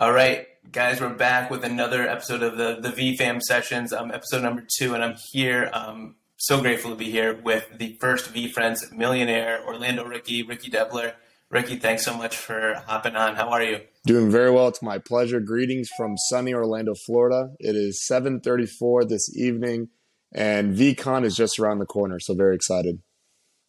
All 0.00 0.12
right, 0.12 0.46
guys, 0.70 1.00
we're 1.00 1.12
back 1.12 1.50
with 1.50 1.64
another 1.64 2.06
episode 2.08 2.44
of 2.44 2.56
the 2.56 2.78
the 2.80 2.90
VFam 2.90 3.42
sessions, 3.42 3.92
um, 3.92 4.12
episode 4.12 4.44
number 4.44 4.64
two, 4.78 4.94
and 4.94 5.02
I'm 5.02 5.16
here. 5.32 5.68
Um, 5.72 6.14
so 6.36 6.60
grateful 6.60 6.92
to 6.92 6.96
be 6.96 7.10
here 7.10 7.34
with 7.34 7.66
the 7.76 7.96
first 8.00 8.32
VeeFriends 8.32 8.92
millionaire, 8.92 9.60
Orlando 9.66 10.04
Ricky, 10.04 10.44
Ricky 10.44 10.70
Debler. 10.70 11.14
Ricky, 11.50 11.80
thanks 11.80 12.04
so 12.04 12.16
much 12.16 12.36
for 12.36 12.80
hopping 12.86 13.16
on. 13.16 13.34
How 13.34 13.48
are 13.48 13.60
you? 13.60 13.80
Doing 14.06 14.30
very 14.30 14.52
well. 14.52 14.68
It's 14.68 14.80
my 14.80 14.98
pleasure. 14.98 15.40
Greetings 15.40 15.88
from 15.96 16.16
sunny 16.28 16.54
Orlando, 16.54 16.94
Florida. 16.94 17.54
It 17.58 17.74
is 17.74 18.06
7:34 18.06 19.08
this 19.08 19.36
evening, 19.36 19.88
and 20.32 20.76
VCon 20.76 21.24
is 21.24 21.34
just 21.34 21.58
around 21.58 21.80
the 21.80 21.86
corner. 21.86 22.20
So 22.20 22.34
very 22.34 22.54
excited. 22.54 23.02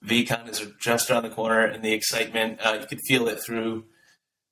VCon 0.05 0.47
is 0.47 0.67
just 0.79 1.09
around 1.09 1.23
the 1.23 1.29
corner, 1.31 1.65
and 1.65 1.83
the 1.83 1.93
excitement 1.93 2.59
uh, 2.63 2.77
you 2.79 2.85
can 2.85 2.99
feel 2.99 3.27
it 3.27 3.39
through 3.43 3.85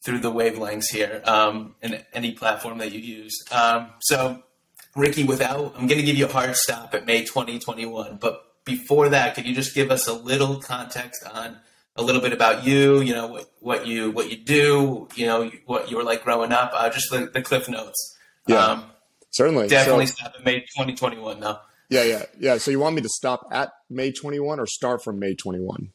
through 0.07 0.19
the 0.19 0.31
wavelengths 0.31 0.89
here 0.89 1.21
um, 1.25 1.75
in 1.81 2.01
any 2.13 2.31
platform 2.31 2.77
that 2.77 2.93
you 2.93 2.99
use. 3.01 3.43
Um, 3.51 3.89
so, 3.99 4.41
Ricky, 4.95 5.25
without, 5.25 5.73
I'm 5.75 5.85
going 5.85 5.99
to 5.99 6.03
give 6.03 6.15
you 6.15 6.27
a 6.27 6.31
hard 6.31 6.55
stop 6.55 6.93
at 6.93 7.05
May 7.05 7.25
2021. 7.25 8.15
But 8.15 8.41
before 8.63 9.09
that, 9.09 9.35
could 9.35 9.45
you 9.45 9.53
just 9.53 9.75
give 9.75 9.91
us 9.91 10.07
a 10.07 10.13
little 10.13 10.61
context 10.61 11.25
on 11.29 11.57
a 11.97 12.03
little 12.03 12.21
bit 12.21 12.31
about 12.31 12.65
you? 12.65 13.01
You 13.01 13.15
know 13.15 13.27
what, 13.27 13.51
what 13.59 13.85
you 13.85 14.11
what 14.11 14.31
you 14.31 14.37
do. 14.37 15.09
You 15.15 15.25
know 15.25 15.51
what 15.65 15.91
you 15.91 15.97
were 15.97 16.05
like 16.05 16.23
growing 16.23 16.53
up. 16.53 16.71
Uh, 16.73 16.89
just 16.89 17.11
the, 17.11 17.29
the 17.33 17.41
cliff 17.41 17.67
notes. 17.67 18.17
Yeah, 18.47 18.63
um, 18.63 18.85
certainly. 19.31 19.67
Definitely 19.67 20.05
so, 20.05 20.15
stop 20.15 20.35
at 20.39 20.45
May 20.45 20.61
2021 20.61 21.41
though. 21.41 21.57
Yeah, 21.89 22.03
yeah, 22.03 22.23
yeah. 22.39 22.57
So 22.59 22.71
you 22.71 22.79
want 22.79 22.95
me 22.95 23.01
to 23.01 23.09
stop 23.09 23.45
at 23.51 23.73
May 23.89 24.13
21 24.13 24.57
or 24.57 24.67
start 24.67 25.03
from 25.03 25.19
May 25.19 25.35
21? 25.35 25.91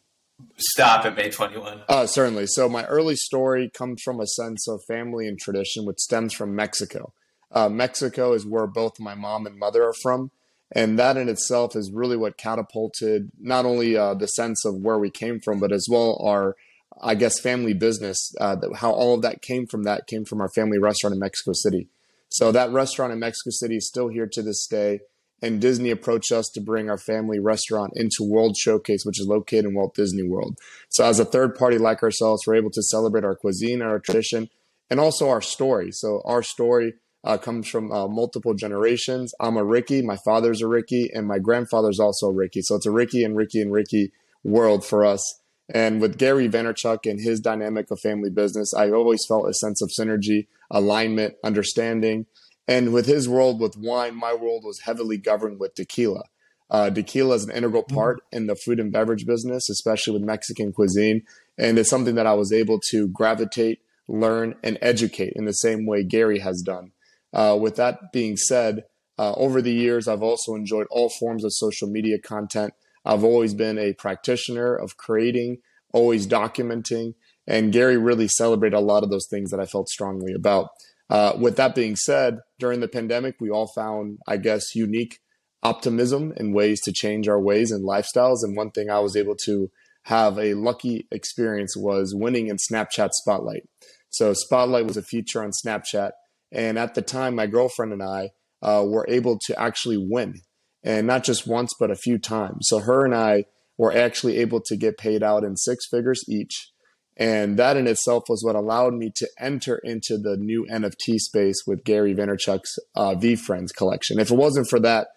Stop 0.56 1.04
at 1.04 1.16
May 1.16 1.30
21? 1.30 1.82
Uh, 1.88 2.06
certainly. 2.06 2.46
So 2.46 2.68
my 2.68 2.84
early 2.84 3.16
story 3.16 3.70
comes 3.70 4.02
from 4.02 4.20
a 4.20 4.26
sense 4.26 4.68
of 4.68 4.80
family 4.86 5.26
and 5.26 5.38
tradition, 5.38 5.84
which 5.84 5.98
stems 5.98 6.32
from 6.32 6.54
Mexico. 6.54 7.12
Uh, 7.50 7.68
Mexico 7.68 8.32
is 8.32 8.46
where 8.46 8.66
both 8.66 8.98
my 8.98 9.14
mom 9.14 9.46
and 9.46 9.58
mother 9.58 9.84
are 9.84 9.94
from. 10.02 10.30
And 10.74 10.98
that 10.98 11.16
in 11.16 11.28
itself 11.28 11.76
is 11.76 11.92
really 11.92 12.16
what 12.16 12.38
catapulted 12.38 13.30
not 13.38 13.66
only 13.66 13.96
uh, 13.96 14.14
the 14.14 14.26
sense 14.26 14.64
of 14.64 14.76
where 14.76 14.98
we 14.98 15.10
came 15.10 15.38
from, 15.38 15.60
but 15.60 15.70
as 15.70 15.86
well 15.90 16.18
our, 16.24 16.56
I 17.02 17.14
guess, 17.14 17.38
family 17.38 17.74
business. 17.74 18.34
Uh, 18.40 18.56
how 18.76 18.90
all 18.90 19.14
of 19.14 19.22
that 19.22 19.42
came 19.42 19.66
from 19.66 19.82
that 19.82 20.06
came 20.06 20.24
from 20.24 20.40
our 20.40 20.48
family 20.48 20.78
restaurant 20.78 21.12
in 21.12 21.20
Mexico 21.20 21.52
City. 21.52 21.88
So 22.30 22.52
that 22.52 22.70
restaurant 22.70 23.12
in 23.12 23.18
Mexico 23.18 23.50
City 23.50 23.76
is 23.76 23.86
still 23.86 24.08
here 24.08 24.26
to 24.32 24.42
this 24.42 24.66
day 24.66 25.00
and 25.42 25.60
Disney 25.60 25.90
approached 25.90 26.30
us 26.30 26.48
to 26.54 26.60
bring 26.60 26.88
our 26.88 26.96
family 26.96 27.40
restaurant 27.40 27.92
into 27.96 28.22
World 28.22 28.56
Showcase, 28.56 29.04
which 29.04 29.20
is 29.20 29.26
located 29.26 29.64
in 29.64 29.74
Walt 29.74 29.94
Disney 29.94 30.22
World. 30.22 30.56
So, 30.88 31.04
as 31.04 31.18
a 31.18 31.24
third 31.24 31.56
party 31.56 31.78
like 31.78 32.02
ourselves, 32.02 32.46
we're 32.46 32.54
able 32.54 32.70
to 32.70 32.82
celebrate 32.82 33.24
our 33.24 33.34
cuisine 33.34 33.82
our 33.82 33.98
tradition 33.98 34.48
and 34.88 35.00
also 35.00 35.28
our 35.28 35.40
story. 35.40 35.90
So, 35.90 36.22
our 36.24 36.42
story 36.42 36.94
uh, 37.24 37.38
comes 37.38 37.68
from 37.68 37.90
uh, 37.90 38.06
multiple 38.06 38.54
generations. 38.54 39.34
I'm 39.40 39.56
a 39.56 39.64
Ricky, 39.64 40.00
my 40.00 40.16
father's 40.24 40.62
a 40.62 40.68
Ricky, 40.68 41.10
and 41.12 41.26
my 41.26 41.38
grandfather's 41.38 41.98
also 41.98 42.28
a 42.28 42.32
Ricky. 42.32 42.62
So, 42.62 42.76
it's 42.76 42.86
a 42.86 42.92
Ricky 42.92 43.24
and 43.24 43.36
Ricky 43.36 43.60
and 43.60 43.72
Ricky 43.72 44.12
world 44.44 44.84
for 44.84 45.04
us. 45.04 45.40
And 45.72 46.00
with 46.00 46.18
Gary 46.18 46.48
Vaynerchuk 46.48 47.10
and 47.10 47.20
his 47.20 47.40
dynamic 47.40 47.90
of 47.90 48.00
family 48.00 48.30
business, 48.30 48.74
I 48.74 48.90
always 48.90 49.24
felt 49.26 49.48
a 49.48 49.54
sense 49.54 49.80
of 49.80 49.90
synergy, 49.90 50.46
alignment, 50.70 51.34
understanding, 51.44 52.26
and 52.68 52.92
with 52.92 53.06
his 53.06 53.28
world 53.28 53.60
with 53.60 53.76
wine, 53.76 54.14
my 54.14 54.34
world 54.34 54.64
was 54.64 54.80
heavily 54.80 55.16
governed 55.16 55.58
with 55.58 55.74
tequila. 55.74 56.22
Uh, 56.70 56.88
tequila 56.90 57.34
is 57.34 57.44
an 57.44 57.54
integral 57.54 57.84
mm. 57.84 57.94
part 57.94 58.22
in 58.32 58.46
the 58.46 58.56
food 58.56 58.80
and 58.80 58.92
beverage 58.92 59.26
business, 59.26 59.68
especially 59.68 60.14
with 60.14 60.22
Mexican 60.22 60.72
cuisine. 60.72 61.22
And 61.58 61.78
it's 61.78 61.90
something 61.90 62.14
that 62.14 62.26
I 62.26 62.34
was 62.34 62.52
able 62.52 62.80
to 62.90 63.08
gravitate, 63.08 63.80
learn, 64.08 64.54
and 64.62 64.78
educate 64.80 65.34
in 65.36 65.44
the 65.44 65.52
same 65.52 65.86
way 65.86 66.02
Gary 66.02 66.38
has 66.38 66.62
done. 66.62 66.92
Uh, 67.32 67.58
with 67.60 67.76
that 67.76 68.12
being 68.12 68.36
said, 68.36 68.84
uh, 69.18 69.32
over 69.34 69.60
the 69.60 69.72
years, 69.72 70.08
I've 70.08 70.22
also 70.22 70.54
enjoyed 70.54 70.86
all 70.90 71.10
forms 71.10 71.44
of 71.44 71.52
social 71.52 71.88
media 71.88 72.18
content. 72.18 72.72
I've 73.04 73.24
always 73.24 73.52
been 73.52 73.78
a 73.78 73.92
practitioner 73.92 74.74
of 74.74 74.96
creating, 74.96 75.58
always 75.92 76.26
documenting, 76.26 77.14
and 77.46 77.72
Gary 77.72 77.96
really 77.98 78.28
celebrated 78.28 78.76
a 78.76 78.80
lot 78.80 79.02
of 79.02 79.10
those 79.10 79.26
things 79.28 79.50
that 79.50 79.60
I 79.60 79.66
felt 79.66 79.88
strongly 79.88 80.32
about. 80.32 80.68
Uh, 81.12 81.36
with 81.38 81.56
that 81.56 81.74
being 81.74 81.94
said, 81.94 82.38
during 82.58 82.80
the 82.80 82.88
pandemic, 82.88 83.34
we 83.38 83.50
all 83.50 83.70
found, 83.76 84.18
I 84.26 84.38
guess, 84.38 84.74
unique 84.74 85.18
optimism 85.62 86.32
and 86.38 86.54
ways 86.54 86.80
to 86.84 86.90
change 86.90 87.28
our 87.28 87.38
ways 87.38 87.70
and 87.70 87.86
lifestyles. 87.86 88.38
And 88.42 88.56
one 88.56 88.70
thing 88.70 88.88
I 88.88 89.00
was 89.00 89.14
able 89.14 89.36
to 89.44 89.70
have 90.04 90.38
a 90.38 90.54
lucky 90.54 91.06
experience 91.12 91.76
was 91.76 92.14
winning 92.16 92.46
in 92.46 92.56
Snapchat 92.56 93.10
Spotlight. 93.12 93.64
So, 94.08 94.32
Spotlight 94.32 94.86
was 94.86 94.96
a 94.96 95.02
feature 95.02 95.44
on 95.44 95.50
Snapchat. 95.50 96.12
And 96.50 96.78
at 96.78 96.94
the 96.94 97.02
time, 97.02 97.34
my 97.34 97.46
girlfriend 97.46 97.92
and 97.92 98.02
I 98.02 98.30
uh, 98.62 98.82
were 98.86 99.04
able 99.06 99.38
to 99.48 99.60
actually 99.60 99.98
win. 99.98 100.36
And 100.82 101.06
not 101.06 101.24
just 101.24 101.46
once, 101.46 101.74
but 101.78 101.90
a 101.90 101.94
few 101.94 102.18
times. 102.18 102.68
So, 102.68 102.78
her 102.78 103.04
and 103.04 103.14
I 103.14 103.44
were 103.76 103.94
actually 103.94 104.38
able 104.38 104.62
to 104.62 104.76
get 104.76 104.96
paid 104.96 105.22
out 105.22 105.44
in 105.44 105.58
six 105.58 105.86
figures 105.90 106.24
each 106.26 106.72
and 107.16 107.58
that 107.58 107.76
in 107.76 107.86
itself 107.86 108.24
was 108.28 108.42
what 108.42 108.56
allowed 108.56 108.94
me 108.94 109.10
to 109.16 109.28
enter 109.38 109.78
into 109.84 110.16
the 110.16 110.36
new 110.36 110.66
NFT 110.70 111.18
space 111.18 111.62
with 111.66 111.84
Gary 111.84 112.14
Vaynerchuk's 112.14 112.78
uh, 112.96 113.14
VeeFriends 113.14 113.74
collection. 113.76 114.18
If 114.18 114.30
it 114.30 114.36
wasn't 114.36 114.68
for 114.68 114.80
that, 114.80 115.08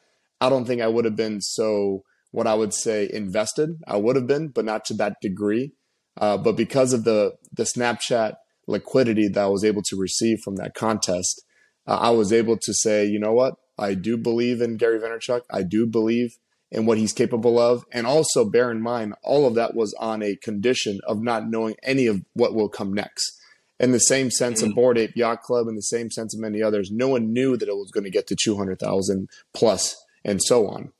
I 0.41 0.49
don't 0.49 0.65
think 0.65 0.81
I 0.81 0.87
would 0.87 1.05
have 1.05 1.15
been 1.15 1.41
so, 1.41 2.03
what 2.31 2.47
I 2.47 2.53
would 2.53 2.73
say, 2.73 3.09
invested. 3.11 3.77
I 3.87 3.97
would 3.97 4.17
have 4.17 4.27
been, 4.27 4.49
but 4.49 4.65
not 4.65 4.83
to 4.85 4.93
that 4.95 5.15
degree. 5.21 5.71
Uh, 6.19 6.37
but 6.37 6.57
because 6.57 6.93
of 6.93 7.05
the, 7.05 7.33
the 7.53 7.63
Snapchat 7.63 8.35
liquidity 8.67 9.27
that 9.29 9.43
I 9.43 9.47
was 9.47 9.63
able 9.63 9.81
to 9.83 9.97
receive 9.97 10.39
from 10.43 10.57
that 10.57 10.73
contest, 10.73 11.43
uh, 11.87 11.95
I 11.95 12.09
was 12.09 12.33
able 12.33 12.57
to 12.57 12.73
say, 12.73 13.05
you 13.05 13.19
know 13.19 13.33
what? 13.33 13.55
I 13.77 13.93
do 13.93 14.17
believe 14.17 14.61
in 14.61 14.77
Gary 14.77 14.99
Vaynerchuk. 14.99 15.41
I 15.51 15.63
do 15.63 15.85
believe 15.85 16.37
and 16.71 16.87
what 16.87 16.97
he's 16.97 17.13
capable 17.13 17.59
of. 17.59 17.85
And 17.91 18.05
also 18.05 18.45
bear 18.49 18.71
in 18.71 18.81
mind, 18.81 19.13
all 19.23 19.45
of 19.45 19.55
that 19.55 19.75
was 19.75 19.93
on 19.99 20.21
a 20.21 20.35
condition 20.35 20.99
of 21.07 21.21
not 21.21 21.49
knowing 21.49 21.75
any 21.83 22.07
of 22.07 22.21
what 22.33 22.53
will 22.53 22.69
come 22.69 22.93
next. 22.93 23.39
In 23.79 23.91
the 23.91 23.99
same 23.99 24.31
sense 24.31 24.61
mm-hmm. 24.61 24.69
of 24.69 24.75
Bored 24.75 24.97
Ape 24.97 25.15
Yacht 25.15 25.41
Club, 25.41 25.67
in 25.67 25.75
the 25.75 25.81
same 25.81 26.09
sense 26.09 26.33
of 26.33 26.39
many 26.39 26.61
others, 26.61 26.91
no 26.91 27.09
one 27.09 27.33
knew 27.33 27.57
that 27.57 27.67
it 27.67 27.75
was 27.75 27.91
going 27.91 28.05
to 28.05 28.09
get 28.09 28.27
to 28.27 28.35
200,000 28.41 29.29
plus 29.53 29.95
and 30.23 30.41
so 30.41 30.67
on. 30.67 30.91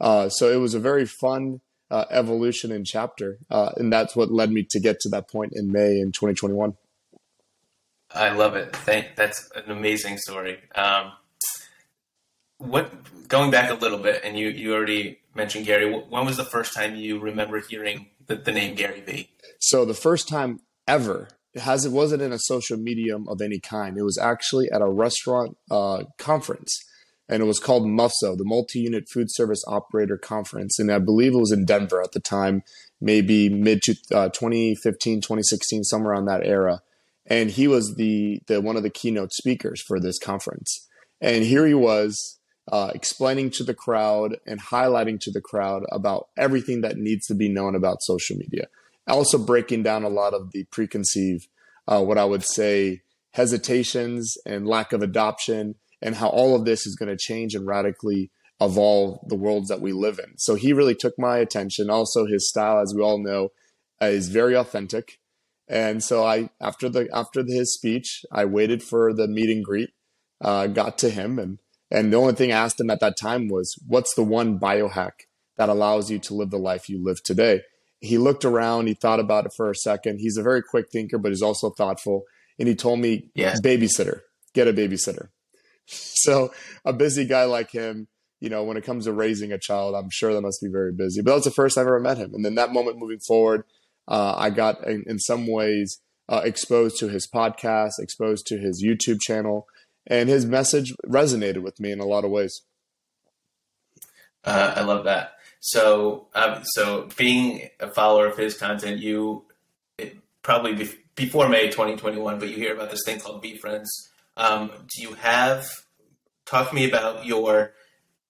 Uh, 0.00 0.28
so 0.28 0.50
it 0.50 0.56
was 0.56 0.74
a 0.74 0.80
very 0.80 1.06
fun 1.06 1.60
uh, 1.90 2.04
evolution 2.10 2.72
and 2.72 2.86
chapter. 2.86 3.38
Uh, 3.50 3.70
and 3.76 3.92
that's 3.92 4.16
what 4.16 4.32
led 4.32 4.50
me 4.50 4.66
to 4.70 4.80
get 4.80 4.98
to 5.00 5.08
that 5.10 5.30
point 5.30 5.52
in 5.54 5.70
May 5.70 6.00
in 6.00 6.10
2021. 6.12 6.74
I 8.12 8.30
love 8.30 8.54
it. 8.56 8.74
Thank, 8.74 9.16
that's 9.16 9.50
an 9.56 9.70
amazing 9.70 10.18
story. 10.18 10.58
Um, 10.74 11.12
what 12.58 12.92
going 13.28 13.50
back 13.50 13.70
a 13.70 13.74
little 13.74 13.98
bit, 13.98 14.22
and 14.24 14.38
you 14.38 14.48
you 14.48 14.74
already 14.74 15.20
mentioned 15.34 15.66
Gary. 15.66 15.90
When 15.90 16.24
was 16.24 16.36
the 16.36 16.44
first 16.44 16.74
time 16.74 16.96
you 16.96 17.18
remember 17.18 17.60
hearing 17.60 18.08
the, 18.26 18.36
the 18.36 18.52
name 18.52 18.74
Gary 18.74 19.00
Vee? 19.00 19.30
So 19.58 19.84
the 19.84 19.94
first 19.94 20.28
time 20.28 20.60
ever 20.86 21.28
it 21.54 21.60
has 21.60 21.84
it 21.84 21.92
wasn't 21.92 22.22
in 22.22 22.32
a 22.32 22.38
social 22.38 22.76
medium 22.76 23.28
of 23.28 23.40
any 23.40 23.60
kind. 23.60 23.96
It 23.96 24.02
was 24.02 24.18
actually 24.18 24.70
at 24.70 24.82
a 24.82 24.88
restaurant 24.88 25.56
uh, 25.70 26.04
conference, 26.18 26.76
and 27.28 27.42
it 27.42 27.46
was 27.46 27.60
called 27.60 27.84
MUFSO, 27.84 28.36
the 28.36 28.44
Multi-Unit 28.44 29.08
Food 29.08 29.28
Service 29.30 29.62
Operator 29.68 30.18
Conference, 30.18 30.78
and 30.78 30.90
I 30.90 30.98
believe 30.98 31.32
it 31.32 31.38
was 31.38 31.52
in 31.52 31.64
Denver 31.64 32.02
at 32.02 32.12
the 32.12 32.20
time, 32.20 32.62
maybe 33.00 33.48
mid 33.48 33.80
uh, 34.12 34.30
2015, 34.30 35.20
2016, 35.20 35.84
somewhere 35.84 36.12
around 36.12 36.26
that 36.26 36.44
era. 36.44 36.80
And 37.26 37.50
he 37.50 37.68
was 37.68 37.94
the 37.94 38.42
the 38.48 38.60
one 38.60 38.76
of 38.76 38.82
the 38.82 38.90
keynote 38.90 39.32
speakers 39.32 39.80
for 39.80 39.98
this 39.98 40.18
conference. 40.18 40.88
And 41.20 41.44
here 41.44 41.66
he 41.66 41.72
was 41.72 42.38
uh, 42.70 42.90
explaining 42.94 43.50
to 43.50 43.64
the 43.64 43.74
crowd 43.74 44.36
and 44.46 44.60
highlighting 44.60 45.20
to 45.20 45.30
the 45.30 45.40
crowd 45.40 45.82
about 45.92 46.28
everything 46.36 46.80
that 46.80 46.96
needs 46.96 47.26
to 47.26 47.34
be 47.34 47.48
known 47.48 47.74
about 47.74 48.02
social 48.02 48.36
media. 48.36 48.66
Also, 49.06 49.36
breaking 49.38 49.82
down 49.82 50.02
a 50.02 50.08
lot 50.08 50.32
of 50.32 50.52
the 50.52 50.64
preconceived, 50.64 51.46
uh, 51.86 52.02
what 52.02 52.16
I 52.16 52.24
would 52.24 52.44
say, 52.44 53.02
hesitations 53.32 54.36
and 54.46 54.66
lack 54.66 54.92
of 54.92 55.02
adoption, 55.02 55.74
and 56.00 56.14
how 56.14 56.28
all 56.28 56.56
of 56.56 56.64
this 56.64 56.86
is 56.86 56.96
going 56.96 57.10
to 57.10 57.16
change 57.16 57.54
and 57.54 57.66
radically 57.66 58.30
evolve 58.60 59.18
the 59.28 59.36
worlds 59.36 59.68
that 59.68 59.80
we 59.80 59.92
live 59.92 60.18
in. 60.18 60.38
So 60.38 60.54
he 60.54 60.72
really 60.72 60.94
took 60.94 61.14
my 61.18 61.38
attention. 61.38 61.90
Also, 61.90 62.26
his 62.26 62.48
style, 62.48 62.80
as 62.80 62.94
we 62.94 63.02
all 63.02 63.22
know, 63.22 63.50
uh, 64.00 64.06
is 64.06 64.28
very 64.28 64.54
authentic. 64.54 65.18
And 65.68 66.02
so 66.02 66.24
I, 66.24 66.50
after 66.60 66.88
the 66.88 67.08
after 67.12 67.42
his 67.46 67.74
speech, 67.74 68.24
I 68.30 68.44
waited 68.44 68.82
for 68.82 69.12
the 69.12 69.26
meet 69.26 69.50
and 69.50 69.64
greet, 69.64 69.90
uh, 70.40 70.66
got 70.66 70.98
to 70.98 71.10
him, 71.10 71.38
and 71.38 71.58
and 71.94 72.12
the 72.12 72.16
only 72.16 72.34
thing 72.34 72.52
I 72.52 72.56
asked 72.56 72.80
him 72.80 72.90
at 72.90 73.00
that 73.00 73.16
time 73.20 73.48
was, 73.48 73.74
What's 73.86 74.14
the 74.14 74.24
one 74.24 74.58
biohack 74.58 75.12
that 75.56 75.68
allows 75.68 76.10
you 76.10 76.18
to 76.18 76.34
live 76.34 76.50
the 76.50 76.58
life 76.58 76.88
you 76.88 77.02
live 77.02 77.22
today? 77.22 77.62
He 78.00 78.18
looked 78.18 78.44
around, 78.44 78.88
he 78.88 78.94
thought 78.94 79.20
about 79.20 79.46
it 79.46 79.52
for 79.56 79.70
a 79.70 79.74
second. 79.74 80.18
He's 80.18 80.36
a 80.36 80.42
very 80.42 80.62
quick 80.62 80.86
thinker, 80.90 81.18
but 81.18 81.30
he's 81.30 81.40
also 81.40 81.70
thoughtful. 81.70 82.24
And 82.58 82.68
he 82.68 82.74
told 82.74 82.98
me, 82.98 83.30
yeah. 83.34 83.54
Babysitter, 83.62 84.20
get 84.52 84.68
a 84.68 84.72
babysitter. 84.72 85.28
So, 85.86 86.50
a 86.86 86.94
busy 86.94 87.26
guy 87.26 87.44
like 87.44 87.70
him, 87.70 88.08
you 88.40 88.48
know, 88.48 88.64
when 88.64 88.78
it 88.78 88.84
comes 88.84 89.04
to 89.04 89.12
raising 89.12 89.52
a 89.52 89.58
child, 89.58 89.94
I'm 89.94 90.08
sure 90.10 90.32
that 90.32 90.40
must 90.40 90.62
be 90.62 90.70
very 90.72 90.92
busy. 90.92 91.20
But 91.20 91.32
that 91.32 91.36
was 91.36 91.44
the 91.44 91.50
first 91.50 91.76
I 91.76 91.82
ever 91.82 92.00
met 92.00 92.16
him. 92.16 92.32
And 92.32 92.42
then 92.42 92.54
that 92.54 92.72
moment 92.72 92.98
moving 92.98 93.18
forward, 93.18 93.64
uh, 94.08 94.34
I 94.34 94.48
got 94.48 94.86
in, 94.86 95.04
in, 95.06 95.18
some 95.18 95.46
ways 95.46 96.00
uh, 96.28 96.40
exposed 96.42 96.98
to 97.00 97.08
his 97.08 97.28
podcast, 97.28 97.92
exposed 97.98 98.46
to 98.46 98.56
his 98.56 98.82
YouTube 98.82 99.20
channel, 99.20 99.66
and 100.06 100.28
his 100.28 100.46
message 100.46 100.94
resonated 101.06 101.62
with 101.62 101.80
me 101.80 101.90
in 101.90 102.00
a 102.00 102.06
lot 102.06 102.24
of 102.24 102.30
ways. 102.30 102.62
Uh, 104.44 104.74
I 104.76 104.82
love 104.82 105.04
that. 105.04 105.32
So, 105.60 106.28
um, 106.34 106.62
so 106.64 107.08
being 107.16 107.68
a 107.80 107.90
follower 107.90 108.26
of 108.26 108.36
his 108.36 108.56
content, 108.56 109.00
you 109.00 109.44
it, 109.96 110.18
probably 110.42 110.74
be, 110.74 110.90
before 111.14 111.48
May 111.48 111.68
2021, 111.68 112.38
but 112.38 112.48
you 112.48 112.56
hear 112.56 112.74
about 112.74 112.90
this 112.90 113.00
thing 113.06 113.18
called 113.18 113.42
VeeFriends. 113.42 113.86
Um, 114.36 114.70
do 114.94 115.02
you 115.02 115.14
have 115.14 115.66
talk 116.44 116.68
to 116.68 116.74
me 116.74 116.86
about 116.86 117.24
your 117.24 117.72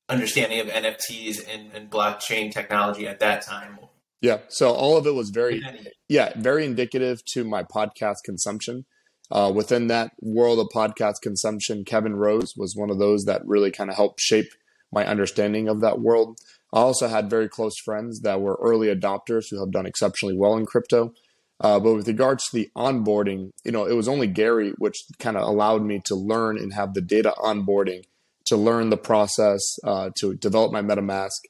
understanding 0.09 0.61
of 0.61 0.69
NFTs 0.69 1.41
and, 1.53 1.73
and 1.75 1.91
blockchain 1.91 2.53
technology 2.53 3.09
at 3.09 3.21
that 3.21 3.43
time? 3.43 3.79
Yeah, 4.21 4.39
so 4.49 4.73
all 4.73 4.97
of 4.97 5.07
it 5.07 5.15
was 5.15 5.31
very, 5.31 5.63
yeah, 6.09 6.33
very 6.37 6.65
indicative 6.65 7.23
to 7.33 7.45
my 7.45 7.63
podcast 7.63 8.17
consumption. 8.25 8.87
Uh, 9.35 9.51
within 9.51 9.89
that 9.89 10.13
world 10.21 10.61
of 10.61 10.69
podcast 10.73 11.21
consumption, 11.21 11.85
Kevin 11.85 12.15
Rose 12.15 12.55
was 12.57 12.77
one 12.77 12.89
of 12.89 13.01
those 13.01 13.25
that 13.25 13.45
really 13.45 13.73
kind 13.73 13.91
of 13.91 13.97
helped 13.97 14.21
shape 14.21 14.47
my 14.93 15.05
understanding 15.05 15.69
of 15.69 15.81
that 15.81 16.01
world. 16.01 16.39
I 16.73 16.79
also 16.79 17.09
had 17.09 17.29
very 17.29 17.49
close 17.49 17.75
friends 17.85 18.21
that 18.21 18.41
were 18.41 18.59
early 18.63 18.95
adopters 18.95 19.47
who 19.51 19.59
have 19.59 19.73
done 19.73 19.87
exceptionally 19.87 20.37
well 20.37 20.57
in 20.57 20.67
crypto. 20.67 21.13
Uh, 21.61 21.81
but 21.81 21.95
with 21.95 22.07
regards 22.07 22.45
to 22.45 22.57
the 22.57 22.71
onboarding, 22.77 23.51
you 23.65 23.73
know, 23.73 23.87
it 23.87 23.95
was 23.95 24.09
only 24.09 24.29
Gary 24.29 24.73
which 24.79 25.05
kind 25.19 25.37
of 25.37 25.43
allowed 25.43 25.83
me 25.83 26.01
to 26.05 26.15
learn 26.15 26.57
and 26.57 26.73
have 26.73 26.95
the 26.95 27.01
data 27.01 27.35
onboarding 27.39 28.03
to 28.47 28.57
learn 28.57 28.91
the 28.91 28.97
process, 28.97 29.61
uh, 29.85 30.11
to 30.17 30.35
develop 30.35 30.73
my 30.73 30.83
MetaMask, 30.83 31.41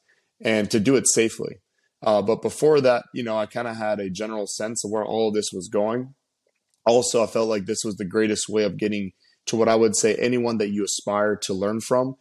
and 0.41 0.71
to 0.71 0.81
do 0.81 0.97
it 0.97 1.07
safely. 1.07 1.57
Uh, 2.03 2.23
but 2.23 2.43
before 2.43 2.81
that, 2.81 3.05
you 3.13 3.23
know, 3.23 3.37
I 3.37 3.47
kind 3.47 3.69
of 3.69 3.77
had 3.77 3.99
a 4.01 4.11
general 4.11 4.47
sense 4.47 4.85
of 4.85 4.91
where 4.91 5.05
all 5.05 5.29
of 5.29 5.35
this 5.35 5.51
was 5.53 5.69
going. 5.69 6.15
Also, 6.87 7.23
I 7.23 7.27
felt 7.27 7.49
like 7.49 7.67
this 7.67 7.83
was 7.85 7.97
the 7.97 8.05
greatest 8.05 8.49
way 8.49 8.65
of 8.65 8.77
getting 8.77 9.13
to 9.47 9.57
what 9.57 9.69
I 9.69 9.75
would 9.75 9.97
say 9.97 10.15
anyone 10.17 10.59
that 10.59 10.71
you 10.71 10.85
aspire 10.85 11.37
to 11.43 11.55
learn 11.55 11.81
from 11.81 12.17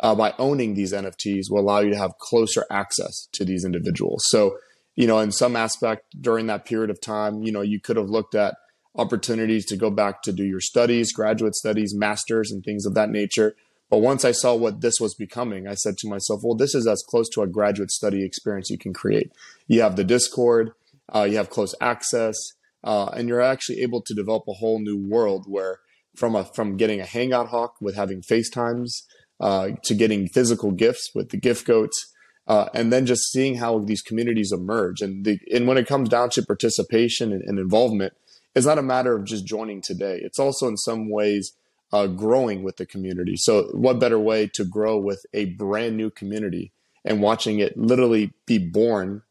uh, 0.00 0.14
by 0.14 0.34
owning 0.38 0.74
these 0.74 0.92
NFTs 0.92 1.50
will 1.50 1.60
allow 1.60 1.80
you 1.80 1.90
to 1.90 1.98
have 1.98 2.18
closer 2.18 2.64
access 2.70 3.28
to 3.32 3.44
these 3.44 3.64
individuals. 3.64 4.24
So, 4.28 4.58
you 4.94 5.06
know, 5.06 5.18
in 5.18 5.32
some 5.32 5.56
aspect 5.56 6.04
during 6.20 6.46
that 6.46 6.64
period 6.64 6.90
of 6.90 7.00
time, 7.00 7.42
you 7.42 7.52
know, 7.52 7.62
you 7.62 7.80
could 7.80 7.96
have 7.96 8.08
looked 8.08 8.34
at 8.34 8.56
opportunities 8.94 9.64
to 9.66 9.76
go 9.76 9.90
back 9.90 10.22
to 10.22 10.32
do 10.32 10.44
your 10.44 10.60
studies, 10.60 11.12
graduate 11.12 11.54
studies, 11.54 11.94
masters, 11.94 12.50
and 12.50 12.64
things 12.64 12.86
of 12.86 12.94
that 12.94 13.10
nature. 13.10 13.54
But 13.90 13.98
once 13.98 14.24
I 14.24 14.32
saw 14.32 14.54
what 14.54 14.80
this 14.80 15.00
was 15.00 15.14
becoming, 15.14 15.66
I 15.66 15.74
said 15.74 15.96
to 15.98 16.08
myself, 16.08 16.40
well, 16.44 16.56
this 16.56 16.74
is 16.74 16.86
as 16.86 17.02
close 17.08 17.28
to 17.30 17.42
a 17.42 17.46
graduate 17.46 17.90
study 17.90 18.24
experience 18.24 18.70
you 18.70 18.78
can 18.78 18.92
create. 18.92 19.32
You 19.66 19.80
have 19.80 19.96
the 19.96 20.04
Discord, 20.04 20.72
uh, 21.14 21.22
you 21.22 21.38
have 21.38 21.48
close 21.48 21.74
access, 21.80 22.36
uh, 22.84 23.06
and 23.06 23.28
you're 23.28 23.40
actually 23.40 23.80
able 23.80 24.02
to 24.02 24.14
develop 24.14 24.44
a 24.48 24.54
whole 24.54 24.80
new 24.80 24.96
world 24.96 25.46
where 25.48 25.80
from 26.16 26.34
a 26.34 26.44
from 26.44 26.76
getting 26.76 27.00
a 27.00 27.04
hangout 27.04 27.48
hawk 27.48 27.74
with 27.80 27.94
having 27.94 28.22
FaceTimes 28.22 29.02
uh, 29.40 29.70
to 29.84 29.94
getting 29.94 30.28
physical 30.28 30.72
gifts 30.72 31.10
with 31.14 31.30
the 31.30 31.36
gift 31.36 31.66
goats, 31.66 32.12
uh, 32.46 32.68
and 32.74 32.92
then 32.92 33.06
just 33.06 33.30
seeing 33.30 33.56
how 33.56 33.78
these 33.78 34.02
communities 34.02 34.52
emerge. 34.52 35.00
And 35.00 35.24
the, 35.24 35.38
and 35.52 35.66
when 35.66 35.78
it 35.78 35.86
comes 35.86 36.08
down 36.08 36.30
to 36.30 36.42
participation 36.42 37.32
and, 37.32 37.42
and 37.42 37.58
involvement, 37.58 38.14
it's 38.54 38.66
not 38.66 38.78
a 38.78 38.82
matter 38.82 39.14
of 39.14 39.24
just 39.24 39.46
joining 39.46 39.80
today. 39.80 40.18
It's 40.22 40.38
also 40.38 40.66
in 40.66 40.76
some 40.76 41.10
ways 41.10 41.52
uh, 41.92 42.06
growing 42.06 42.62
with 42.62 42.76
the 42.76 42.86
community. 42.86 43.34
So, 43.36 43.64
what 43.72 44.00
better 44.00 44.18
way 44.18 44.50
to 44.54 44.64
grow 44.64 44.98
with 44.98 45.24
a 45.32 45.46
brand 45.46 45.96
new 45.96 46.10
community 46.10 46.72
and 47.04 47.22
watching 47.22 47.60
it 47.60 47.76
literally 47.76 48.32
be 48.46 48.58
born 48.58 49.22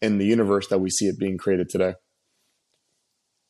in 0.00 0.18
the 0.18 0.26
universe 0.26 0.68
that 0.68 0.78
we 0.78 0.90
see 0.90 1.06
it 1.06 1.18
being 1.18 1.38
created 1.38 1.68
today? 1.68 1.94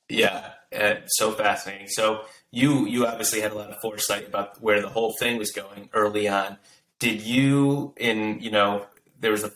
Yeah, 0.08 0.52
uh, 0.76 0.94
so 1.06 1.32
fascinating. 1.32 1.88
So, 1.88 2.22
you 2.50 2.86
you 2.86 3.06
obviously 3.06 3.40
had 3.40 3.52
a 3.52 3.54
lot 3.54 3.70
of 3.70 3.80
foresight 3.80 4.26
about 4.26 4.60
where 4.62 4.80
the 4.80 4.88
whole 4.88 5.14
thing 5.18 5.36
was 5.36 5.50
going 5.50 5.90
early 5.92 6.28
on. 6.28 6.58
Did 6.98 7.22
you 7.22 7.94
in 7.96 8.40
you 8.40 8.50
know 8.50 8.86
there 9.18 9.32
was 9.32 9.44
a, 9.44 9.50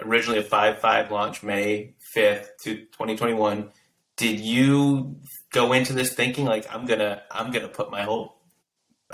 originally 0.00 0.38
a 0.38 0.42
five 0.42 0.78
five 0.78 1.10
launch 1.10 1.42
May 1.42 1.94
fifth 2.12 2.50
to 2.64 2.86
twenty 2.92 3.16
twenty 3.16 3.34
one. 3.34 3.70
Did 4.16 4.40
you 4.40 5.16
go 5.52 5.72
into 5.72 5.92
this 5.92 6.14
thinking 6.14 6.44
like 6.44 6.66
I'm 6.74 6.86
gonna 6.86 7.22
I'm 7.30 7.50
gonna 7.50 7.68
put 7.68 7.90
my 7.90 8.02
whole 8.02 8.36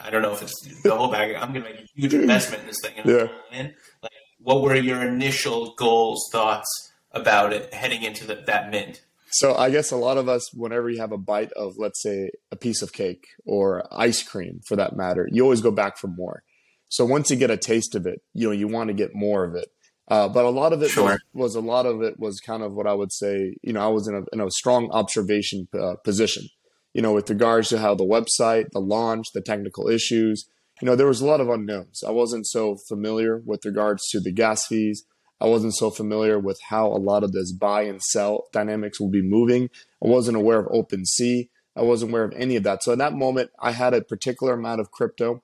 I 0.00 0.10
don't 0.10 0.22
know 0.22 0.32
if 0.32 0.42
it's 0.42 0.82
the 0.82 0.96
whole 0.96 1.10
bag. 1.10 1.34
I'm 1.34 1.52
going 1.52 1.64
to 1.64 1.70
make 1.70 1.80
a 1.80 1.86
huge 1.94 2.14
investment 2.14 2.62
in 2.62 2.66
this 2.66 2.80
thing. 2.82 2.94
And 2.96 3.10
yeah. 3.10 3.58
In. 3.58 3.74
Like, 4.02 4.12
what 4.38 4.62
were 4.62 4.74
your 4.74 5.02
initial 5.02 5.74
goals, 5.74 6.28
thoughts 6.32 6.92
about 7.10 7.52
it 7.52 7.72
heading 7.74 8.02
into 8.02 8.26
the, 8.26 8.36
that 8.46 8.70
mint? 8.70 9.02
So 9.32 9.54
I 9.54 9.70
guess 9.70 9.90
a 9.90 9.96
lot 9.96 10.18
of 10.18 10.28
us, 10.28 10.52
whenever 10.52 10.90
you 10.90 11.00
have 11.00 11.12
a 11.12 11.18
bite 11.18 11.52
of, 11.52 11.74
let's 11.78 12.02
say, 12.02 12.30
a 12.50 12.56
piece 12.56 12.82
of 12.82 12.92
cake 12.92 13.26
or 13.44 13.84
ice 13.90 14.22
cream, 14.22 14.60
for 14.66 14.76
that 14.76 14.94
matter, 14.94 15.28
you 15.30 15.42
always 15.42 15.62
go 15.62 15.70
back 15.70 15.96
for 15.96 16.08
more. 16.08 16.42
So 16.88 17.04
once 17.06 17.30
you 17.30 17.36
get 17.36 17.50
a 17.50 17.56
taste 17.56 17.94
of 17.94 18.06
it, 18.06 18.20
you 18.34 18.48
know 18.48 18.52
you 18.52 18.68
want 18.68 18.88
to 18.88 18.94
get 18.94 19.14
more 19.14 19.44
of 19.44 19.54
it. 19.54 19.68
Uh, 20.08 20.28
but 20.28 20.44
a 20.44 20.50
lot 20.50 20.72
of 20.72 20.82
it 20.82 20.90
sure. 20.90 21.04
was, 21.04 21.20
was, 21.32 21.54
a 21.54 21.60
lot 21.60 21.86
of 21.86 22.02
it 22.02 22.18
was 22.18 22.40
kind 22.40 22.62
of 22.62 22.74
what 22.74 22.86
I 22.86 22.92
would 22.92 23.12
say. 23.12 23.54
You 23.62 23.72
know, 23.72 23.80
I 23.80 23.88
was 23.88 24.08
in 24.08 24.14
a, 24.14 24.22
in 24.32 24.40
a 24.40 24.50
strong 24.50 24.90
observation 24.90 25.68
uh, 25.72 25.94
position 26.04 26.44
you 26.92 27.00
know, 27.00 27.12
with 27.12 27.30
regards 27.30 27.68
to 27.68 27.78
how 27.78 27.94
the 27.94 28.04
website, 28.04 28.70
the 28.72 28.80
launch, 28.80 29.28
the 29.32 29.40
technical 29.40 29.88
issues, 29.88 30.48
you 30.80 30.86
know, 30.86 30.96
there 30.96 31.06
was 31.06 31.20
a 31.20 31.26
lot 31.26 31.40
of 31.40 31.48
unknowns. 31.48 32.02
I 32.06 32.10
wasn't 32.10 32.46
so 32.46 32.76
familiar 32.88 33.40
with 33.44 33.64
regards 33.64 34.08
to 34.10 34.20
the 34.20 34.32
gas 34.32 34.66
fees. 34.66 35.04
I 35.42 35.46
wasn't 35.46 35.74
so 35.74 35.90
familiar 35.90 36.38
with 36.38 36.60
how 36.68 36.86
a 36.86 37.02
lot 37.02 37.24
of 37.24 37.32
this 37.32 37.50
buy 37.50 37.82
and 37.82 38.00
sell 38.00 38.44
dynamics 38.52 39.00
will 39.00 39.10
be 39.10 39.22
moving. 39.22 39.70
I 40.02 40.06
wasn't 40.06 40.36
aware 40.36 40.60
of 40.60 40.66
OpenSea. 40.66 41.48
I 41.74 41.82
wasn't 41.82 42.12
aware 42.12 42.22
of 42.22 42.32
any 42.36 42.54
of 42.54 42.62
that. 42.62 42.84
So 42.84 42.92
in 42.92 43.00
that 43.00 43.14
moment, 43.14 43.50
I 43.58 43.72
had 43.72 43.92
a 43.92 44.02
particular 44.02 44.52
amount 44.52 44.80
of 44.80 44.92
crypto 44.92 45.42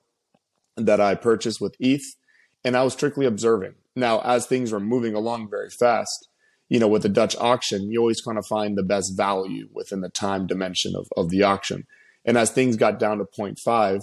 that 0.77 1.01
I 1.01 1.15
purchased 1.15 1.59
with 1.59 1.75
ETH, 1.79 2.15
and 2.63 2.77
I 2.77 2.83
was 2.83 2.93
strictly 2.93 3.25
observing. 3.25 3.73
Now, 3.93 4.21
as 4.21 4.45
things 4.45 4.71
were 4.71 4.79
moving 4.79 5.15
along 5.15 5.49
very 5.49 5.69
fast, 5.69 6.29
you 6.69 6.79
know, 6.79 6.87
with 6.87 7.01
the 7.01 7.09
Dutch 7.09 7.35
auction, 7.37 7.91
you 7.91 7.99
always 7.99 8.21
kind 8.21 8.37
of 8.37 8.45
find 8.45 8.77
the 8.77 8.83
best 8.83 9.17
value 9.17 9.67
within 9.73 9.99
the 9.99 10.09
time 10.09 10.47
dimension 10.47 10.93
of, 10.95 11.09
of 11.17 11.29
the 11.29 11.43
auction. 11.43 11.85
And 12.23 12.37
as 12.37 12.51
things 12.51 12.77
got 12.77 12.99
down 12.99 13.17
to 13.17 13.25
0.5, 13.25 14.01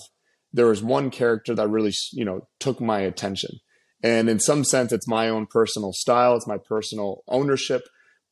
there 0.53 0.67
was 0.67 0.83
one 0.83 1.11
character 1.11 1.55
that 1.55 1.69
really, 1.69 1.93
you 2.13 2.25
know, 2.27 2.49
took 2.61 2.83
my 2.83 3.01
attention. 3.01 3.61
And 4.03 4.29
in 4.29 4.39
some 4.39 4.65
sense, 4.65 4.93
it's 4.93 5.09
my 5.09 5.29
own 5.29 5.47
personal 5.47 5.93
style, 5.93 6.37
it's 6.37 6.47
my 6.47 6.59
personal 6.59 7.23
ownership. 7.29 7.83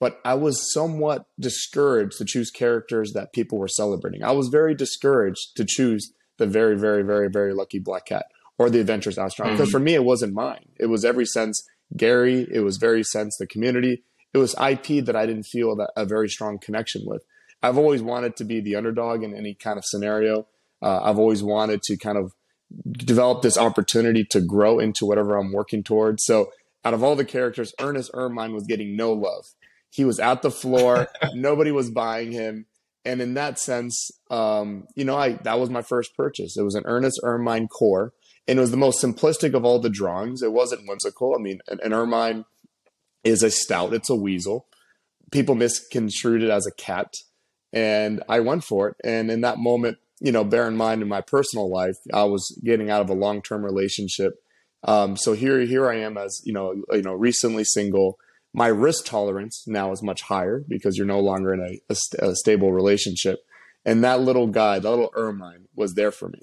But 0.01 0.21
I 0.25 0.35
was 0.35 0.73
somewhat 0.73 1.27
discouraged 1.39 2.19
to 2.19 2.25
choose 2.25 2.51
characters 2.51 3.13
that 3.15 3.33
people 3.33 3.59
were 3.59 3.69
celebrating. 3.69 4.23
I 4.23 4.33
was 4.33 4.49
very 4.49 4.75
discouraged 4.75 5.57
to 5.57 5.65
choose 5.67 6.13
the 6.37 6.47
very, 6.47 6.77
very, 6.77 7.03
very, 7.03 7.29
very 7.31 7.55
lucky 7.55 7.79
Black 7.79 8.07
Cat 8.07 8.27
or 8.59 8.69
the 8.69 8.81
Adventurous 8.81 9.19
Astronaut. 9.19 9.53
Mm-hmm. 9.53 9.57
Because 9.57 9.71
for 9.71 9.79
me, 9.79 9.95
it 9.95 10.05
wasn't 10.05 10.35
mine. 10.35 10.69
It 10.79 10.87
was 10.87 11.05
every 11.05 11.27
sense 11.27 11.63
Gary, 11.97 12.47
it 12.51 12.61
was 12.61 12.77
very 12.77 13.03
sense 13.03 13.37
the 13.39 13.47
community, 13.47 14.03
it 14.33 14.39
was 14.39 14.55
IP 14.55 15.05
that 15.05 15.15
I 15.15 15.27
didn't 15.27 15.45
feel 15.45 15.77
that 15.77 15.91
a 15.97 16.05
very 16.05 16.29
strong 16.29 16.59
connection 16.59 17.03
with. 17.05 17.25
I've 17.63 17.79
always 17.79 18.03
wanted 18.03 18.37
to 18.37 18.45
be 18.45 18.61
the 18.61 18.77
underdog 18.77 19.23
in 19.23 19.35
any 19.35 19.55
kind 19.55 19.79
of 19.79 19.85
scenario. 19.85 20.47
Uh, 20.83 21.01
I've 21.03 21.19
always 21.19 21.43
wanted 21.43 21.83
to 21.83 21.97
kind 21.97 22.19
of 22.19 22.33
develop 22.93 23.43
this 23.43 23.59
opportunity 23.59 24.25
to 24.31 24.41
grow 24.41 24.79
into 24.79 25.07
whatever 25.07 25.37
I'm 25.37 25.53
working 25.53 25.83
towards. 25.83 26.25
So, 26.25 26.51
out 26.85 26.95
of 26.95 27.03
all 27.03 27.17
the 27.17 27.25
characters, 27.25 27.73
Earnest 27.81 28.11
Ermine 28.15 28.53
was 28.53 28.67
getting 28.67 28.97
no 28.97 29.13
love. 29.13 29.47
He 29.91 30.05
was 30.05 30.19
at 30.19 30.43
the 30.43 30.51
floor, 30.51 31.09
nobody 31.35 31.71
was 31.71 31.91
buying 31.91 32.33
him. 32.33 32.67
And 33.05 33.21
in 33.21 33.35
that 33.35 33.59
sense, 33.59 34.11
um, 34.31 34.87
you 34.95 35.05
know, 35.05 35.17
I 35.17 35.35
that 35.45 35.61
was 35.61 35.71
my 35.71 35.83
first 35.83 36.17
purchase. 36.17 36.57
It 36.57 36.63
was 36.63 36.75
an 36.75 36.85
Earnest 36.87 37.21
Ermine 37.23 37.69
core, 37.69 38.13
and 38.49 38.59
it 38.59 38.61
was 38.61 38.71
the 38.71 38.79
most 38.79 39.03
simplistic 39.03 39.55
of 39.55 39.65
all 39.65 39.79
the 39.79 39.91
drawings. 39.91 40.43
It 40.43 40.53
wasn't 40.53 40.89
whimsical. 40.89 41.35
I 41.39 41.43
mean, 41.43 41.61
an, 41.69 41.81
an 41.85 41.93
Ermine 41.93 42.45
is 43.23 43.43
a 43.43 43.51
stout. 43.51 43.93
It's 43.93 44.11
a 44.11 44.17
weasel. 44.17 44.67
People 45.31 45.55
misconstrued 45.55 46.43
it 46.43 46.51
as 46.51 46.67
a 46.67 46.73
cat, 46.73 47.13
and 47.73 48.23
I 48.29 48.41
went 48.41 48.65
for 48.65 48.89
it. 48.89 48.97
And 49.05 49.31
in 49.31 49.43
that 49.43 49.59
moment, 49.59 49.99
you 50.25 50.33
know, 50.33 50.43
bear 50.43 50.67
in 50.67 50.75
mind 50.75 51.03
in 51.03 51.09
my 51.09 51.21
personal 51.21 51.71
life, 51.71 51.97
I 52.13 52.25
was 52.25 52.59
getting 52.65 52.91
out 52.91 53.03
of 53.03 53.11
a 53.11 53.15
long 53.15 53.43
term 53.43 53.63
relationship. 53.63 54.43
Um, 54.83 55.19
so 55.19 55.35
here, 55.35 55.61
here 55.61 55.89
I 55.89 55.97
am 55.97 56.17
as 56.17 56.41
you 56.45 56.55
know, 56.55 56.83
you 56.93 57.03
know, 57.03 57.13
recently 57.13 57.63
single. 57.63 58.19
My 58.55 58.69
risk 58.69 59.05
tolerance 59.05 59.65
now 59.67 59.93
is 59.93 60.03
much 60.03 60.23
higher 60.23 60.65
because 60.67 60.97
you're 60.97 61.07
no 61.07 61.21
longer 61.21 61.53
in 61.53 61.61
a, 61.61 61.93
a, 61.93 61.95
st- 61.95 62.23
a 62.23 62.37
stable 62.37 62.73
relationship. 62.73 63.41
And 63.85 64.03
that 64.03 64.21
little 64.21 64.47
guy, 64.47 64.79
that 64.79 64.89
little 64.89 65.13
ermine, 65.15 65.67
was 65.75 65.93
there 65.93 66.13
for 66.13 66.31
me. 66.31 66.41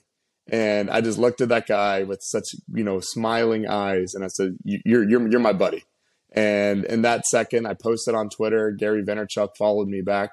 And 0.52 0.92
I 0.92 1.02
just 1.02 1.18
looked 1.18 1.42
at 1.42 1.50
that 1.50 1.66
guy 1.66 2.04
with 2.04 2.20
such, 2.22 2.50
you 2.72 2.84
know, 2.84 3.00
smiling 3.00 3.68
eyes, 3.68 4.14
and 4.14 4.24
I 4.24 4.28
said, 4.28 4.58
"You're 4.64 5.10
you're 5.10 5.28
you're 5.28 5.40
my 5.40 5.54
buddy." 5.54 5.86
And 6.34 6.86
in 6.86 7.02
that 7.02 7.26
second, 7.26 7.66
I 7.66 7.74
posted 7.74 8.14
on 8.14 8.30
Twitter. 8.30 8.72
Gary 8.72 9.04
Vaynerchuk 9.04 9.50
followed 9.58 9.88
me 9.88 10.02
back, 10.02 10.30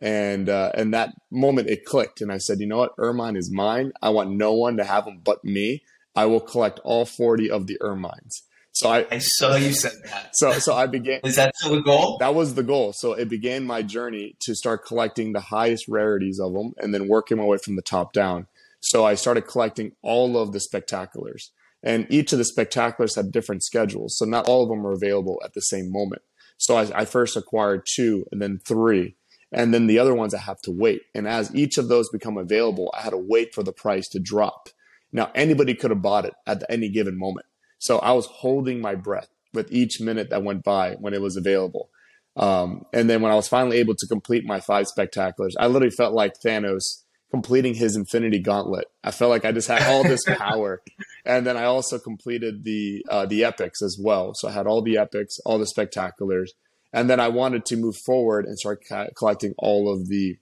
and 0.00 0.48
uh, 0.48 0.72
and 0.74 0.94
that 0.94 1.10
moment 1.30 1.68
it 1.68 1.84
clicked, 1.84 2.20
and 2.20 2.32
I 2.32 2.38
said, 2.38 2.60
you 2.60 2.66
know 2.66 2.78
what, 2.78 2.94
Ermine 2.98 3.36
is 3.36 3.50
mine. 3.50 3.92
I 4.00 4.10
want 4.10 4.30
no 4.30 4.52
one 4.52 4.76
to 4.78 4.84
have 4.84 5.04
them 5.04 5.20
but 5.22 5.44
me. 5.44 5.82
I 6.16 6.26
will 6.26 6.40
collect 6.40 6.80
all 6.84 7.04
forty 7.04 7.50
of 7.50 7.66
the 7.66 7.78
Ermines. 7.80 8.42
So 8.72 8.88
I, 8.88 9.06
I 9.10 9.18
saw 9.18 9.56
you 9.56 9.72
said 9.72 9.92
that. 10.06 10.30
So 10.34 10.52
so 10.52 10.74
I 10.74 10.86
began. 10.86 11.20
Is 11.24 11.36
that 11.36 11.54
still 11.56 11.76
the 11.76 11.82
goal? 11.82 12.18
That 12.18 12.34
was 12.34 12.54
the 12.54 12.62
goal. 12.62 12.92
So 12.92 13.12
it 13.12 13.28
began 13.28 13.64
my 13.64 13.82
journey 13.82 14.36
to 14.40 14.54
start 14.54 14.86
collecting 14.86 15.32
the 15.32 15.40
highest 15.40 15.86
rarities 15.88 16.40
of 16.40 16.52
them, 16.54 16.72
and 16.78 16.94
then 16.94 17.08
working 17.08 17.38
my 17.38 17.44
way 17.44 17.58
from 17.58 17.76
the 17.76 17.82
top 17.82 18.12
down. 18.12 18.46
So 18.80 19.04
I 19.04 19.14
started 19.14 19.42
collecting 19.42 19.92
all 20.02 20.38
of 20.38 20.52
the 20.52 20.60
spectaculars, 20.60 21.50
and 21.82 22.06
each 22.08 22.32
of 22.32 22.38
the 22.38 22.44
spectaculars 22.44 23.16
had 23.16 23.32
different 23.32 23.62
schedules. 23.62 24.16
So 24.16 24.24
not 24.24 24.48
all 24.48 24.62
of 24.62 24.70
them 24.70 24.82
were 24.82 24.92
available 24.92 25.40
at 25.44 25.52
the 25.52 25.60
same 25.60 25.92
moment. 25.92 26.22
So 26.56 26.76
I, 26.76 27.00
I 27.00 27.04
first 27.04 27.36
acquired 27.36 27.86
two, 27.86 28.26
and 28.30 28.40
then 28.40 28.60
three, 28.64 29.16
and 29.52 29.74
then 29.74 29.86
the 29.86 29.98
other 29.98 30.14
ones 30.14 30.34
I 30.34 30.38
have 30.38 30.60
to 30.62 30.70
wait. 30.70 31.02
And 31.14 31.26
as 31.26 31.54
each 31.54 31.78
of 31.78 31.88
those 31.88 32.08
become 32.08 32.36
available, 32.36 32.92
I 32.96 33.02
had 33.02 33.10
to 33.10 33.18
wait 33.18 33.54
for 33.54 33.62
the 33.62 33.72
price 33.72 34.08
to 34.08 34.20
drop. 34.20 34.68
Now 35.12 35.30
anybody 35.34 35.74
could 35.74 35.90
have 35.90 36.02
bought 36.02 36.24
it 36.24 36.34
at 36.46 36.62
any 36.68 36.88
given 36.88 37.18
moment. 37.18 37.46
So 37.78 37.98
I 37.98 38.12
was 38.12 38.26
holding 38.26 38.80
my 38.80 38.94
breath 38.94 39.28
with 39.52 39.72
each 39.72 40.00
minute 40.00 40.30
that 40.30 40.44
went 40.44 40.62
by 40.62 40.94
when 41.00 41.14
it 41.14 41.20
was 41.20 41.36
available. 41.36 41.90
Um, 42.36 42.84
and 42.92 43.10
then 43.10 43.22
when 43.22 43.32
I 43.32 43.34
was 43.34 43.48
finally 43.48 43.78
able 43.78 43.96
to 43.96 44.06
complete 44.06 44.44
my 44.44 44.60
five 44.60 44.86
spectaculars, 44.86 45.54
I 45.58 45.66
literally 45.66 45.90
felt 45.90 46.14
like 46.14 46.34
Thanos 46.44 47.02
completing 47.30 47.74
his 47.74 47.96
Infinity 47.96 48.38
Gauntlet. 48.38 48.86
I 49.02 49.10
felt 49.10 49.30
like 49.30 49.44
I 49.44 49.52
just 49.52 49.68
had 49.68 49.82
all 49.82 50.02
this 50.02 50.24
power. 50.26 50.82
and 51.24 51.46
then 51.46 51.56
I 51.56 51.64
also 51.64 51.98
completed 51.98 52.64
the 52.64 53.04
uh, 53.08 53.26
the 53.26 53.44
epics 53.44 53.82
as 53.82 53.98
well. 54.00 54.32
So 54.34 54.48
I 54.48 54.52
had 54.52 54.66
all 54.66 54.82
the 54.82 54.98
epics, 54.98 55.38
all 55.44 55.58
the 55.58 55.64
spectaculars, 55.76 56.50
and 56.92 57.08
then 57.08 57.20
I 57.20 57.28
wanted 57.28 57.64
to 57.66 57.76
move 57.76 57.96
forward 57.96 58.46
and 58.46 58.58
start 58.58 58.82
ca- 58.88 59.08
collecting 59.16 59.54
all 59.58 59.92
of 59.92 60.08
the 60.08 60.36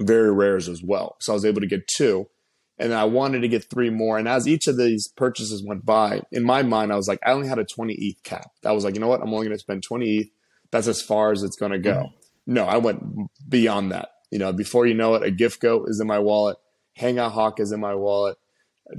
very 0.00 0.32
rares 0.32 0.68
as 0.68 0.82
well. 0.82 1.16
So 1.20 1.32
I 1.32 1.34
was 1.34 1.44
able 1.44 1.60
to 1.60 1.66
get 1.66 1.86
two 1.86 2.26
and 2.78 2.92
I 2.92 3.04
wanted 3.04 3.40
to 3.40 3.48
get 3.48 3.68
three 3.70 3.90
more. 3.90 4.18
And 4.18 4.26
as 4.26 4.48
each 4.48 4.66
of 4.66 4.76
these 4.76 5.08
purchases 5.16 5.64
went 5.64 5.84
by, 5.84 6.22
in 6.32 6.44
my 6.44 6.62
mind, 6.62 6.92
I 6.92 6.96
was 6.96 7.08
like, 7.08 7.20
I 7.24 7.32
only 7.32 7.48
had 7.48 7.58
a 7.58 7.64
20 7.64 7.94
ETH 7.94 8.22
cap. 8.24 8.50
I 8.64 8.72
was 8.72 8.84
like, 8.84 8.94
you 8.94 9.00
know 9.00 9.08
what? 9.08 9.20
I'm 9.20 9.32
only 9.32 9.46
going 9.46 9.56
to 9.56 9.62
spend 9.62 9.82
20 9.82 10.16
ETH. 10.16 10.30
That's 10.70 10.88
as 10.88 11.02
far 11.02 11.32
as 11.32 11.42
it's 11.42 11.56
going 11.56 11.72
to 11.72 11.78
go. 11.78 11.94
Mm-hmm. 11.94 12.54
No, 12.54 12.64
I 12.64 12.78
went 12.78 13.02
beyond 13.48 13.92
that. 13.92 14.08
You 14.30 14.38
know, 14.38 14.52
before 14.52 14.86
you 14.86 14.94
know 14.94 15.14
it, 15.14 15.22
a 15.22 15.30
gift 15.30 15.60
goat 15.60 15.86
is 15.88 16.00
in 16.00 16.06
my 16.06 16.18
wallet. 16.18 16.56
Hangout 16.96 17.32
Hawk 17.32 17.60
is 17.60 17.72
in 17.72 17.80
my 17.80 17.94
wallet. 17.94 18.36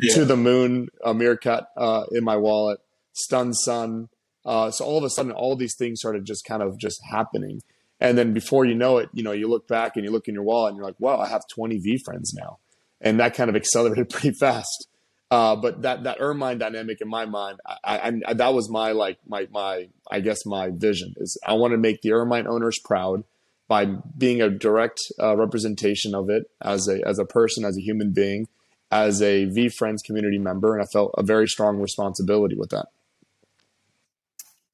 Yeah. 0.01 0.15
To 0.15 0.25
the 0.25 0.37
moon, 0.37 0.87
a 1.03 1.13
meerkat 1.13 1.67
uh, 1.75 2.05
in 2.11 2.23
my 2.23 2.37
wallet. 2.37 2.79
Stun 3.13 3.53
Sun. 3.53 4.09
Uh, 4.45 4.71
so 4.71 4.85
all 4.85 4.97
of 4.97 5.03
a 5.03 5.09
sudden, 5.09 5.31
all 5.31 5.55
these 5.55 5.75
things 5.75 6.00
started 6.00 6.25
just 6.25 6.45
kind 6.45 6.62
of 6.62 6.77
just 6.77 7.00
happening. 7.09 7.62
And 8.00 8.17
then 8.17 8.33
before 8.33 8.65
you 8.65 8.75
know 8.75 8.97
it, 8.97 9.09
you 9.13 9.23
know, 9.23 9.31
you 9.31 9.47
look 9.47 9.67
back 9.67 9.95
and 9.95 10.03
you 10.03 10.12
look 10.12 10.27
in 10.27 10.33
your 10.33 10.43
wallet 10.43 10.71
and 10.71 10.77
you're 10.77 10.85
like, 10.85 11.00
wow, 11.00 11.19
I 11.19 11.27
have 11.27 11.43
20 11.47 11.79
VeeFriends 11.79 12.29
now 12.33 12.57
and 13.03 13.19
that 13.19 13.35
kind 13.35 13.50
of 13.50 13.55
accelerated 13.62 14.09
pretty 14.09 14.31
fast. 14.31 14.88
Uh, 15.29 15.55
but 15.55 15.81
that 15.81 16.03
that 16.03 16.17
Ermine 16.19 16.59
dynamic 16.59 17.01
in 17.01 17.07
my 17.07 17.25
mind, 17.25 17.59
I, 17.83 18.21
I, 18.27 18.33
that 18.33 18.53
was 18.53 18.69
my 18.69 18.91
like 18.91 19.17
my 19.27 19.47
my 19.51 19.89
I 20.09 20.19
guess 20.19 20.45
my 20.45 20.69
vision 20.71 21.15
is 21.17 21.39
I 21.45 21.53
want 21.53 21.71
to 21.71 21.77
make 21.77 22.01
the 22.01 22.12
Ermine 22.12 22.45
owners 22.45 22.79
proud 22.83 23.23
by 23.67 23.85
being 24.15 24.41
a 24.41 24.50
direct 24.50 25.00
uh, 25.19 25.35
representation 25.35 26.13
of 26.13 26.29
it 26.29 26.51
as 26.62 26.88
a 26.88 27.01
as 27.07 27.17
a 27.17 27.25
person, 27.25 27.65
as 27.65 27.77
a 27.77 27.81
human 27.81 28.12
being, 28.12 28.47
as 28.91 29.23
a 29.23 29.47
VeeFriends 29.47 30.03
community 30.05 30.38
member, 30.38 30.75
and 30.75 30.83
I 30.83 30.85
felt 30.85 31.15
a 31.17 31.23
very 31.23 31.47
strong 31.47 31.79
responsibility 31.79 32.55
with 32.55 32.69
that. 32.69 32.89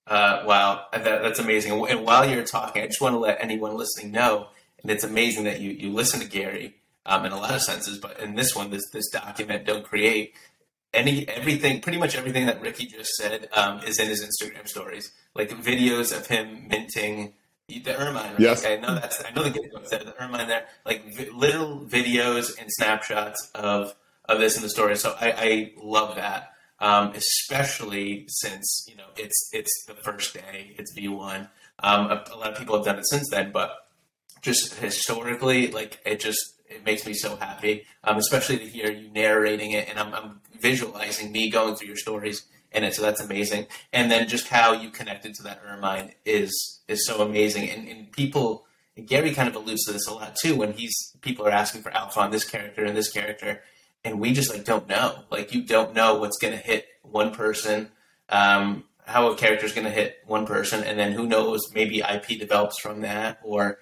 Uh, 0.09 0.43
wow, 0.45 0.85
that, 0.91 1.03
that's 1.03 1.37
amazing. 1.37 1.71
And 1.87 2.03
while 2.03 2.27
you're 2.27 2.43
talking, 2.43 2.81
I 2.81 2.87
just 2.87 2.99
want 2.99 3.13
to 3.13 3.19
let 3.19 3.37
anyone 3.41 3.77
listening 3.77 4.11
know, 4.11 4.47
and 4.81 4.89
it's 4.89 5.03
amazing 5.03 5.43
that 5.43 5.61
you 5.61 5.71
you 5.71 5.93
listen 5.93 6.19
to 6.19 6.27
Gary 6.27 6.75
um, 7.05 7.25
in 7.25 7.31
a 7.31 7.37
lot 7.37 7.53
of 7.53 7.61
senses. 7.61 7.99
But 7.99 8.19
in 8.19 8.35
this 8.35 8.55
one, 8.55 8.71
this 8.71 8.89
this 8.91 9.07
document, 9.11 9.65
don't 9.65 9.85
create 9.85 10.33
any 10.95 11.27
everything. 11.29 11.81
Pretty 11.81 11.99
much 11.99 12.15
everything 12.15 12.47
that 12.47 12.59
Ricky 12.59 12.87
just 12.87 13.15
said 13.15 13.49
um, 13.53 13.81
is 13.83 13.99
in 13.99 14.07
his 14.07 14.25
Instagram 14.25 14.67
stories, 14.67 15.11
like 15.35 15.51
videos 15.51 16.15
of 16.15 16.25
him 16.25 16.67
minting 16.67 17.33
the 17.67 17.95
ermine. 17.95 18.31
Right? 18.31 18.39
Yes, 18.39 18.65
I 18.65 18.77
know 18.77 18.95
that's 18.95 19.23
I 19.23 19.29
know 19.29 19.43
the 19.43 19.81
said 19.83 20.01
the 20.01 20.19
ermine 20.19 20.47
there, 20.47 20.65
like 20.85 21.05
vi- 21.15 21.29
little 21.29 21.81
videos 21.81 22.59
and 22.59 22.67
snapshots 22.71 23.51
of 23.53 23.93
of 24.25 24.39
this 24.39 24.55
in 24.55 24.63
the 24.63 24.69
story. 24.69 24.95
So 24.95 25.15
I, 25.19 25.31
I 25.31 25.71
love 25.77 26.15
that. 26.15 26.53
Um, 26.81 27.11
especially 27.13 28.25
since 28.29 28.85
you 28.87 28.95
know 28.95 29.07
it's 29.17 29.49
it's 29.51 29.85
the 29.85 29.95
first 29.95 30.33
day, 30.33 30.75
it's 30.77 30.93
V 30.93 31.09
one. 31.09 31.49
Um, 31.81 32.07
a, 32.07 32.23
a, 32.33 32.37
lot 32.37 32.51
of 32.51 32.57
people 32.57 32.75
have 32.75 32.85
done 32.85 32.99
it 32.99 33.07
since 33.07 33.29
then, 33.29 33.51
but 33.51 33.87
just 34.41 34.75
historically, 34.75 35.71
like 35.71 35.99
it 36.05 36.19
just 36.19 36.55
it 36.69 36.85
makes 36.85 37.05
me 37.05 37.13
so 37.13 37.35
happy, 37.35 37.85
um, 38.03 38.17
especially 38.17 38.57
to 38.59 38.65
hear 38.65 38.91
you 38.91 39.09
narrating 39.09 39.71
it, 39.71 39.89
and 39.89 39.99
I'm, 39.99 40.13
I'm, 40.13 40.41
visualizing 40.61 41.31
me 41.31 41.49
going 41.49 41.73
through 41.73 41.87
your 41.87 41.95
stories 41.95 42.45
in 42.73 42.83
it. 42.83 42.93
So 42.93 43.01
that's 43.01 43.21
amazing. 43.21 43.67
And 43.93 44.11
then 44.11 44.27
just 44.27 44.49
how 44.49 44.73
you 44.73 44.89
connected 44.89 45.33
to 45.35 45.43
that 45.43 45.61
Ermine 45.65 46.11
is 46.25 46.81
is 46.89 47.05
so 47.05 47.21
amazing. 47.21 47.69
And, 47.69 47.87
and 47.87 48.11
people, 48.11 48.65
Gary 49.05 49.33
kind 49.33 49.47
of 49.47 49.55
alludes 49.55 49.85
to 49.85 49.93
this 49.93 50.05
a 50.07 50.13
lot 50.13 50.35
too 50.35 50.57
when 50.57 50.73
he's 50.73 51.15
people 51.21 51.47
are 51.47 51.51
asking 51.51 51.81
for 51.81 51.91
alpha 51.91 52.19
on 52.19 52.31
this 52.31 52.43
character 52.43 52.83
and 52.83 52.97
this 52.97 53.09
character, 53.09 53.61
and 54.03 54.19
we 54.19 54.33
just 54.33 54.51
like 54.51 54.65
don't 54.65 54.87
know. 54.87 55.23
Like 55.29 55.53
you 55.53 55.63
don't 55.63 55.93
know 55.93 56.15
what's 56.15 56.37
going 56.37 56.53
to 56.53 56.59
hit 56.59 56.87
one 57.03 57.31
person. 57.31 57.91
Um, 58.29 58.83
how 59.05 59.31
a 59.31 59.35
character 59.35 59.65
is 59.65 59.73
going 59.73 59.85
to 59.85 59.91
hit 59.91 60.19
one 60.25 60.45
person, 60.45 60.83
and 60.83 60.99
then 60.99 61.11
who 61.11 61.25
knows? 61.25 61.61
Maybe 61.73 61.99
IP 61.99 62.39
develops 62.39 62.79
from 62.79 63.01
that, 63.01 63.39
or 63.43 63.79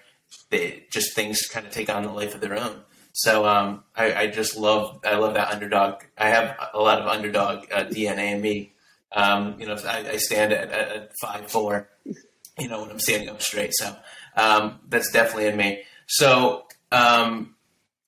they 0.49 0.85
just 0.89 1.15
things 1.15 1.41
kind 1.47 1.65
of 1.65 1.73
take 1.73 1.89
on 1.89 2.05
a 2.05 2.13
life 2.13 2.33
of 2.33 2.41
their 2.41 2.57
own. 2.57 2.81
So 3.13 3.45
um, 3.47 3.83
I, 3.95 4.13
I, 4.13 4.27
just 4.27 4.55
love 4.55 4.99
I 5.03 5.15
love 5.15 5.33
that 5.33 5.51
underdog. 5.51 6.03
I 6.17 6.29
have 6.29 6.55
a 6.73 6.79
lot 6.79 7.01
of 7.01 7.07
underdog 7.07 7.65
uh, 7.71 7.85
DNA 7.85 8.33
in 8.33 8.41
me. 8.41 8.73
Um, 9.11 9.59
you 9.59 9.65
know, 9.65 9.75
I, 9.85 10.11
I 10.11 10.17
stand 10.17 10.53
at, 10.53 10.71
at, 10.71 11.11
five 11.19 11.49
four. 11.49 11.89
You 12.59 12.67
know, 12.67 12.81
when 12.81 12.91
I'm 12.91 12.99
standing 12.99 13.29
up 13.29 13.41
straight. 13.41 13.73
So 13.73 13.95
um, 14.35 14.79
that's 14.87 15.11
definitely 15.11 15.47
in 15.47 15.57
me. 15.57 15.81
So 16.05 16.67
um, 16.91 17.55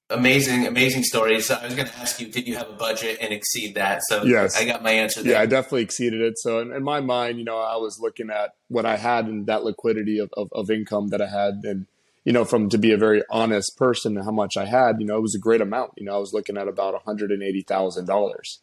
amazing, 0.09 0.67
amazing 0.67 1.03
stories. 1.03 1.45
So 1.45 1.55
I 1.55 1.65
was 1.65 1.75
going 1.75 1.87
to 1.87 1.97
ask 1.97 2.19
you, 2.19 2.27
did 2.27 2.47
you 2.47 2.55
have 2.57 2.69
a 2.69 2.73
budget 2.73 3.17
and 3.21 3.33
exceed 3.33 3.75
that? 3.75 4.01
So 4.07 4.23
yes, 4.23 4.59
I 4.59 4.65
got 4.65 4.83
my 4.83 4.91
answer. 4.91 5.23
There. 5.23 5.33
Yeah, 5.33 5.41
I 5.41 5.45
definitely 5.45 5.83
exceeded 5.83 6.21
it. 6.21 6.37
So 6.37 6.59
in, 6.59 6.71
in, 6.71 6.83
my 6.83 6.99
mind, 6.99 7.39
you 7.39 7.45
know, 7.45 7.57
I 7.57 7.77
was 7.77 7.99
looking 7.99 8.29
at 8.29 8.55
what 8.67 8.85
I 8.85 8.97
had 8.97 9.25
and 9.25 9.47
that 9.47 9.63
liquidity 9.63 10.19
of, 10.19 10.29
of, 10.35 10.49
of 10.51 10.69
income 10.69 11.09
that 11.09 11.21
I 11.21 11.27
had 11.27 11.61
and 11.63 11.85
you 12.25 12.33
know, 12.33 12.45
from 12.45 12.69
to 12.69 12.77
be 12.77 12.91
a 12.91 12.97
very 12.97 13.23
honest 13.31 13.77
person 13.77 14.15
how 14.17 14.31
much 14.31 14.57
I 14.57 14.65
had, 14.65 14.99
you 14.99 15.05
know, 15.07 15.17
it 15.17 15.21
was 15.21 15.35
a 15.35 15.39
great 15.39 15.61
amount. 15.61 15.93
You 15.97 16.05
know, 16.05 16.15
I 16.15 16.19
was 16.19 16.33
looking 16.33 16.57
at 16.57 16.67
about 16.67 16.93
$180,000. 17.03 18.57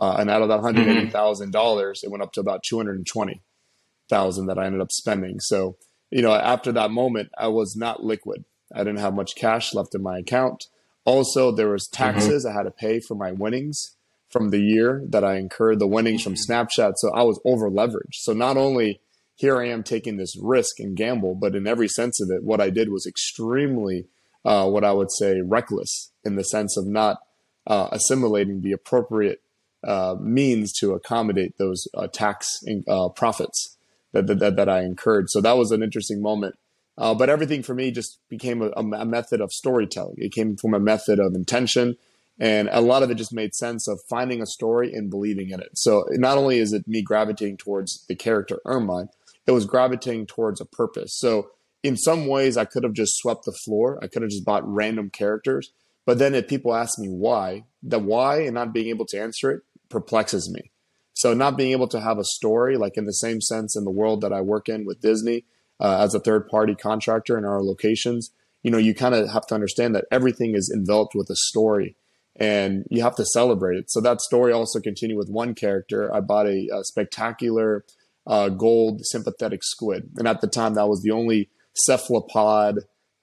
Uh, 0.00 0.16
and 0.18 0.30
out 0.30 0.42
of 0.42 0.48
that 0.48 0.60
$180,000, 0.60 1.12
mm-hmm. 1.12 2.06
it 2.06 2.10
went 2.10 2.22
up 2.22 2.32
to 2.32 2.40
about 2.40 2.62
220,000 2.62 4.46
that 4.46 4.58
I 4.58 4.66
ended 4.66 4.80
up 4.80 4.90
spending. 4.90 5.38
So, 5.40 5.76
you 6.10 6.22
know, 6.22 6.32
after 6.32 6.72
that 6.72 6.90
moment, 6.90 7.30
I 7.38 7.48
was 7.48 7.76
not 7.76 8.02
liquid. 8.02 8.44
I 8.74 8.78
didn't 8.78 9.00
have 9.00 9.14
much 9.14 9.36
cash 9.36 9.74
left 9.74 9.94
in 9.94 10.02
my 10.02 10.18
account. 10.18 10.64
Also, 11.04 11.50
there 11.50 11.70
was 11.70 11.88
mm-hmm. 11.88 12.04
taxes 12.04 12.44
mm-hmm. 12.44 12.54
I 12.54 12.58
had 12.58 12.64
to 12.64 12.70
pay 12.70 13.00
for 13.00 13.14
my 13.14 13.32
winnings 13.32 13.96
from 14.30 14.50
the 14.50 14.60
year 14.60 15.04
that 15.08 15.24
I 15.24 15.36
incurred 15.36 15.78
the 15.78 15.86
winnings 15.86 16.22
from 16.22 16.34
mm-hmm. 16.34 16.52
Snapchat. 16.52 16.94
So 16.96 17.12
I 17.12 17.22
was 17.22 17.40
over 17.44 17.70
leveraged. 17.70 18.14
So 18.14 18.32
not 18.32 18.56
only 18.56 19.00
here 19.36 19.60
I 19.60 19.68
am 19.68 19.82
taking 19.82 20.16
this 20.16 20.36
risk 20.40 20.78
and 20.78 20.96
gamble, 20.96 21.34
but 21.34 21.54
in 21.54 21.66
every 21.66 21.88
sense 21.88 22.20
of 22.20 22.30
it, 22.30 22.44
what 22.44 22.60
I 22.60 22.70
did 22.70 22.90
was 22.90 23.06
extremely, 23.06 24.06
uh, 24.44 24.68
what 24.68 24.84
I 24.84 24.92
would 24.92 25.10
say, 25.10 25.40
reckless 25.40 26.12
in 26.24 26.36
the 26.36 26.44
sense 26.44 26.76
of 26.76 26.86
not 26.86 27.18
uh, 27.66 27.88
assimilating 27.92 28.62
the 28.62 28.72
appropriate 28.72 29.42
uh, 29.84 30.14
means 30.20 30.72
to 30.74 30.92
accommodate 30.92 31.58
those 31.58 31.88
uh, 31.94 32.06
tax 32.06 32.46
uh, 32.88 33.08
profits 33.08 33.76
that, 34.12 34.26
that, 34.26 34.56
that 34.56 34.68
I 34.68 34.82
incurred. 34.82 35.26
So 35.28 35.40
that 35.40 35.56
was 35.56 35.72
an 35.72 35.82
interesting 35.82 36.22
moment. 36.22 36.56
Uh, 36.98 37.14
but 37.14 37.30
everything 37.30 37.62
for 37.62 37.74
me 37.74 37.90
just 37.90 38.18
became 38.28 38.62
a, 38.62 38.70
a 38.76 39.04
method 39.04 39.40
of 39.40 39.52
storytelling. 39.52 40.16
It 40.18 40.32
came 40.32 40.56
from 40.56 40.74
a 40.74 40.80
method 40.80 41.18
of 41.18 41.34
intention 41.34 41.96
and 42.38 42.68
a 42.72 42.80
lot 42.80 43.02
of 43.02 43.10
it 43.10 43.16
just 43.16 43.32
made 43.32 43.54
sense 43.54 43.86
of 43.86 44.00
finding 44.08 44.42
a 44.42 44.46
story 44.46 44.92
and 44.92 45.10
believing 45.10 45.50
in 45.50 45.60
it. 45.60 45.70
So 45.74 46.04
not 46.10 46.38
only 46.38 46.58
is 46.58 46.72
it 46.72 46.88
me 46.88 47.02
gravitating 47.02 47.58
towards 47.58 48.04
the 48.08 48.16
character 48.16 48.60
Ermine, 48.66 49.08
it 49.46 49.52
was 49.52 49.66
gravitating 49.66 50.26
towards 50.26 50.60
a 50.60 50.64
purpose. 50.64 51.16
So 51.16 51.50
in 51.82 51.96
some 51.96 52.26
ways, 52.26 52.56
I 52.56 52.64
could 52.64 52.84
have 52.84 52.94
just 52.94 53.16
swept 53.16 53.44
the 53.44 53.52
floor. 53.52 53.98
I 54.02 54.06
could 54.06 54.22
have 54.22 54.30
just 54.30 54.44
bought 54.44 54.66
random 54.66 55.10
characters. 55.10 55.72
But 56.04 56.18
then 56.18 56.34
if 56.34 56.48
people 56.48 56.74
ask 56.74 56.98
me 56.98 57.08
why, 57.08 57.64
the 57.82 57.98
why 57.98 58.42
and 58.42 58.54
not 58.54 58.72
being 58.72 58.88
able 58.88 59.06
to 59.06 59.20
answer 59.20 59.50
it 59.50 59.62
perplexes 59.88 60.50
me. 60.52 60.70
So 61.14 61.34
not 61.34 61.56
being 61.56 61.72
able 61.72 61.88
to 61.88 62.00
have 62.00 62.18
a 62.18 62.24
story, 62.24 62.76
like 62.76 62.96
in 62.96 63.04
the 63.04 63.12
same 63.12 63.40
sense 63.40 63.76
in 63.76 63.84
the 63.84 63.90
world 63.90 64.22
that 64.22 64.32
I 64.32 64.40
work 64.40 64.68
in 64.68 64.84
with 64.84 65.00
Disney 65.00 65.44
uh, 65.82 65.98
as 66.00 66.14
a 66.14 66.20
third 66.20 66.48
party 66.48 66.74
contractor 66.74 67.36
in 67.36 67.44
our 67.44 67.62
locations, 67.62 68.30
you 68.62 68.70
know, 68.70 68.78
you 68.78 68.94
kind 68.94 69.14
of 69.14 69.28
have 69.30 69.46
to 69.48 69.54
understand 69.54 69.94
that 69.94 70.06
everything 70.10 70.54
is 70.54 70.72
enveloped 70.74 71.14
with 71.14 71.28
a 71.28 71.36
story 71.36 71.96
and 72.36 72.86
you 72.88 73.02
have 73.02 73.16
to 73.16 73.26
celebrate 73.26 73.76
it. 73.76 73.90
So 73.90 74.00
that 74.00 74.20
story 74.20 74.52
also 74.52 74.80
continued 74.80 75.18
with 75.18 75.28
one 75.28 75.54
character. 75.54 76.14
I 76.14 76.20
bought 76.20 76.46
a, 76.46 76.68
a 76.72 76.84
spectacular 76.84 77.84
uh, 78.26 78.48
gold 78.48 79.04
sympathetic 79.04 79.64
squid. 79.64 80.10
And 80.16 80.28
at 80.28 80.40
the 80.40 80.46
time, 80.46 80.74
that 80.74 80.88
was 80.88 81.02
the 81.02 81.10
only 81.10 81.50
cephalopod 81.74 82.78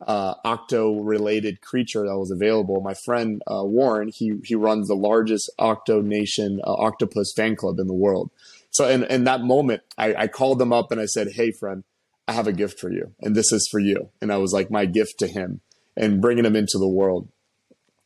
uh, 0.05 0.35
octo 0.43 0.99
related 0.99 1.61
creature 1.61 2.05
that 2.05 2.17
was 2.17 2.31
available. 2.31 2.81
My 2.81 2.93
friend 2.93 3.41
uh, 3.47 3.63
Warren, 3.63 4.11
he, 4.13 4.33
he 4.43 4.55
runs 4.55 4.87
the 4.87 4.95
largest 4.95 5.49
Octo 5.59 6.01
Nation 6.01 6.59
uh, 6.63 6.73
octopus 6.73 7.33
fan 7.35 7.55
club 7.55 7.79
in 7.79 7.87
the 7.87 7.93
world. 7.93 8.31
So 8.71 8.87
in, 8.87 9.03
in 9.05 9.23
that 9.23 9.41
moment, 9.41 9.81
I, 9.97 10.13
I 10.15 10.27
called 10.27 10.59
them 10.59 10.71
up 10.71 10.91
and 10.91 11.01
I 11.01 11.05
said, 11.05 11.29
Hey, 11.33 11.51
friend, 11.51 11.83
I 12.29 12.31
have 12.31 12.45
a 12.45 12.53
gift 12.53 12.79
for 12.79 12.91
you, 12.91 13.15
and 13.21 13.35
this 13.35 13.51
is 13.51 13.67
for 13.71 13.79
you. 13.79 14.11
And 14.21 14.31
I 14.31 14.37
was 14.37 14.53
like 14.53 14.69
my 14.69 14.85
gift 14.85 15.17
to 15.17 15.27
him 15.27 15.61
and 15.97 16.21
bringing 16.21 16.45
him 16.45 16.55
into 16.55 16.77
the 16.77 16.87
world. 16.87 17.27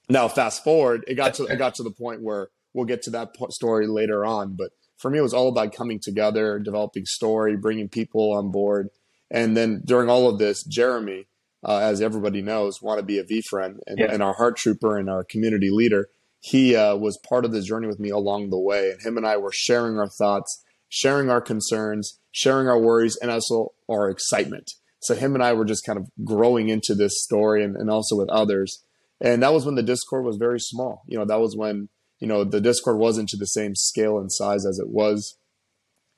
Now, 0.07 0.29
fast 0.29 0.63
forward, 0.63 1.03
it 1.07 1.15
got 1.15 1.33
to 1.35 1.43
it 1.43 1.57
got 1.57 1.75
to 1.75 1.83
the 1.83 1.91
point 1.91 2.21
where 2.21 2.47
we'll 2.73 2.85
get 2.85 3.01
to 3.01 3.09
that 3.09 3.35
story 3.49 3.85
later 3.85 4.25
on. 4.25 4.55
But 4.55 4.71
for 4.95 5.11
me, 5.11 5.17
it 5.19 5.23
was 5.23 5.33
all 5.33 5.49
about 5.49 5.75
coming 5.75 5.99
together, 5.99 6.57
developing 6.57 7.03
story, 7.05 7.57
bringing 7.57 7.89
people 7.89 8.31
on 8.31 8.49
board, 8.49 8.91
and 9.29 9.57
then 9.57 9.81
during 9.83 10.09
all 10.09 10.29
of 10.29 10.39
this, 10.39 10.63
Jeremy, 10.63 11.27
uh, 11.61 11.79
as 11.79 12.01
everybody 12.01 12.41
knows, 12.41 12.81
want 12.81 12.99
to 12.99 13.05
be 13.05 13.17
a 13.17 13.25
V 13.25 13.41
friend 13.41 13.81
and, 13.87 13.99
yeah. 13.99 14.09
and, 14.09 14.23
our 14.23 14.35
heart 14.35 14.55
trooper 14.55 14.97
and 14.97 15.09
our 15.09 15.25
community 15.25 15.69
leader. 15.69 16.07
He 16.39 16.77
uh, 16.77 16.95
was 16.95 17.17
part 17.27 17.43
of 17.43 17.51
the 17.51 17.61
journey 17.61 17.87
with 17.87 17.99
me 17.99 18.09
along 18.09 18.51
the 18.51 18.59
way, 18.59 18.91
and 18.91 19.01
him 19.01 19.17
and 19.17 19.27
I 19.27 19.35
were 19.35 19.51
sharing 19.53 19.97
our 19.97 20.09
thoughts, 20.09 20.63
sharing 20.93 21.27
our 21.27 21.41
concerns, 21.41 22.19
sharing 22.31 22.67
our 22.67 22.79
worries, 22.79 23.17
and 23.19 23.31
also 23.31 23.73
our 23.89 24.11
excitement. 24.11 24.69
So 25.01 25.15
him 25.15 25.33
and 25.33 25.43
I 25.43 25.53
were 25.53 25.65
just 25.65 25.83
kind 25.87 25.97
of 25.97 26.07
growing 26.23 26.69
into 26.69 26.93
this 26.93 27.23
story, 27.23 27.63
and, 27.63 27.75
and 27.75 27.89
also 27.89 28.15
with 28.15 28.29
others. 28.29 28.83
And 29.19 29.41
that 29.41 29.53
was 29.53 29.65
when 29.65 29.73
the 29.73 29.81
Discord 29.81 30.23
was 30.23 30.37
very 30.37 30.59
small. 30.59 31.01
You 31.07 31.17
know, 31.17 31.25
that 31.25 31.39
was 31.39 31.57
when 31.57 31.89
you 32.19 32.27
know 32.27 32.43
the 32.43 32.61
Discord 32.61 32.99
wasn't 32.99 33.29
to 33.29 33.37
the 33.37 33.47
same 33.47 33.73
scale 33.73 34.19
and 34.19 34.31
size 34.31 34.67
as 34.67 34.77
it 34.77 34.89
was, 34.89 35.35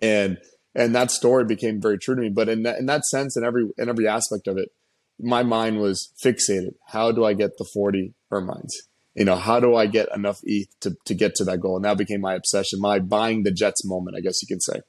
and 0.02 0.40
and 0.76 0.94
that 0.94 1.10
story 1.10 1.46
became 1.46 1.82
very 1.82 1.98
true 1.98 2.16
to 2.16 2.22
me. 2.22 2.30
But 2.30 2.50
in 2.50 2.64
that, 2.64 2.78
in 2.78 2.86
that 2.88 3.06
sense, 3.06 3.38
in 3.38 3.46
every 3.46 3.70
in 3.78 3.88
every 3.88 4.10
aspect 4.10 4.46
of 4.46 4.58
it, 4.58 4.70
my 5.18 5.42
mind 5.42 5.80
was 5.80 6.12
fixated. 6.22 6.74
How 6.88 7.14
do 7.14 7.24
I 7.24 7.34
get 7.34 7.58
the 7.58 7.68
forty 7.74 8.14
ermines? 8.30 8.74
You 9.16 9.24
know, 9.24 9.38
how 9.38 9.60
do 9.60 9.76
I 9.76 9.88
get 9.88 10.10
enough 10.14 10.42
ETH 10.44 10.68
to, 10.82 10.96
to 11.06 11.16
get 11.16 11.36
to 11.36 11.46
that 11.46 11.62
goal? 11.62 11.78
And 11.78 11.86
that 11.86 11.98
became 11.98 12.22
my 12.22 12.36
obsession, 12.36 12.82
my 12.82 13.00
buying 13.00 13.44
the 13.44 13.52
Jets 13.52 13.86
moment, 13.86 14.18
I 14.18 14.20
guess 14.20 14.42
you 14.42 14.48
can 14.48 14.60
say. 14.60 14.82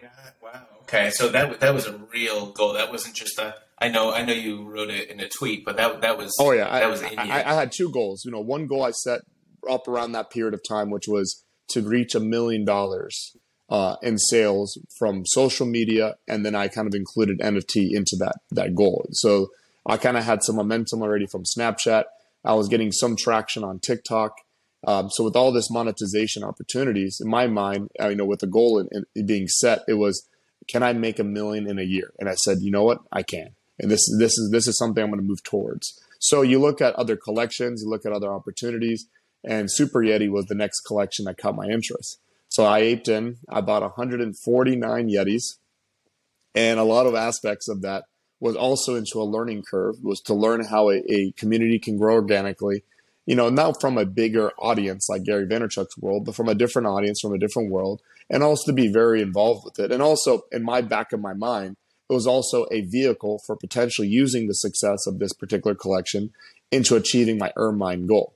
Yeah, 0.00 0.08
wow. 0.42 0.62
Okay, 0.82 1.10
so 1.10 1.28
that 1.28 1.60
that 1.60 1.74
was 1.74 1.86
a 1.86 1.98
real 2.12 2.52
goal. 2.52 2.72
That 2.72 2.90
wasn't 2.90 3.14
just 3.14 3.38
a. 3.38 3.54
I 3.80 3.88
know, 3.88 4.12
I 4.12 4.24
know 4.24 4.32
you 4.32 4.68
wrote 4.68 4.90
it 4.90 5.08
in 5.10 5.20
a 5.20 5.28
tweet, 5.28 5.64
but 5.64 5.76
that 5.76 6.00
that 6.00 6.16
was. 6.16 6.34
Oh 6.40 6.52
yeah, 6.52 6.64
that 6.64 6.82
I, 6.82 6.86
was. 6.86 7.02
I, 7.02 7.14
I, 7.18 7.50
I 7.50 7.54
had 7.54 7.70
two 7.70 7.90
goals. 7.90 8.24
You 8.24 8.30
know, 8.30 8.40
one 8.40 8.66
goal 8.66 8.82
I 8.82 8.92
set 8.92 9.20
up 9.68 9.86
around 9.86 10.12
that 10.12 10.30
period 10.30 10.54
of 10.54 10.62
time, 10.66 10.90
which 10.90 11.06
was 11.06 11.44
to 11.68 11.82
reach 11.82 12.14
a 12.14 12.20
million 12.20 12.64
dollars 12.64 13.36
uh, 13.68 13.96
in 14.02 14.16
sales 14.16 14.78
from 14.98 15.26
social 15.26 15.66
media, 15.66 16.16
and 16.26 16.46
then 16.46 16.54
I 16.54 16.68
kind 16.68 16.88
of 16.88 16.94
included 16.94 17.40
NFT 17.40 17.90
into 17.92 18.16
that 18.20 18.36
that 18.52 18.74
goal. 18.74 19.06
So 19.12 19.48
I 19.84 19.98
kind 19.98 20.16
of 20.16 20.24
had 20.24 20.42
some 20.42 20.56
momentum 20.56 21.02
already 21.02 21.26
from 21.26 21.42
Snapchat 21.44 22.04
I 22.44 22.54
was 22.54 22.68
getting 22.68 22.92
some 22.92 23.16
traction 23.16 23.64
on 23.64 23.80
TikTok. 23.80 24.32
Um, 24.86 25.10
so 25.10 25.24
with 25.24 25.36
all 25.36 25.52
this 25.52 25.70
monetization 25.70 26.44
opportunities, 26.44 27.20
in 27.22 27.28
my 27.28 27.46
mind, 27.46 27.88
uh, 28.00 28.08
you 28.08 28.16
know, 28.16 28.24
with 28.24 28.40
the 28.40 28.46
goal 28.46 28.78
in, 28.78 29.04
in 29.14 29.26
being 29.26 29.48
set, 29.48 29.80
it 29.88 29.94
was, 29.94 30.28
can 30.68 30.82
I 30.82 30.92
make 30.92 31.18
a 31.18 31.24
million 31.24 31.68
in 31.68 31.78
a 31.78 31.82
year? 31.82 32.12
And 32.18 32.28
I 32.28 32.34
said, 32.34 32.58
you 32.60 32.70
know 32.70 32.84
what, 32.84 33.00
I 33.12 33.22
can. 33.22 33.50
And 33.78 33.90
this 33.90 34.08
this 34.18 34.32
is 34.32 34.50
this 34.50 34.66
is 34.66 34.76
something 34.76 35.02
I'm 35.02 35.10
going 35.10 35.20
to 35.20 35.26
move 35.26 35.42
towards. 35.44 36.00
So 36.18 36.42
you 36.42 36.58
look 36.58 36.80
at 36.80 36.96
other 36.96 37.16
collections, 37.16 37.82
you 37.82 37.88
look 37.88 38.04
at 38.04 38.12
other 38.12 38.32
opportunities, 38.32 39.06
and 39.44 39.70
Super 39.70 40.00
Yeti 40.00 40.28
was 40.28 40.46
the 40.46 40.54
next 40.54 40.80
collection 40.80 41.26
that 41.26 41.38
caught 41.38 41.54
my 41.54 41.66
interest. 41.66 42.18
So 42.48 42.64
I 42.64 42.80
aped 42.80 43.08
in. 43.08 43.36
I 43.48 43.60
bought 43.60 43.82
149 43.82 45.08
Yetis, 45.08 45.42
and 46.54 46.80
a 46.80 46.84
lot 46.84 47.06
of 47.06 47.14
aspects 47.14 47.68
of 47.68 47.82
that 47.82 48.04
was 48.40 48.56
also 48.56 48.94
into 48.94 49.20
a 49.20 49.24
learning 49.24 49.64
curve, 49.68 49.96
was 50.02 50.20
to 50.22 50.34
learn 50.34 50.64
how 50.64 50.90
a, 50.90 51.02
a 51.08 51.32
community 51.32 51.78
can 51.78 51.96
grow 51.96 52.14
organically. 52.14 52.84
You 53.26 53.36
know, 53.36 53.50
not 53.50 53.80
from 53.80 53.98
a 53.98 54.06
bigger 54.06 54.52
audience 54.58 55.08
like 55.08 55.24
Gary 55.24 55.46
Vaynerchuk's 55.46 55.98
world, 55.98 56.24
but 56.24 56.34
from 56.34 56.48
a 56.48 56.54
different 56.54 56.88
audience, 56.88 57.20
from 57.20 57.34
a 57.34 57.38
different 57.38 57.70
world, 57.70 58.00
and 58.30 58.42
also 58.42 58.70
to 58.70 58.74
be 58.74 58.90
very 58.90 59.20
involved 59.20 59.64
with 59.64 59.78
it. 59.78 59.92
And 59.92 60.02
also, 60.02 60.42
in 60.50 60.62
my 60.62 60.80
back 60.80 61.12
of 61.12 61.20
my 61.20 61.34
mind, 61.34 61.76
it 62.08 62.14
was 62.14 62.26
also 62.26 62.64
a 62.70 62.82
vehicle 62.82 63.40
for 63.46 63.54
potentially 63.54 64.08
using 64.08 64.46
the 64.46 64.54
success 64.54 65.06
of 65.06 65.18
this 65.18 65.34
particular 65.34 65.74
collection 65.74 66.30
into 66.70 66.96
achieving 66.96 67.36
my 67.36 67.52
Ermine 67.56 68.06
goal. 68.06 68.34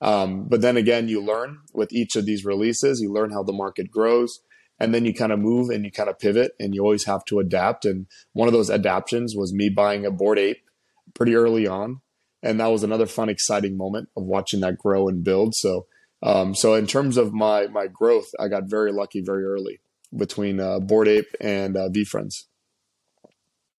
Um, 0.00 0.44
but 0.44 0.60
then 0.60 0.76
again, 0.76 1.08
you 1.08 1.20
learn 1.20 1.58
with 1.74 1.92
each 1.92 2.14
of 2.14 2.24
these 2.24 2.44
releases, 2.44 3.00
you 3.00 3.12
learn 3.12 3.32
how 3.32 3.42
the 3.42 3.52
market 3.52 3.90
grows 3.90 4.40
and 4.80 4.94
then 4.94 5.04
you 5.04 5.14
kind 5.14 5.30
of 5.30 5.38
move 5.38 5.70
and 5.70 5.84
you 5.84 5.92
kind 5.92 6.08
of 6.08 6.18
pivot 6.18 6.52
and 6.58 6.74
you 6.74 6.82
always 6.82 7.04
have 7.04 7.24
to 7.26 7.38
adapt. 7.38 7.84
And 7.84 8.06
one 8.32 8.48
of 8.48 8.54
those 8.54 8.70
adaptations 8.70 9.36
was 9.36 9.52
me 9.52 9.68
buying 9.68 10.06
a 10.06 10.10
Bored 10.10 10.38
Ape 10.38 10.62
pretty 11.14 11.34
early 11.34 11.66
on. 11.66 12.00
And 12.42 12.58
that 12.58 12.68
was 12.68 12.82
another 12.82 13.06
fun 13.06 13.28
exciting 13.28 13.76
moment 13.76 14.08
of 14.16 14.24
watching 14.24 14.60
that 14.60 14.78
grow 14.78 15.08
and 15.08 15.22
build. 15.22 15.54
So 15.54 15.86
um, 16.22 16.54
so 16.54 16.74
in 16.74 16.86
terms 16.86 17.16
of 17.16 17.32
my 17.32 17.66
my 17.68 17.86
growth 17.86 18.30
i 18.38 18.48
got 18.48 18.64
very 18.64 18.92
lucky 18.92 19.20
very 19.20 19.44
early 19.44 19.80
between 20.16 20.60
uh, 20.60 20.80
Bored 20.80 21.08
Ape 21.08 21.34
and 21.40 21.76
uh, 21.76 21.88
friends. 22.06 22.46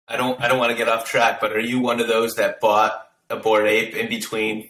i 0.07 0.17
don't 0.17 0.39
i 0.41 0.47
don't 0.47 0.57
want 0.57 0.71
to 0.71 0.77
get 0.77 0.87
off 0.87 1.05
track 1.05 1.39
but 1.39 1.51
are 1.51 1.59
you 1.59 1.79
one 1.79 1.99
of 1.99 2.07
those 2.07 2.35
that 2.35 2.59
bought 2.59 3.07
a 3.29 3.37
Bored 3.37 3.67
Ape 3.67 3.95
in 3.95 4.09
between 4.09 4.69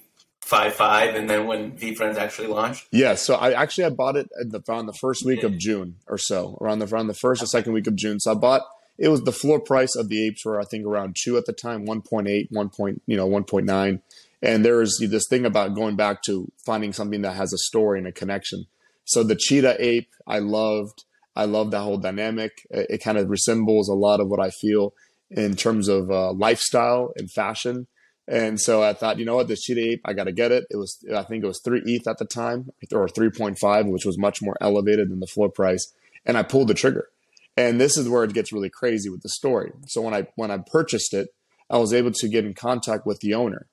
five 0.52 0.74
five, 0.74 1.16
and 1.16 1.30
then 1.30 1.48
when 1.48 1.72
VeeFriends 1.72 2.18
actually 2.18 2.50
launched? 2.50 2.88
Yeah, 2.92 3.16
so 3.16 3.36
I 3.36 3.54
actually 3.54 3.86
I 3.86 3.90
bought 3.90 4.18
it 4.18 4.30
the, 4.50 4.62
around 4.68 4.86
the 4.88 4.94
first 4.94 5.26
week 5.26 5.44
of 5.44 5.58
June 5.58 5.96
or 6.08 6.18
so, 6.18 6.58
around 6.60 6.80
the 6.80 6.94
around 6.94 7.08
the 7.08 7.14
first 7.14 7.42
or 7.42 7.46
second 7.46 7.72
week 7.72 7.88
of 7.88 7.96
June. 7.96 8.20
So 8.20 8.32
I 8.32 8.36
bought 8.36 8.64
it 8.98 9.08
was 9.08 9.22
the 9.24 9.32
floor 9.32 9.60
price 9.60 9.96
of 9.96 10.10
the 10.10 10.28
apes 10.28 10.46
were 10.46 10.60
I 10.60 10.66
think 10.66 10.86
around 10.86 11.16
two 11.24 11.38
at 11.38 11.46
the 11.46 11.54
time, 11.54 11.88
1.8, 11.88 12.48
1. 12.52 12.70
Point, 12.70 13.02
you 13.08 13.18
know, 13.18 13.28
1.9. 13.28 14.02
And 14.44 14.66
there's 14.66 14.98
this 15.00 15.28
thing 15.30 15.46
about 15.46 15.74
going 15.74 15.96
back 15.96 16.22
to 16.24 16.52
finding 16.66 16.94
something 16.94 17.22
that 17.22 17.36
has 17.36 17.54
a 17.54 17.58
story 17.58 18.00
and 18.00 18.08
a 18.08 18.12
connection. 18.12 18.66
So 19.06 19.24
the 19.24 19.36
cheetah 19.36 19.78
ape, 19.80 20.10
I 20.28 20.40
loved. 20.40 21.06
I 21.34 21.46
love 21.46 21.72
that 21.72 21.82
whole 21.82 21.98
dynamic. 21.98 22.52
It, 22.70 22.88
it 22.90 23.04
kind 23.04 23.18
of 23.18 23.30
resembles 23.30 23.88
a 23.88 23.94
lot 23.94 24.20
of 24.20 24.28
what 24.28 24.42
I 24.42 24.50
feel 24.50 24.94
in 25.30 25.56
terms 25.56 25.88
of 25.88 26.12
uh, 26.12 26.34
lifestyle 26.34 27.14
and 27.16 27.32
fashion. 27.32 27.88
And 28.28 28.60
so 28.60 28.84
I 28.84 28.94
thought, 28.94 29.20
you 29.20 29.26
know 29.26 29.36
what, 29.36 29.48
this 29.48 29.64
cheetah 29.64 29.94
ape, 29.94 30.02
I 30.06 30.14
got 30.14 30.26
to 30.26 30.32
get 30.32 30.52
it. 30.52 30.66
It 30.70 30.78
was, 30.78 31.04
I 31.14 31.24
think 31.24 31.44
it 31.44 31.48
was 31.48 31.60
three 31.64 31.82
ETH 31.86 32.08
at 32.08 32.18
the 32.18 32.26
time, 32.26 32.70
or 32.94 33.08
3.5, 33.08 33.92
which 33.92 34.06
was 34.06 34.18
much 34.18 34.42
more 34.42 34.56
elevated 34.62 35.10
than 35.10 35.20
the 35.20 35.28
floor 35.28 35.50
price. 35.50 35.92
And 36.26 36.38
I 36.38 36.44
pulled 36.44 36.68
the 36.68 36.74
trigger. 36.74 37.10
And 37.58 37.82
this 37.82 37.98
is 37.98 38.08
where 38.08 38.24
it 38.24 38.34
gets 38.34 38.54
really 38.54 38.70
crazy 38.70 39.10
with 39.10 39.22
the 39.22 39.30
story. 39.30 39.72
So 39.88 40.02
when 40.02 40.14
I 40.14 40.28
when 40.36 40.52
I 40.52 40.60
purchased 40.60 41.14
it, 41.14 41.30
I 41.70 41.78
was 41.78 41.94
able 41.94 42.12
to 42.12 42.28
get 42.30 42.46
in 42.46 42.54
contact 42.54 43.06
with 43.06 43.20
the 43.20 43.34
owner. 43.34 43.68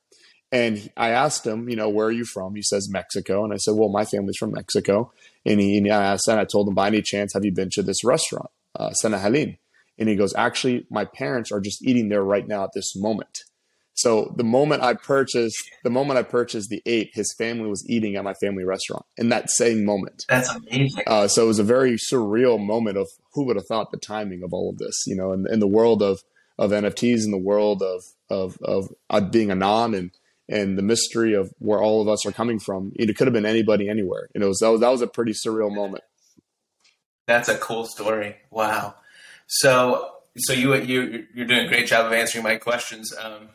And 0.51 0.91
I 0.97 1.11
asked 1.11 1.47
him, 1.47 1.69
you 1.69 1.77
know, 1.77 1.89
where 1.89 2.07
are 2.07 2.13
you 2.13 2.25
from? 2.25 2.55
He 2.55 2.63
says 2.63 2.89
Mexico. 2.91 3.45
And 3.45 3.53
I 3.53 3.57
said, 3.57 3.75
well, 3.75 3.91
my 3.91 4.05
family's 4.05 4.39
from 4.39 4.53
Mexico. 4.53 5.13
And 5.45 5.61
he, 5.61 5.77
and 5.77 5.93
I 5.93 6.13
asked, 6.13 6.27
and 6.27 6.41
I 6.41 6.45
told 6.45 6.69
him, 6.69 6.75
by 6.75 6.87
any 6.87 7.03
chance, 7.03 7.35
have 7.35 7.45
you 7.45 7.53
been 7.53 7.69
to 7.73 7.83
this 7.83 8.03
restaurant, 8.03 8.51
uh, 8.75 8.93
San 8.93 9.13
Angel 9.13 9.35
Inn? 9.35 9.59
And 9.99 10.09
he 10.09 10.17
goes, 10.17 10.35
actually, 10.35 10.87
my 10.91 11.05
parents 11.05 11.53
are 11.53 11.61
just 11.61 11.83
eating 11.83 12.09
there 12.09 12.23
right 12.23 12.47
now 12.47 12.65
at 12.65 12.71
this 12.73 12.97
moment. 12.97 13.41
So 13.99 14.33
the 14.37 14.45
moment 14.45 14.85
I 14.85 14.95
purchased, 14.95 15.57
the 15.83 15.91
moment 15.91 16.21
I 16.21 16.23
purchased 16.23 16.71
the 16.71 16.81
ape, 16.87 17.11
his 17.15 17.35
family 17.37 17.69
was 17.69 17.85
eating 17.89 18.15
at 18.15 18.23
my 18.23 18.35
family 18.35 18.63
restaurant 18.63 19.05
in 19.17 19.31
that 19.31 19.51
same 19.51 19.85
moment. 19.85 20.25
That's 20.29 20.55
amazing. 20.55 21.03
Uh, 21.05 21.27
so 21.27 21.43
it 21.43 21.47
was 21.49 21.59
a 21.59 21.65
very 21.65 21.97
surreal 21.97 22.65
moment 22.65 22.97
of 22.97 23.09
who 23.35 23.45
would 23.47 23.57
have 23.57 23.67
thought 23.67 23.91
the 23.91 23.99
timing 23.99 24.45
of 24.45 24.53
all 24.53 24.71
of 24.71 24.79
this, 24.79 24.95
you 25.09 25.17
know, 25.17 25.33
in, 25.33 25.47
in 25.51 25.59
the 25.59 25.67
world 25.67 26.01
of, 26.01 26.21
of 26.61 26.71
NFTs, 26.71 27.25
in 27.25 27.33
the 27.33 27.39
world 27.39 27.83
of, 27.83 28.05
of, 28.31 28.57
of 28.63 28.89
uh, 29.11 29.21
being 29.21 29.51
anon 29.51 29.95
and, 29.95 30.13
and 30.49 30.79
the 30.79 30.83
mystery 30.83 31.35
of 31.35 31.53
where 31.59 31.83
all 31.83 32.01
of 32.01 32.07
us 32.07 32.25
are 32.25 32.31
coming 32.31 32.61
from. 32.61 32.93
It 32.95 33.13
could 33.17 33.27
have 33.27 33.35
been 33.35 33.45
anybody 33.45 33.89
anywhere. 33.89 34.29
You 34.33 34.41
know, 34.41 34.53
that 34.61 34.71
was, 34.71 34.81
that 34.81 34.91
was 34.91 35.03
a 35.03 35.09
pretty 35.09 35.33
surreal 35.33 35.75
moment. 35.75 36.05
That's 37.27 37.49
a 37.49 37.59
cool 37.59 37.85
story. 37.85 38.37
Wow. 38.53 38.95
So, 39.49 40.13
so 40.37 40.53
you, 40.53 40.77
you, 40.77 41.27
you're 41.35 41.47
doing 41.47 41.67
a 41.67 41.69
great 41.69 41.89
job 41.89 42.07
of 42.07 42.13
answering 42.13 42.45
my 42.45 42.59
questions. 42.59 43.13
Um, 43.21 43.49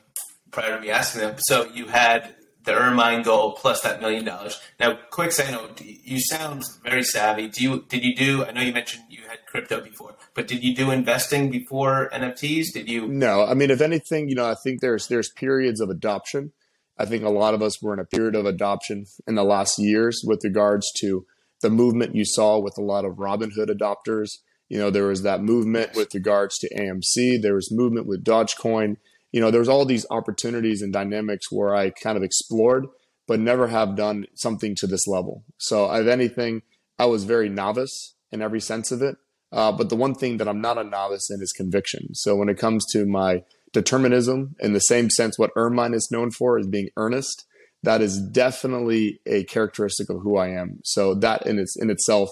prior 0.54 0.76
to 0.76 0.82
me 0.82 0.89
asking 0.89 1.22
them. 1.22 1.36
So 1.39 1.66
you 1.74 1.88
had 1.88 2.36
the 2.63 2.74
Ermine 2.74 3.24
goal 3.24 3.54
plus 3.54 3.82
that 3.82 4.00
million 4.00 4.24
dollars. 4.24 4.62
Now, 4.80 4.98
quick 5.12 5.32
side 5.32 5.52
note: 5.52 5.82
you 5.82 6.20
sound 6.22 6.63
very 6.84 7.04
savvy. 7.04 7.50
Do 7.50 7.63
you 7.63 7.86
did 7.89 8.04
you 8.04 8.16
do? 8.16 8.46
I 8.46 8.52
know 8.52 8.62
you 8.62 8.74
mentioned 8.74 9.04
you 9.10 9.24
had 9.28 9.46
crypto 9.46 9.82
before, 9.82 10.16
but 10.34 10.48
did 10.48 10.63
you 10.63 10.76
do 10.76 10.92
investing 10.92 11.50
before 11.50 12.10
NFTs? 12.13 12.74
Did 12.74 12.89
you? 12.89 13.08
No, 13.08 13.46
I 13.46 13.54
mean, 13.54 13.72
if 13.72 13.82
anything, 13.82 14.30
you 14.30 14.36
know, 14.36 14.50
I 14.50 14.56
think 14.63 14.80
there's 14.80 15.08
there's 15.08 15.30
periods 15.30 15.82
of 15.82 15.89
adoption. 15.89 16.54
I 16.98 17.06
think 17.06 17.24
a 17.24 17.30
lot 17.30 17.54
of 17.54 17.62
us 17.62 17.82
were 17.82 17.94
in 17.94 18.00
a 18.00 18.06
period 18.06 18.36
of 18.36 18.46
adoption 18.46 19.06
in 19.28 19.36
the 19.36 19.44
last 19.44 19.80
years 19.80 20.22
with 20.24 20.42
regards 20.44 20.92
to 21.00 21.26
the 21.62 21.72
movement 21.72 22.16
you 22.16 22.24
saw 22.24 22.60
with 22.60 22.78
a 22.78 22.84
lot 22.84 23.04
of 23.04 23.13
Robinhood 23.13 23.70
adopters. 23.70 24.30
You 24.70 24.78
know, 24.78 24.89
there 24.89 25.08
was 25.08 25.24
that 25.24 25.42
movement 25.42 25.96
with 25.96 26.13
regards 26.13 26.58
to 26.60 26.74
AMC. 26.76 27.42
There 27.42 27.56
was 27.56 27.72
movement 27.72 28.08
with 28.08 28.24
Dogecoin 28.24 28.98
you 29.34 29.41
know, 29.41 29.52
there's 29.52 29.67
all 29.67 29.84
these 29.84 30.06
opportunities 30.10 30.82
and 30.82 30.93
dynamics 30.93 31.52
where 31.52 31.76
I 31.76 31.89
kind 31.89 32.15
of 32.15 32.24
explored, 32.24 32.86
but 33.28 33.39
never 33.39 33.67
have 33.67 33.98
done 33.98 34.26
something 34.36 34.76
to 34.78 34.88
this 34.88 35.08
level. 35.08 35.43
So, 35.58 35.91
if 35.91 36.08
anything, 36.08 36.62
I 36.98 37.08
was 37.08 37.26
very 37.26 37.50
novice 37.50 38.15
in 38.32 38.41
every 38.41 38.62
sense 38.62 38.91
of 38.91 39.02
it. 39.02 39.17
Uh, 39.52 39.72
but 39.72 39.89
the 39.89 39.96
one 39.96 40.15
thing 40.15 40.38
that 40.38 40.48
I'm 40.48 40.62
not 40.62 40.78
a 40.78 40.84
novice 40.84 41.30
in 41.30 41.41
is 41.41 41.52
conviction. 41.52 42.13
So, 42.13 42.36
when 42.36 42.48
it 42.48 42.60
comes 42.60 42.86
to 42.93 43.06
my 43.06 43.41
determinism, 43.74 44.56
in 44.60 44.74
the 44.74 44.80
same 44.80 45.10
sense, 45.10 45.38
what 45.38 45.52
Ermine 45.58 45.96
is 45.96 46.10
known 46.12 46.30
for 46.30 46.60
is 46.60 46.67
being 46.67 46.89
earnest. 46.96 47.46
That 47.82 48.02
is 48.02 48.22
definitely 48.22 49.19
a 49.26 49.43
characteristic 49.46 50.10
of 50.10 50.22
who 50.22 50.38
I 50.38 50.50
am. 50.50 50.80
So 50.86 51.15
that 51.15 51.46
in 51.46 51.60
its 51.60 51.76
in 51.76 51.89
itself 51.89 52.30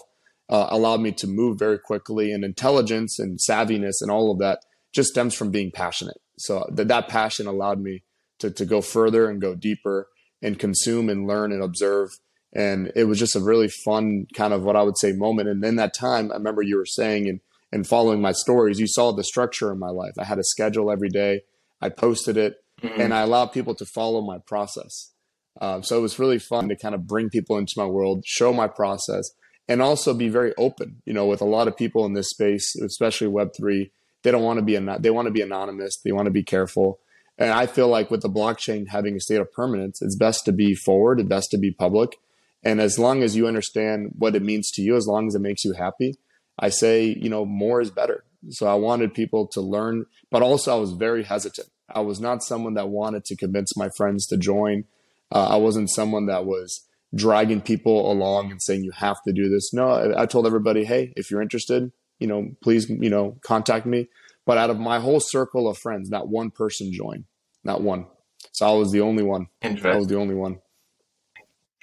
uh, 0.49 0.67
allowed 0.69 1.01
me 1.01 1.11
to 1.13 1.27
move 1.27 1.59
very 1.59 1.77
quickly, 1.77 2.31
and 2.31 2.45
intelligence 2.45 3.19
and 3.19 3.37
savviness 3.39 3.95
and 4.01 4.09
all 4.09 4.31
of 4.31 4.39
that 4.39 4.59
just 4.93 5.09
stems 5.09 5.35
from 5.35 5.51
being 5.51 5.71
passionate. 5.71 6.17
So 6.37 6.67
that 6.71 6.87
that 6.87 7.07
passion 7.07 7.47
allowed 7.47 7.79
me 7.79 8.03
to 8.39 8.51
to 8.51 8.65
go 8.65 8.81
further 8.81 9.29
and 9.29 9.41
go 9.41 9.55
deeper 9.55 10.07
and 10.41 10.57
consume 10.57 11.09
and 11.09 11.27
learn 11.27 11.51
and 11.51 11.63
observe. 11.63 12.09
And 12.53 12.91
it 12.95 13.05
was 13.05 13.19
just 13.19 13.35
a 13.35 13.39
really 13.39 13.69
fun 13.69 14.25
kind 14.33 14.53
of 14.53 14.63
what 14.63 14.75
I 14.75 14.83
would 14.83 14.97
say 14.97 15.13
moment. 15.13 15.47
And 15.47 15.63
in 15.63 15.77
that 15.77 15.93
time, 15.93 16.31
I 16.31 16.35
remember 16.35 16.61
you 16.61 16.77
were 16.77 16.85
saying 16.85 17.29
and 17.29 17.39
and 17.71 17.87
following 17.87 18.19
my 18.19 18.33
stories, 18.33 18.79
you 18.79 18.87
saw 18.87 19.13
the 19.13 19.23
structure 19.23 19.71
in 19.71 19.79
my 19.79 19.89
life. 19.89 20.11
I 20.19 20.25
had 20.25 20.39
a 20.39 20.43
schedule 20.43 20.91
every 20.91 21.07
day. 21.07 21.43
I 21.81 21.87
posted 21.87 22.35
it, 22.35 22.61
mm-hmm. 22.81 22.99
and 22.99 23.13
I 23.13 23.21
allowed 23.21 23.53
people 23.53 23.75
to 23.75 23.85
follow 23.85 24.21
my 24.21 24.39
process. 24.39 25.13
Uh, 25.59 25.81
so 25.81 25.97
it 25.97 26.01
was 26.01 26.19
really 26.19 26.39
fun 26.39 26.67
to 26.69 26.75
kind 26.75 26.93
of 26.93 27.07
bring 27.07 27.29
people 27.29 27.57
into 27.57 27.73
my 27.77 27.85
world, 27.85 28.23
show 28.25 28.51
my 28.51 28.67
process, 28.67 29.29
and 29.69 29.81
also 29.81 30.13
be 30.13 30.27
very 30.27 30.53
open. 30.57 31.01
You 31.05 31.13
know, 31.13 31.25
with 31.25 31.41
a 31.41 31.45
lot 31.45 31.69
of 31.69 31.77
people 31.77 32.05
in 32.05 32.13
this 32.13 32.29
space, 32.29 32.75
especially 32.75 33.27
Web 33.27 33.51
three, 33.55 33.91
they 34.23 34.31
don't 34.31 34.43
want 34.43 34.59
to 34.59 34.65
be 34.65 34.77
they 34.99 35.09
want 35.09 35.27
to 35.27 35.31
be 35.31 35.41
anonymous. 35.41 35.97
They 35.97 36.11
want 36.11 36.25
to 36.25 36.31
be 36.31 36.43
careful. 36.43 36.99
And 37.37 37.51
I 37.51 37.65
feel 37.65 37.87
like 37.87 38.11
with 38.11 38.21
the 38.21 38.29
blockchain 38.29 38.89
having 38.89 39.15
a 39.15 39.19
state 39.19 39.41
of 39.41 39.51
permanence, 39.51 40.01
it's 40.01 40.15
best 40.15 40.45
to 40.45 40.51
be 40.51 40.75
forward, 40.75 41.19
it's 41.19 41.29
best 41.29 41.49
to 41.51 41.57
be 41.57 41.71
public. 41.71 42.17
And 42.63 42.79
as 42.79 42.99
long 42.99 43.23
as 43.23 43.35
you 43.35 43.47
understand 43.47 44.11
what 44.17 44.35
it 44.35 44.43
means 44.43 44.69
to 44.71 44.81
you, 44.81 44.95
as 44.95 45.07
long 45.07 45.27
as 45.27 45.33
it 45.33 45.41
makes 45.41 45.65
you 45.65 45.73
happy, 45.73 46.15
I 46.59 46.69
say, 46.69 47.17
you 47.19 47.29
know, 47.29 47.45
more 47.45 47.81
is 47.81 47.89
better. 47.89 48.23
So 48.49 48.67
I 48.67 48.75
wanted 48.75 49.13
people 49.13 49.47
to 49.53 49.61
learn, 49.61 50.05
but 50.29 50.43
also 50.43 50.75
I 50.75 50.79
was 50.79 50.93
very 50.93 51.23
hesitant. 51.23 51.69
I 51.89 52.01
was 52.01 52.19
not 52.19 52.43
someone 52.43 52.75
that 52.75 52.89
wanted 52.89 53.25
to 53.25 53.35
convince 53.35 53.75
my 53.75 53.89
friends 53.97 54.27
to 54.27 54.37
join. 54.37 54.85
Uh, 55.31 55.47
I 55.49 55.55
wasn't 55.57 55.89
someone 55.89 56.27
that 56.27 56.45
was 56.45 56.87
dragging 57.13 57.61
people 57.61 58.11
along 58.11 58.51
and 58.51 58.61
saying 58.61 58.83
you 58.83 58.91
have 58.91 59.17
to 59.27 59.33
do 59.33 59.49
this. 59.49 59.73
No, 59.73 59.89
I, 59.89 60.23
I 60.23 60.25
told 60.25 60.45
everybody, 60.45 60.85
hey, 60.85 61.13
if 61.15 61.29
you're 61.29 61.41
interested, 61.41 61.91
you 62.21 62.27
know, 62.27 62.51
please, 62.63 62.89
you 62.89 63.09
know, 63.09 63.37
contact 63.41 63.85
me. 63.85 64.07
But 64.45 64.57
out 64.57 64.69
of 64.69 64.79
my 64.79 64.99
whole 64.99 65.19
circle 65.19 65.67
of 65.67 65.77
friends, 65.77 66.09
not 66.09 66.29
one 66.29 66.51
person 66.51 66.93
joined, 66.93 67.25
not 67.63 67.81
one. 67.81 68.05
So 68.53 68.65
I 68.65 68.71
was 68.71 68.91
the 68.91 69.01
only 69.01 69.23
one. 69.23 69.47
I 69.93 69.97
was 69.97 70.07
the 70.07 70.17
only 70.17 70.35
one. 70.35 70.59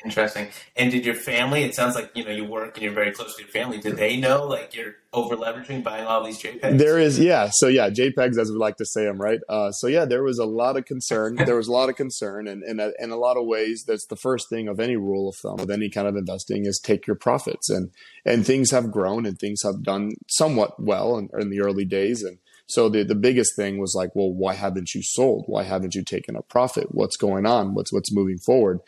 Interesting. 0.04 0.46
And 0.76 0.92
did 0.92 1.04
your 1.04 1.16
family? 1.16 1.64
It 1.64 1.74
sounds 1.74 1.96
like 1.96 2.12
you 2.14 2.24
know 2.24 2.30
you 2.30 2.44
work 2.44 2.76
and 2.76 2.84
you're 2.84 2.92
very 2.92 3.10
close 3.10 3.34
to 3.34 3.42
your 3.42 3.50
family. 3.50 3.78
Did 3.78 3.96
they 3.96 4.16
know 4.16 4.46
like 4.46 4.72
you're 4.72 4.94
over 5.12 5.34
leveraging 5.36 5.82
buying 5.82 6.06
all 6.06 6.22
these 6.24 6.40
JPEGs? 6.40 6.78
There 6.78 7.00
is, 7.00 7.18
yeah. 7.18 7.50
So 7.52 7.66
yeah, 7.66 7.90
JPEGs 7.90 8.38
as 8.38 8.48
we 8.48 8.58
like 8.58 8.76
to 8.76 8.86
say 8.86 9.04
them, 9.04 9.20
right? 9.20 9.40
Uh, 9.48 9.72
so 9.72 9.88
yeah, 9.88 10.04
there 10.04 10.22
was 10.22 10.38
a 10.38 10.44
lot 10.44 10.76
of 10.76 10.84
concern. 10.84 11.34
there 11.46 11.56
was 11.56 11.66
a 11.66 11.72
lot 11.72 11.88
of 11.88 11.96
concern, 11.96 12.46
and 12.46 12.62
in 12.62 12.78
a, 12.78 12.92
in 13.00 13.10
a 13.10 13.16
lot 13.16 13.36
of 13.36 13.46
ways, 13.46 13.84
that's 13.88 14.06
the 14.06 14.14
first 14.14 14.48
thing 14.48 14.68
of 14.68 14.78
any 14.78 14.94
rule 14.94 15.28
of 15.28 15.34
thumb 15.34 15.56
with 15.56 15.70
any 15.70 15.90
kind 15.90 16.06
of 16.06 16.14
investing 16.14 16.64
is 16.64 16.78
take 16.78 17.08
your 17.08 17.16
profits. 17.16 17.68
And 17.68 17.90
and 18.24 18.46
things 18.46 18.70
have 18.70 18.92
grown 18.92 19.26
and 19.26 19.36
things 19.36 19.62
have 19.64 19.82
done 19.82 20.12
somewhat 20.28 20.80
well 20.80 21.18
in, 21.18 21.28
in 21.40 21.50
the 21.50 21.60
early 21.60 21.84
days. 21.84 22.22
And 22.22 22.38
so 22.66 22.88
the 22.88 23.02
the 23.02 23.16
biggest 23.16 23.56
thing 23.56 23.78
was 23.78 23.94
like, 23.96 24.14
well, 24.14 24.32
why 24.32 24.54
haven't 24.54 24.94
you 24.94 25.02
sold? 25.02 25.46
Why 25.48 25.64
haven't 25.64 25.96
you 25.96 26.04
taken 26.04 26.36
a 26.36 26.42
profit? 26.42 26.94
What's 26.94 27.16
going 27.16 27.46
on? 27.46 27.74
What's 27.74 27.92
what's 27.92 28.14
moving 28.14 28.38
forward? 28.38 28.78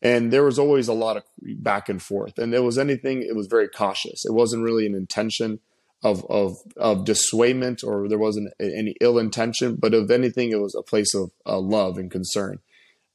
And 0.00 0.32
there 0.32 0.44
was 0.44 0.58
always 0.58 0.88
a 0.88 0.92
lot 0.92 1.16
of 1.16 1.24
back 1.42 1.88
and 1.88 2.02
forth. 2.02 2.38
And 2.38 2.52
there 2.52 2.62
was 2.62 2.78
anything 2.78 3.22
it 3.22 3.36
was 3.36 3.46
very 3.48 3.68
cautious. 3.68 4.24
It 4.24 4.32
wasn't 4.32 4.64
really 4.64 4.86
an 4.86 4.94
intention 4.94 5.60
of 6.04 6.24
of 6.30 6.56
of 6.76 7.04
dissuadement 7.04 7.82
or 7.82 8.08
there 8.08 8.18
wasn't 8.18 8.52
any 8.60 8.94
ill 9.00 9.18
intention 9.18 9.74
but 9.74 9.92
if 9.92 10.08
anything 10.10 10.52
it 10.52 10.60
was 10.60 10.72
a 10.76 10.82
place 10.82 11.12
of 11.14 11.32
uh, 11.46 11.58
love 11.58 11.98
and 11.98 12.10
concern. 12.10 12.60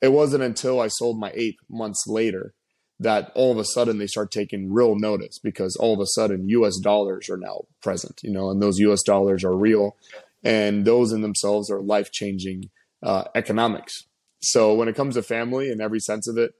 It 0.01 0.11
wasn't 0.11 0.43
until 0.43 0.81
i 0.81 0.89
sold 0.89 1.17
my 1.17 1.31
eight 1.33 1.55
months 1.69 2.03
later 2.07 2.53
that 2.99 3.31
all 3.35 3.53
of 3.53 3.57
a 3.57 3.63
sudden 3.63 3.99
they 3.99 4.07
start 4.07 4.31
taking 4.31 4.73
real 4.73 4.95
notice 4.95 5.39
because 5.39 5.77
all 5.77 5.93
of 5.93 6.01
a 6.01 6.05
sudden 6.07 6.49
us 6.49 6.77
dollars 6.83 7.29
are 7.29 7.37
now 7.37 7.61
present 7.81 8.19
you 8.21 8.33
know 8.33 8.49
and 8.49 8.61
those 8.61 8.79
us 8.79 9.01
dollars 9.01 9.45
are 9.45 9.55
real 9.55 9.95
and 10.43 10.83
those 10.83 11.13
in 11.13 11.21
themselves 11.21 11.71
are 11.71 11.81
life 11.81 12.11
changing 12.11 12.69
uh, 13.01 13.25
economics. 13.35 13.93
So 14.41 14.73
when 14.73 14.87
it 14.87 14.95
comes 14.95 15.15
to 15.15 15.23
family 15.23 15.71
in 15.71 15.79
every 15.79 15.99
sense 15.99 16.27
of 16.27 16.37
it 16.37 16.53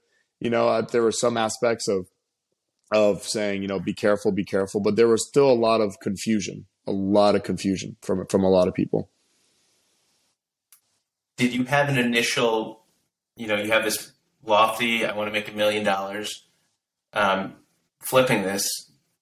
you 0.44 0.50
know, 0.50 0.68
uh, 0.68 0.82
there 0.82 1.02
were 1.02 1.10
some 1.10 1.36
aspects 1.36 1.88
of 1.88 2.06
of 2.92 3.24
saying, 3.24 3.62
you 3.62 3.66
know, 3.66 3.80
be 3.80 3.94
careful, 3.94 4.30
be 4.30 4.44
careful, 4.44 4.78
but 4.78 4.94
there 4.94 5.08
was 5.08 5.26
still 5.26 5.50
a 5.50 5.54
lot 5.54 5.80
of 5.80 5.98
confusion, 6.00 6.66
a 6.86 6.92
lot 6.92 7.34
of 7.34 7.42
confusion 7.42 7.96
from 8.02 8.26
from 8.26 8.44
a 8.44 8.50
lot 8.50 8.68
of 8.68 8.74
people. 8.74 9.08
Did 11.36 11.54
you 11.54 11.64
have 11.64 11.88
an 11.88 11.98
initial, 11.98 12.84
you 13.36 13.48
know, 13.48 13.56
you 13.56 13.72
have 13.72 13.82
this 13.82 14.12
lofty, 14.44 15.04
I 15.04 15.16
want 15.16 15.28
to 15.28 15.32
make 15.32 15.48
a 15.48 15.52
million 15.52 15.82
dollars, 15.82 16.44
um, 17.14 17.54
flipping 17.98 18.42
this. 18.42 18.68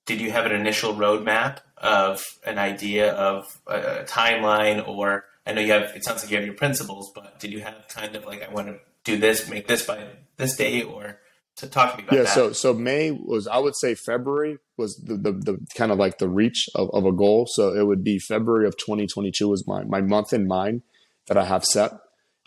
Did 0.04 0.20
you 0.20 0.32
have 0.32 0.44
an 0.44 0.52
initial 0.52 0.92
roadmap 0.94 1.58
of 1.78 2.22
an 2.44 2.58
idea 2.58 3.12
of 3.14 3.60
a, 3.68 4.00
a 4.00 4.04
timeline, 4.04 4.86
or 4.86 5.24
I 5.46 5.52
know 5.52 5.60
you 5.60 5.72
have? 5.72 5.94
It 5.94 6.04
sounds 6.04 6.22
like 6.22 6.32
you 6.32 6.36
have 6.36 6.44
your 6.44 6.56
principles, 6.56 7.12
but 7.14 7.38
did 7.38 7.52
you 7.52 7.60
have 7.60 7.86
kind 7.88 8.14
of 8.16 8.26
like 8.26 8.42
I 8.42 8.52
want 8.52 8.66
to 8.66 8.80
do 9.04 9.16
this, 9.16 9.48
make 9.48 9.68
this 9.68 9.86
by 9.86 10.04
this 10.42 10.56
date, 10.56 10.84
or 10.84 11.18
to 11.56 11.66
talk 11.66 11.92
to 11.92 11.98
me 11.98 12.04
about 12.04 12.16
yeah, 12.16 12.22
that? 12.22 12.34
so 12.34 12.52
so 12.52 12.74
May 12.74 13.10
was 13.10 13.46
I 13.46 13.58
would 13.58 13.76
say 13.76 13.94
February 13.94 14.58
was 14.76 14.96
the, 14.96 15.16
the, 15.16 15.32
the 15.32 15.66
kind 15.76 15.92
of 15.92 15.98
like 15.98 16.18
the 16.18 16.28
reach 16.28 16.68
of, 16.74 16.90
of 16.92 17.04
a 17.04 17.12
goal. 17.12 17.46
So 17.50 17.74
it 17.74 17.86
would 17.86 18.02
be 18.02 18.18
February 18.18 18.66
of 18.66 18.76
2022 18.76 19.48
was 19.48 19.66
my 19.66 19.84
my 19.84 20.00
month 20.00 20.32
in 20.32 20.46
mind 20.46 20.82
that 21.28 21.36
I 21.36 21.44
have 21.44 21.64
set. 21.64 21.92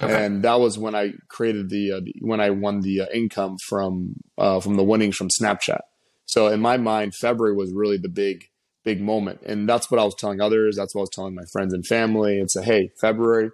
Okay. 0.02 0.26
And 0.26 0.44
that 0.44 0.60
was 0.60 0.78
when 0.78 0.94
I 0.94 1.14
created 1.30 1.70
the, 1.70 1.94
uh, 1.94 2.02
when 2.20 2.42
I 2.42 2.50
won 2.50 2.82
the 2.82 3.02
uh, 3.02 3.06
income 3.14 3.58
from 3.66 4.16
uh, 4.38 4.60
from 4.60 4.76
the 4.76 4.84
winnings 4.84 5.16
from 5.16 5.30
Snapchat. 5.30 5.80
So 6.26 6.48
in 6.48 6.60
my 6.60 6.78
mind, 6.78 7.16
February 7.16 7.56
was 7.56 7.72
really 7.74 7.98
the 7.98 8.10
big 8.10 8.50
big 8.84 9.02
moment, 9.02 9.42
and 9.46 9.68
that's 9.70 9.90
what 9.90 10.00
I 10.00 10.04
was 10.04 10.16
telling 10.16 10.42
others. 10.42 10.76
That's 10.76 10.94
what 10.94 11.02
I 11.02 11.04
was 11.04 11.10
telling 11.14 11.36
my 11.36 11.46
friends 11.52 11.74
and 11.74 11.86
family, 11.86 12.40
and 12.40 12.52
say, 12.52 12.64
hey, 12.64 12.92
February, 13.00 13.52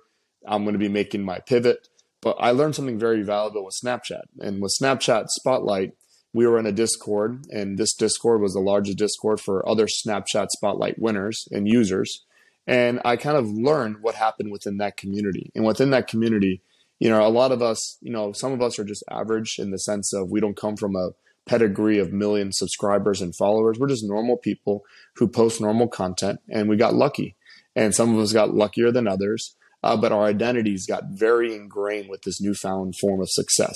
I'm 0.47 0.63
going 0.63 0.73
to 0.73 0.79
be 0.79 0.89
making 0.89 1.23
my 1.23 1.39
pivot. 1.39 1.87
But 2.21 2.37
I 2.39 2.51
learned 2.51 2.75
something 2.75 2.99
very 2.99 3.23
valuable 3.23 3.65
with 3.65 3.75
Snapchat. 3.83 4.23
And 4.39 4.61
with 4.61 4.75
Snapchat 4.79 5.25
Spotlight, 5.29 5.93
we 6.33 6.47
were 6.47 6.59
in 6.59 6.65
a 6.65 6.71
Discord, 6.71 7.45
and 7.49 7.77
this 7.77 7.93
Discord 7.93 8.41
was 8.41 8.53
the 8.53 8.59
largest 8.59 8.97
Discord 8.97 9.41
for 9.41 9.67
other 9.67 9.87
Snapchat 9.87 10.47
Spotlight 10.51 10.99
winners 10.99 11.47
and 11.51 11.67
users. 11.67 12.23
And 12.67 13.01
I 13.03 13.17
kind 13.17 13.37
of 13.37 13.49
learned 13.49 13.97
what 14.01 14.15
happened 14.15 14.51
within 14.51 14.77
that 14.77 14.97
community. 14.97 15.51
And 15.55 15.65
within 15.65 15.89
that 15.89 16.07
community, 16.07 16.61
you 16.99 17.09
know, 17.09 17.25
a 17.25 17.29
lot 17.29 17.51
of 17.51 17.61
us, 17.61 17.97
you 18.01 18.11
know, 18.11 18.31
some 18.31 18.53
of 18.53 18.61
us 18.61 18.77
are 18.77 18.85
just 18.85 19.03
average 19.09 19.55
in 19.57 19.71
the 19.71 19.79
sense 19.79 20.13
of 20.13 20.29
we 20.29 20.39
don't 20.39 20.55
come 20.55 20.77
from 20.77 20.95
a 20.95 21.09
pedigree 21.47 21.97
of 21.97 22.13
million 22.13 22.51
subscribers 22.53 23.21
and 23.21 23.35
followers. 23.35 23.79
We're 23.79 23.87
just 23.87 24.05
normal 24.05 24.37
people 24.37 24.85
who 25.15 25.27
post 25.27 25.59
normal 25.59 25.87
content, 25.87 26.39
and 26.49 26.69
we 26.69 26.77
got 26.77 26.93
lucky. 26.93 27.35
And 27.75 27.95
some 27.95 28.13
of 28.13 28.19
us 28.19 28.31
got 28.31 28.53
luckier 28.53 28.91
than 28.91 29.07
others 29.07 29.55
uh, 29.83 29.97
but 29.97 30.11
our 30.11 30.25
identities 30.25 30.85
got 30.85 31.03
very 31.09 31.55
ingrained 31.55 32.09
with 32.09 32.21
this 32.23 32.41
newfound 32.41 32.95
form 32.99 33.21
of 33.21 33.29
success. 33.29 33.75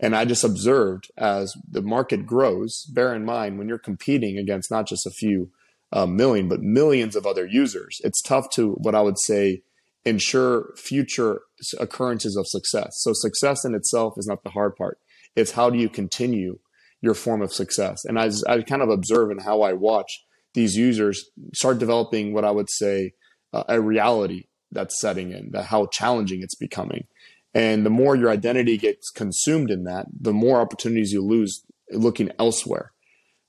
And 0.00 0.14
I 0.14 0.24
just 0.24 0.44
observed 0.44 1.10
as 1.16 1.52
the 1.68 1.82
market 1.82 2.26
grows, 2.26 2.84
bear 2.92 3.14
in 3.14 3.24
mind 3.24 3.58
when 3.58 3.68
you're 3.68 3.78
competing 3.78 4.38
against 4.38 4.70
not 4.70 4.86
just 4.86 5.06
a 5.06 5.10
few 5.10 5.50
uh, 5.92 6.06
million, 6.06 6.48
but 6.48 6.60
millions 6.60 7.16
of 7.16 7.26
other 7.26 7.46
users, 7.46 7.98
it's 8.04 8.22
tough 8.22 8.48
to, 8.50 8.72
what 8.74 8.94
I 8.94 9.00
would 9.00 9.18
say, 9.18 9.62
ensure 10.04 10.74
future 10.76 11.40
occurrences 11.80 12.36
of 12.36 12.46
success. 12.46 12.90
So, 13.00 13.12
success 13.12 13.64
in 13.64 13.74
itself 13.74 14.14
is 14.16 14.26
not 14.26 14.44
the 14.44 14.50
hard 14.50 14.76
part. 14.76 14.98
It's 15.34 15.52
how 15.52 15.70
do 15.70 15.78
you 15.78 15.88
continue 15.88 16.58
your 17.00 17.14
form 17.14 17.42
of 17.42 17.52
success? 17.52 18.04
And 18.04 18.18
I, 18.18 18.30
I 18.48 18.62
kind 18.62 18.82
of 18.82 18.90
observe 18.90 19.30
in 19.30 19.38
how 19.38 19.62
I 19.62 19.72
watch 19.72 20.24
these 20.54 20.76
users 20.76 21.30
start 21.54 21.78
developing 21.78 22.32
what 22.32 22.44
I 22.44 22.50
would 22.50 22.70
say 22.70 23.12
uh, 23.52 23.64
a 23.68 23.80
reality 23.80 24.44
that's 24.72 25.00
setting 25.00 25.32
in, 25.32 25.50
that 25.52 25.66
how 25.66 25.86
challenging 25.86 26.42
it's 26.42 26.54
becoming. 26.54 27.06
And 27.54 27.84
the 27.84 27.90
more 27.90 28.14
your 28.14 28.30
identity 28.30 28.76
gets 28.76 29.10
consumed 29.10 29.70
in 29.70 29.84
that, 29.84 30.06
the 30.20 30.32
more 30.32 30.60
opportunities 30.60 31.12
you 31.12 31.22
lose 31.22 31.64
looking 31.90 32.30
elsewhere. 32.38 32.92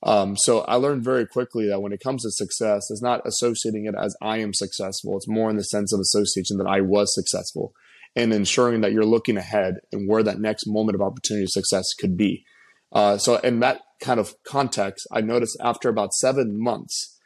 Um, 0.01 0.37
so 0.37 0.61
I 0.61 0.75
learned 0.75 1.03
very 1.03 1.27
quickly 1.27 1.67
that 1.67 1.81
when 1.81 1.91
it 1.91 1.99
comes 1.99 2.23
to 2.23 2.31
success, 2.31 2.89
it's 2.89 3.01
not 3.01 3.21
associating 3.27 3.85
it 3.85 3.95
as 4.01 4.15
I 4.21 4.37
am 4.37 4.53
successful. 4.53 5.17
It's 5.17 5.27
more 5.27 5.49
in 5.49 5.57
the 5.57 5.63
sense 5.63 5.91
of 5.93 5.99
association 5.99 6.57
that 6.57 6.67
I 6.67 6.79
was 6.79 7.13
successful 7.13 7.73
and 8.15 8.33
ensuring 8.33 8.81
that 8.81 8.93
you're 8.93 9.05
looking 9.05 9.37
ahead 9.37 9.75
and 9.91 10.07
where 10.07 10.23
that 10.23 10.39
next 10.39 10.63
moment 10.67 10.95
of 10.95 11.01
opportunity 11.01 11.43
of 11.43 11.49
success 11.49 11.85
could 11.99 12.15
be. 12.15 12.45
Uh, 12.91 13.17
so 13.17 13.37
in 13.37 13.59
that 13.59 13.81
kind 14.01 14.19
of 14.19 14.33
context, 14.47 15.05
I 15.11 15.21
noticed 15.21 15.57
after 15.61 15.89
about 15.89 16.13
seven 16.13 16.59
months, 16.59 17.18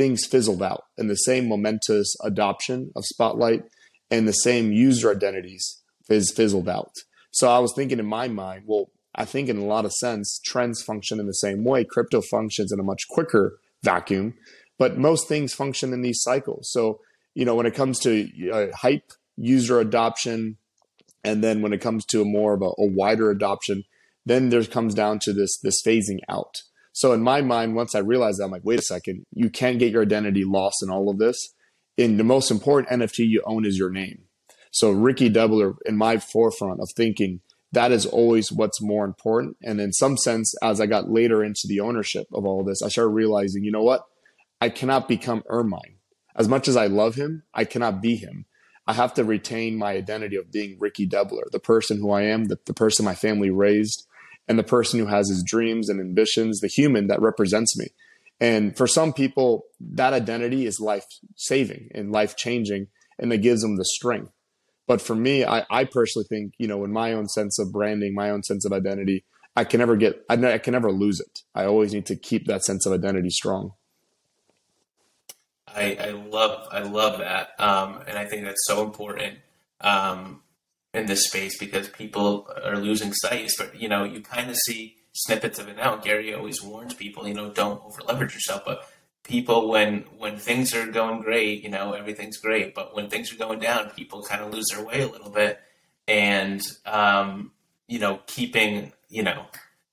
things 0.00 0.24
fizzled 0.24 0.62
out 0.62 0.84
and 0.96 1.10
the 1.10 1.14
same 1.14 1.46
momentous 1.46 2.16
adoption 2.24 2.90
of 2.96 3.04
Spotlight 3.04 3.64
and 4.10 4.26
the 4.26 4.32
same 4.32 4.72
user 4.72 5.10
identities 5.10 5.82
is 6.08 6.32
fizzled 6.34 6.70
out. 6.70 6.94
So 7.32 7.50
I 7.50 7.58
was 7.58 7.74
thinking 7.76 7.98
in 7.98 8.06
my 8.06 8.26
mind, 8.26 8.64
well, 8.66 8.90
I 9.14 9.26
think 9.26 9.50
in 9.50 9.58
a 9.58 9.64
lot 9.66 9.84
of 9.84 9.92
sense, 9.92 10.40
trends 10.42 10.82
function 10.82 11.20
in 11.20 11.26
the 11.26 11.34
same 11.34 11.64
way. 11.64 11.84
Crypto 11.84 12.22
functions 12.22 12.72
in 12.72 12.80
a 12.80 12.82
much 12.82 13.02
quicker 13.10 13.58
vacuum, 13.82 14.34
but 14.78 14.96
most 14.96 15.28
things 15.28 15.52
function 15.52 15.92
in 15.92 16.00
these 16.00 16.22
cycles. 16.22 16.70
So, 16.72 17.00
you 17.34 17.44
know, 17.44 17.54
when 17.54 17.66
it 17.66 17.74
comes 17.74 17.98
to 18.00 18.26
uh, 18.50 18.74
hype, 18.74 19.12
user 19.36 19.80
adoption, 19.80 20.56
and 21.22 21.44
then 21.44 21.60
when 21.60 21.74
it 21.74 21.82
comes 21.82 22.06
to 22.06 22.22
a 22.22 22.24
more 22.24 22.54
of 22.54 22.62
a, 22.62 22.70
a 22.78 22.86
wider 22.86 23.30
adoption, 23.30 23.84
then 24.24 24.48
there 24.48 24.64
comes 24.64 24.94
down 24.94 25.18
to 25.24 25.34
this 25.34 25.58
this 25.62 25.82
phasing 25.86 26.20
out. 26.28 26.54
So 26.92 27.12
in 27.12 27.22
my 27.22 27.40
mind, 27.40 27.74
once 27.74 27.94
I 27.94 28.00
realized 28.00 28.38
that, 28.38 28.44
I'm 28.44 28.50
like, 28.50 28.64
wait 28.64 28.80
a 28.80 28.82
second, 28.82 29.24
you 29.32 29.50
can't 29.50 29.78
get 29.78 29.92
your 29.92 30.02
identity 30.02 30.44
lost 30.44 30.82
in 30.82 30.90
all 30.90 31.08
of 31.08 31.18
this. 31.18 31.54
In 31.96 32.16
the 32.16 32.24
most 32.24 32.50
important 32.50 33.00
NFT 33.00 33.28
you 33.28 33.42
own 33.46 33.64
is 33.64 33.78
your 33.78 33.90
name. 33.90 34.24
So 34.72 34.90
Ricky 34.90 35.28
Debler 35.28 35.74
in 35.84 35.96
my 35.96 36.18
forefront 36.18 36.80
of 36.80 36.88
thinking, 36.96 37.40
that 37.72 37.92
is 37.92 38.06
always 38.06 38.50
what's 38.50 38.82
more 38.82 39.04
important. 39.04 39.56
And 39.62 39.80
in 39.80 39.92
some 39.92 40.16
sense, 40.16 40.54
as 40.62 40.80
I 40.80 40.86
got 40.86 41.10
later 41.10 41.44
into 41.44 41.66
the 41.66 41.80
ownership 41.80 42.26
of 42.32 42.44
all 42.44 42.60
of 42.60 42.66
this, 42.66 42.82
I 42.82 42.88
started 42.88 43.10
realizing, 43.10 43.64
you 43.64 43.70
know 43.70 43.82
what? 43.82 44.02
I 44.60 44.68
cannot 44.68 45.08
become 45.08 45.44
Ermine. 45.48 45.98
As 46.36 46.48
much 46.48 46.68
as 46.68 46.76
I 46.76 46.86
love 46.86 47.14
him, 47.14 47.44
I 47.54 47.64
cannot 47.64 48.00
be 48.02 48.16
him. 48.16 48.46
I 48.86 48.94
have 48.94 49.14
to 49.14 49.24
retain 49.24 49.78
my 49.78 49.92
identity 49.92 50.36
of 50.36 50.50
being 50.50 50.76
Ricky 50.80 51.06
Debler, 51.06 51.44
the 51.52 51.60
person 51.60 51.98
who 51.98 52.10
I 52.10 52.22
am, 52.22 52.46
the, 52.46 52.58
the 52.66 52.74
person 52.74 53.04
my 53.04 53.14
family 53.14 53.50
raised, 53.50 54.06
and 54.50 54.58
the 54.58 54.64
person 54.64 54.98
who 54.98 55.06
has 55.06 55.28
his 55.28 55.44
dreams 55.44 55.88
and 55.88 56.00
ambitions, 56.00 56.58
the 56.58 56.66
human 56.66 57.06
that 57.06 57.22
represents 57.22 57.78
me. 57.78 57.86
And 58.40 58.76
for 58.76 58.88
some 58.88 59.12
people, 59.12 59.66
that 59.78 60.12
identity 60.12 60.66
is 60.66 60.80
life 60.80 61.04
saving 61.36 61.88
and 61.94 62.10
life 62.10 62.34
changing, 62.36 62.88
and 63.16 63.30
that 63.30 63.38
gives 63.38 63.62
them 63.62 63.76
the 63.76 63.84
strength. 63.84 64.32
But 64.88 65.00
for 65.00 65.14
me, 65.14 65.44
I, 65.44 65.64
I, 65.70 65.84
personally 65.84 66.26
think, 66.28 66.54
you 66.58 66.66
know, 66.66 66.82
in 66.82 66.92
my 66.92 67.12
own 67.12 67.28
sense 67.28 67.60
of 67.60 67.70
branding, 67.70 68.12
my 68.12 68.30
own 68.30 68.42
sense 68.42 68.64
of 68.64 68.72
identity, 68.72 69.24
I 69.54 69.62
can 69.62 69.78
never 69.78 69.94
get, 69.94 70.24
I, 70.28 70.34
I 70.34 70.58
can 70.58 70.72
never 70.72 70.90
lose 70.90 71.20
it. 71.20 71.42
I 71.54 71.66
always 71.66 71.94
need 71.94 72.06
to 72.06 72.16
keep 72.16 72.46
that 72.48 72.64
sense 72.64 72.86
of 72.86 72.92
identity 72.92 73.30
strong. 73.30 73.74
I, 75.68 75.96
I 76.00 76.10
love, 76.10 76.66
I 76.72 76.80
love 76.80 77.20
that, 77.20 77.50
um, 77.60 78.02
and 78.08 78.18
I 78.18 78.24
think 78.24 78.42
that's 78.42 78.66
so 78.66 78.82
important 78.82 79.38
um, 79.80 80.42
in 80.92 81.06
this 81.06 81.26
space 81.26 81.58
because 81.58 81.88
people 81.88 82.48
are 82.64 82.76
losing 82.76 83.12
sight. 83.12 83.50
But 83.58 83.80
you 83.80 83.88
know, 83.88 84.04
you 84.04 84.20
kind 84.20 84.50
of 84.50 84.56
see 84.56 84.96
snippets 85.12 85.58
of 85.58 85.68
it 85.68 85.76
now. 85.76 85.96
Gary 85.96 86.34
always 86.34 86.62
warns 86.62 86.94
people, 86.94 87.26
you 87.26 87.34
know, 87.34 87.50
don't 87.50 87.84
over 87.84 88.02
leverage 88.02 88.34
yourself, 88.34 88.62
but 88.64 88.88
people 89.22 89.68
when 89.68 90.04
when 90.18 90.36
things 90.36 90.74
are 90.74 90.86
going 90.86 91.20
great, 91.20 91.62
you 91.62 91.70
know, 91.70 91.92
everything's 91.92 92.38
great. 92.38 92.74
But 92.74 92.94
when 92.94 93.08
things 93.08 93.32
are 93.32 93.36
going 93.36 93.60
down, 93.60 93.90
people 93.90 94.22
kind 94.22 94.42
of 94.42 94.52
lose 94.52 94.66
their 94.72 94.84
way 94.84 95.02
a 95.02 95.08
little 95.08 95.30
bit, 95.30 95.60
and 96.08 96.60
um, 96.86 97.52
you 97.88 97.98
know, 97.98 98.20
keeping 98.26 98.92
you 99.08 99.22
know 99.22 99.46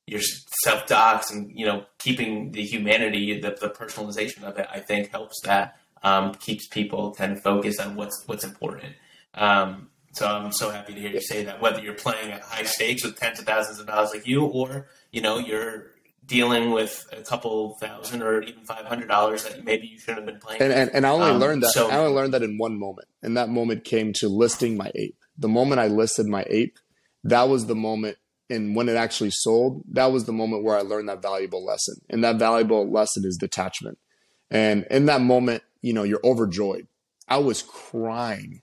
your 0.06 0.22
self 0.64 0.88
docs 0.88 1.32
and 1.32 1.52
you 1.54 1.66
know 1.66 1.86
keeping 2.00 2.52
the 2.52 2.64
humanity, 2.64 3.40
the, 3.40 3.56
the 3.60 3.70
personalization 3.70 4.44
of 4.44 4.58
it, 4.58 4.68
I 4.72 4.80
think 4.80 5.12
helps 5.12 5.42
that 5.44 5.78
um, 6.04 6.34
keeps 6.36 6.68
people 6.68 7.14
kind 7.14 7.34
of 7.34 7.42
focused 7.42 7.80
on 7.80 7.96
what's 7.96 8.24
what's 8.26 8.44
important. 8.44 8.96
Um, 9.34 9.90
so 10.18 10.28
I'm 10.28 10.52
so 10.52 10.70
happy 10.70 10.94
to 10.94 11.00
hear 11.00 11.12
you 11.12 11.22
say 11.22 11.44
that. 11.46 11.62
Whether 11.62 11.82
you're 11.82 11.94
playing 11.94 12.32
at 12.32 12.42
high 12.42 12.64
stakes 12.64 13.04
with 13.04 13.18
tens 13.18 13.40
of 13.40 13.46
thousands 13.46 13.80
of 13.80 13.88
dollars 13.88 14.12
like 14.14 14.28
you, 14.28 14.46
or 14.46 14.88
you 15.12 15.22
know 15.22 15.38
you're 15.38 15.92
dealing 16.26 16.72
with 16.72 17.08
a 17.14 17.22
couple 17.22 17.78
thousand 17.80 18.22
or 18.22 18.42
even 18.42 18.66
five 18.66 18.86
hundred 18.86 19.08
dollars 19.08 19.44
that 19.44 19.64
maybe 19.64 19.88
you 19.88 20.00
shouldn't 20.00 20.20
have 20.20 20.26
been 20.26 20.40
playing. 20.40 20.62
And, 20.62 20.74
and, 20.74 20.92
and 20.94 21.06
I 21.06 21.10
only 21.10 21.32
um, 21.32 21.40
learned 21.40 21.64
that 21.64 21.70
so, 21.70 21.90
I 21.90 21.98
only 21.98 22.14
learned 22.14 22.34
that 22.34 22.44
in 22.44 22.58
one 22.58 22.78
moment, 22.78 23.08
and 23.22 23.38
that 23.38 23.50
moment 23.50 23.84
came 23.84 24.12
to 24.18 24.28
listing 24.28 24.76
my 24.76 24.92
ape. 24.96 25.18
The 25.38 25.48
moment 25.48 25.80
I 25.80 25.88
listed 25.88 26.26
my 26.26 26.46
ape, 26.50 26.78
that 27.24 27.48
was 27.48 27.68
the 27.68 27.76
moment. 27.76 28.18
And 28.50 28.78
when 28.78 28.88
it 28.88 28.96
actually 28.96 29.32
sold, 29.32 29.84
that 29.92 30.12
was 30.12 30.24
the 30.24 30.32
moment 30.32 30.64
where 30.64 30.78
I 30.78 30.82
learned 30.82 31.10
that 31.10 31.22
valuable 31.22 31.66
lesson. 31.66 31.96
And 32.10 32.24
that 32.24 32.38
valuable 32.38 32.90
lesson 32.90 33.26
is 33.26 33.36
detachment. 33.36 33.98
And 34.50 34.88
in 34.90 35.08
that 35.08 35.20
moment, 35.20 35.64
you 35.82 35.92
know, 35.92 36.04
you're 36.04 36.22
overjoyed. 36.24 36.88
I 37.28 37.40
was 37.40 37.62
crying. 37.62 38.62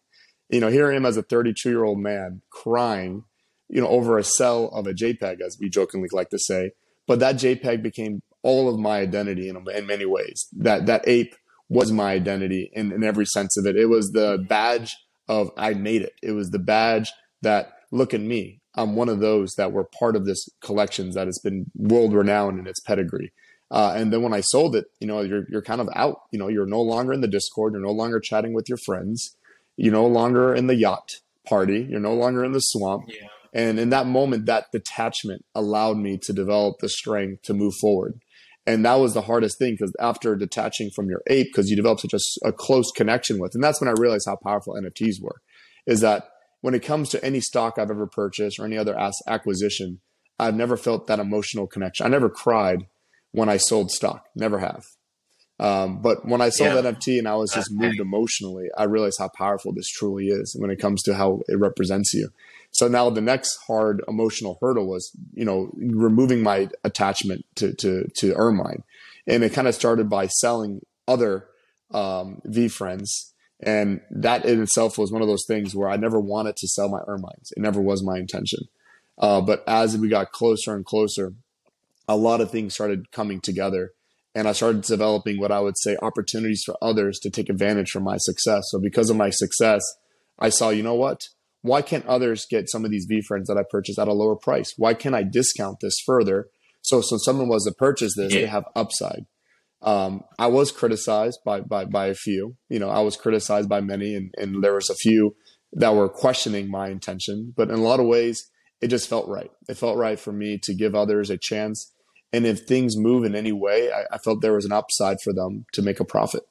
You 0.51 0.61
know, 0.61 0.69
here 0.69 0.91
I 0.91 0.97
am 0.97 1.07
as 1.07 1.17
a 1.17 1.23
32 1.23 1.69
year 1.69 1.85
old 1.85 1.99
man 1.99 2.43
crying, 2.51 3.25
you 3.69 3.81
know, 3.81 3.89
over 3.89 4.19
a 4.19 4.25
cell 4.25 4.67
of 4.73 4.87
a 4.87 4.93
JPEG, 4.93 5.41
as 5.41 5.57
we 5.61 5.69
jokingly 5.69 6.09
like 6.13 6.31
to 6.31 6.39
say 6.39 6.73
but 7.07 7.21
that 7.21 7.37
JPEG 7.37 7.83
became 7.83 8.23
all 8.43 8.69
of 8.69 8.79
my 8.79 8.99
identity 9.01 9.49
in, 9.49 9.65
in 9.71 9.87
many 9.87 10.07
ways. 10.07 10.47
That 10.53 10.87
that 10.87 11.07
ape 11.07 11.35
was 11.69 11.93
my 11.93 12.13
identity 12.13 12.71
in, 12.73 12.93
in 12.93 13.03
every 13.03 13.27
sense 13.27 13.57
of 13.57 13.67
it. 13.67 13.77
It 13.77 13.87
was 13.87 14.11
the 14.11 14.45
badge 14.49 14.97
of 15.29 15.51
I 15.57 15.75
made 15.75 16.03
it. 16.03 16.13
It 16.23 16.33
was 16.33 16.51
the 16.51 16.59
badge 16.59 17.11
that 17.43 17.73
look 17.91 18.13
at 18.13 18.21
me. 18.21 18.61
I'm 18.75 18.97
one 18.97 19.09
of 19.09 19.21
those 19.21 19.55
that 19.57 19.73
were 19.73 19.89
part 19.99 20.17
of 20.17 20.27
this 20.27 20.49
collections 20.61 21.15
that 21.15 21.27
has 21.27 21.41
been 21.43 21.67
world 21.75 22.13
renowned 22.13 22.59
in 22.59 22.67
its 22.67 22.81
pedigree. 22.81 23.33
Uh, 23.71 23.95
and 23.97 24.13
then 24.13 24.23
when 24.23 24.35
I 24.35 24.41
sold 24.41 24.77
it, 24.77 24.87
you 25.01 25.07
know, 25.07 25.21
you're 25.21 25.45
you're 25.49 25.63
kind 25.63 25.81
of 25.81 25.89
out. 25.95 26.21
You 26.31 26.39
know, 26.39 26.49
you're 26.49 26.67
no 26.67 26.83
longer 26.83 27.13
in 27.13 27.23
the 27.23 27.29
Discord. 27.29 27.73
You're 27.73 27.83
no 27.83 27.93
longer 27.93 28.21
chatting 28.21 28.53
with 28.53 28.69
your 28.69 28.79
friends. 28.85 29.37
You're 29.77 29.93
no 29.93 30.07
longer 30.07 30.55
in 30.55 30.67
the 30.67 30.75
yacht 30.75 31.09
party. 31.47 31.87
You're 31.89 32.01
no 32.01 32.15
longer 32.15 32.45
in 32.45 32.53
the 32.53 32.61
swamp. 32.61 33.05
Yeah. 33.09 33.29
And 33.53 33.79
in 33.79 33.91
that 33.91 34.07
moment, 34.07 34.47
that 34.47 34.67
detachment 34.73 35.45
allowed 35.55 35.97
me 35.97 36.19
to 36.23 36.33
develop 36.33 36.79
the 36.81 36.89
strength 36.89 37.43
to 37.43 37.55
move 37.55 37.75
forward. 37.81 38.21
And 38.67 38.85
that 38.85 38.95
was 38.95 39.15
the 39.15 39.23
hardest 39.23 39.59
thing 39.59 39.75
because 39.75 39.95
after 40.01 40.35
detaching 40.37 40.91
from 40.95 41.09
your 41.09 41.21
ape, 41.29 41.49
because 41.53 41.69
you 41.69 41.77
develop 41.77 42.01
such 42.01 42.15
a, 42.15 42.49
a, 42.49 42.53
close 42.53 42.91
connection 42.91 43.39
with, 43.39 43.53
and 43.55 43.63
that's 43.63 43.81
when 43.81 43.89
I 43.89 43.95
realized 43.97 44.25
how 44.27 44.37
powerful 44.37 44.75
NFTs 44.75 45.21
were, 45.21 45.43
is 45.87 46.01
that 46.01 46.25
when 46.63 46.75
it 46.75 46.83
comes 46.83 47.11
to 47.11 47.23
any 47.23 47.41
stock 47.41 47.79
I've 47.79 47.91
ever 47.91 48.07
purchased 48.07 48.59
or 48.59 48.65
any 48.65 48.79
other 48.79 48.99
acquisition, 49.29 50.01
I've 50.39 50.55
never 50.55 50.79
felt 50.79 51.07
that 51.07 51.21
emotional 51.21 51.67
connection. 51.67 52.07
I 52.07 52.09
never 52.09 52.31
cried 52.31 52.87
when 53.33 53.51
I 53.51 53.59
sold 53.59 53.91
stock, 53.91 54.25
never 54.35 54.59
have. 54.61 54.83
Um, 55.61 56.03
but 56.03 56.27
when 56.27 56.41
I 56.41 56.49
sold 56.49 56.75
yeah. 56.75 56.91
NFT 56.91 57.19
and 57.19 57.29
I 57.29 57.37
was 57.37 57.53
just 57.53 57.71
moved 57.73 58.01
emotionally, 58.01 58.69
I 58.77 58.85
realized 58.85 59.19
how 59.21 59.29
powerful 59.29 59.73
this 59.73 59.89
truly 59.89 60.27
is 60.27 60.57
when 60.59 60.71
it 60.71 60.81
comes 60.81 61.03
to 61.05 61.15
how 61.15 61.43
it 61.47 61.59
represents 61.59 62.13
you. 62.13 62.31
So 62.73 62.89
now 62.89 63.09
the 63.09 63.21
next 63.21 63.57
hard 63.69 64.03
emotional 64.09 64.59
hurdle 64.61 64.89
was, 64.89 65.13
you 65.33 65.45
know, 65.45 65.71
removing 65.75 66.43
my 66.43 66.69
attachment 66.83 67.45
to 67.57 67.73
to 67.75 68.09
to 68.17 68.35
Ermine, 68.35 68.83
and 69.29 69.45
it 69.45 69.53
kind 69.53 69.69
of 69.69 69.77
started 69.77 70.11
by 70.11 70.27
selling 70.27 70.85
other 71.07 71.47
um, 71.93 72.41
friends, 72.69 73.33
and 73.61 74.01
that 74.11 74.45
in 74.45 74.61
itself 74.61 74.99
was 74.99 75.13
one 75.13 75.23
of 75.23 75.29
those 75.29 75.45
things 75.47 75.73
where 75.73 75.89
I 75.89 75.97
never 75.97 76.19
wanted 76.19 76.57
to 76.57 76.67
sell 76.67 76.89
my 76.89 76.99
Ermines. 77.07 77.53
It 77.57 77.61
never 77.61 77.81
was 77.81 78.03
my 78.03 78.19
intention. 78.19 78.67
Uh, 79.17 79.41
but 79.41 79.63
as 79.69 79.97
we 79.97 80.09
got 80.09 80.33
closer 80.33 80.75
and 80.75 80.85
closer, 80.85 81.35
a 82.09 82.17
lot 82.17 82.41
of 82.41 82.51
things 82.51 82.75
started 82.75 83.13
coming 83.13 83.41
together 83.41 83.93
and 84.35 84.49
I 84.49 84.53
started 84.53 84.83
developing 84.83 85.39
what 85.39 85.53
I 85.53 85.61
would 85.61 85.79
say 85.79 85.97
opportunities 86.03 86.63
for 86.67 86.77
others 86.83 87.19
to 87.23 87.31
take 87.31 87.49
advantage 87.49 87.91
from 87.91 88.03
my 88.03 88.17
success. 88.19 88.65
So 88.71 88.81
because 88.81 89.11
of 89.11 89.17
my 89.17 89.31
success, 89.31 89.83
I 90.39 90.49
saw, 90.49 90.71
you 90.71 90.83
know 90.83 90.95
what? 90.95 91.21
Why 91.63 91.83
can't 91.83 92.05
others 92.07 92.47
get 92.51 92.69
some 92.69 92.85
of 92.85 92.91
these 92.91 93.07
VeeFriends 93.11 93.47
that 93.47 93.57
I 93.57 93.63
purchased 93.69 93.99
at 93.99 94.09
a 94.09 94.13
lower 94.13 94.37
price? 94.37 94.75
Why 94.77 94.93
can't 94.93 95.15
I 95.15 95.23
discount 95.23 95.79
this 95.81 95.97
further? 96.05 96.49
So, 96.83 97.01
so 97.01 97.17
someone 97.17 97.49
was 97.49 97.65
to 97.65 97.73
purchase 97.73 98.15
this, 98.17 98.35
yeah. 98.35 98.41
they 98.41 98.47
have 98.47 98.65
upside. 98.75 99.25
Um, 99.81 100.25
I 100.39 100.49
was 100.49 100.73
criticized 100.73 101.39
by, 101.45 101.61
by, 101.61 101.85
by 101.85 102.07
a 102.07 102.15
few, 102.15 102.57
you 102.69 102.79
know, 102.79 102.89
I 102.89 103.01
was 103.01 103.17
criticized 103.17 103.69
by 103.69 103.81
many 103.81 104.15
and, 104.15 104.35
and 104.37 104.63
there 104.65 104.75
was 104.75 104.91
a 104.91 104.95
few 104.95 105.37
that 105.75 105.95
were 105.95 106.09
questioning 106.09 106.71
my 106.71 106.89
intention, 106.89 107.53
but 107.57 107.69
in 107.69 107.77
a 107.77 107.83
lot 107.83 108.01
of 108.01 108.07
ways, 108.07 108.51
it 108.81 108.89
just 108.89 109.09
felt 109.09 109.29
right. 109.29 109.51
It 109.69 109.77
felt 109.77 109.97
right 109.97 110.19
for 110.19 110.33
me 110.33 110.59
to 110.63 110.75
give 110.75 110.95
others 110.95 111.31
a 111.31 111.39
chance 111.39 111.93
and 112.35 112.47
if 112.47 112.61
things 112.61 112.97
move 112.97 113.25
in 113.25 113.37
any 113.37 113.53
way, 113.53 113.93
I, 113.93 114.15
I 114.15 114.19
felt 114.19 114.43
there 114.43 114.55
was 114.55 114.65
an 114.65 114.73
upside 114.73 115.19
for 115.23 115.33
them 115.33 115.67
to 115.73 115.83
make 115.83 116.01
a 116.01 116.05
profit. 116.05 116.43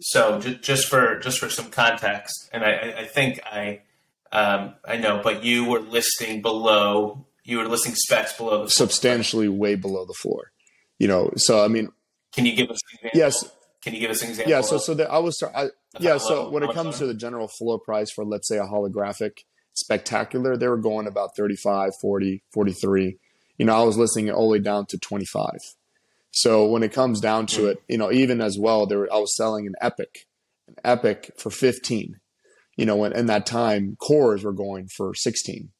So 0.00 0.38
just 0.40 0.88
for 0.88 1.18
just 1.20 1.38
for 1.38 1.48
some 1.48 1.70
context, 1.70 2.50
and 2.52 2.62
I, 2.62 2.94
I 2.98 3.04
think 3.06 3.40
I 3.46 3.80
um, 4.30 4.74
I 4.84 4.98
know, 4.98 5.22
but 5.24 5.42
you 5.42 5.64
were 5.64 5.80
listing 5.80 6.42
below. 6.42 7.26
You 7.44 7.58
were 7.58 7.68
listing 7.68 7.94
specs 7.94 8.36
below 8.36 8.64
the 8.64 8.70
substantially 8.70 9.48
way 9.48 9.74
below 9.74 10.04
the 10.04 10.14
floor. 10.20 10.52
You 10.98 11.08
know, 11.08 11.30
so 11.36 11.64
I 11.64 11.68
mean, 11.68 11.88
can 12.32 12.44
you 12.44 12.54
give 12.54 12.70
us 12.70 12.78
an 12.92 12.98
example? 12.98 13.18
Yes. 13.18 13.52
Can 13.82 13.94
you 13.94 14.00
give 14.00 14.10
us 14.10 14.22
an 14.22 14.30
example? 14.30 14.50
Yeah. 14.50 14.60
So 14.60 14.78
so 14.78 14.94
the, 14.94 15.10
I 15.10 15.18
was 15.18 15.42
I, 15.54 15.68
yeah. 15.98 16.18
So 16.18 16.50
when 16.50 16.62
it 16.62 16.74
comes 16.74 16.98
to 16.98 17.06
the 17.06 17.14
general 17.14 17.48
floor 17.48 17.78
price 17.78 18.10
for 18.10 18.24
let's 18.24 18.48
say 18.48 18.58
a 18.58 18.64
holographic 18.64 19.30
spectacular, 19.72 20.56
they 20.56 20.68
were 20.68 20.76
going 20.76 21.06
about 21.06 21.30
35, 21.36 21.92
40, 22.00 22.42
43 22.52 23.18
you 23.58 23.66
know, 23.66 23.74
I 23.74 23.84
was 23.84 23.96
listening 23.96 24.30
all 24.30 24.48
the 24.48 24.52
way 24.52 24.58
down 24.58 24.86
to 24.86 24.98
25. 24.98 25.58
So 26.30 26.66
when 26.66 26.82
it 26.82 26.92
comes 26.92 27.20
down 27.20 27.46
to 27.46 27.66
it, 27.66 27.82
you 27.88 27.96
know, 27.96 28.12
even 28.12 28.40
as 28.40 28.58
well, 28.58 28.86
there 28.86 28.98
were, 28.98 29.12
I 29.12 29.18
was 29.18 29.34
selling 29.34 29.66
an 29.66 29.74
Epic, 29.80 30.26
an 30.68 30.74
Epic 30.84 31.30
for 31.38 31.50
15. 31.50 32.16
You 32.76 32.84
know, 32.84 32.96
when 32.96 33.12
in 33.14 33.26
that 33.26 33.46
time, 33.46 33.96
cores 33.98 34.44
were 34.44 34.52
going 34.52 34.88
for 34.94 35.14
16. 35.14 35.70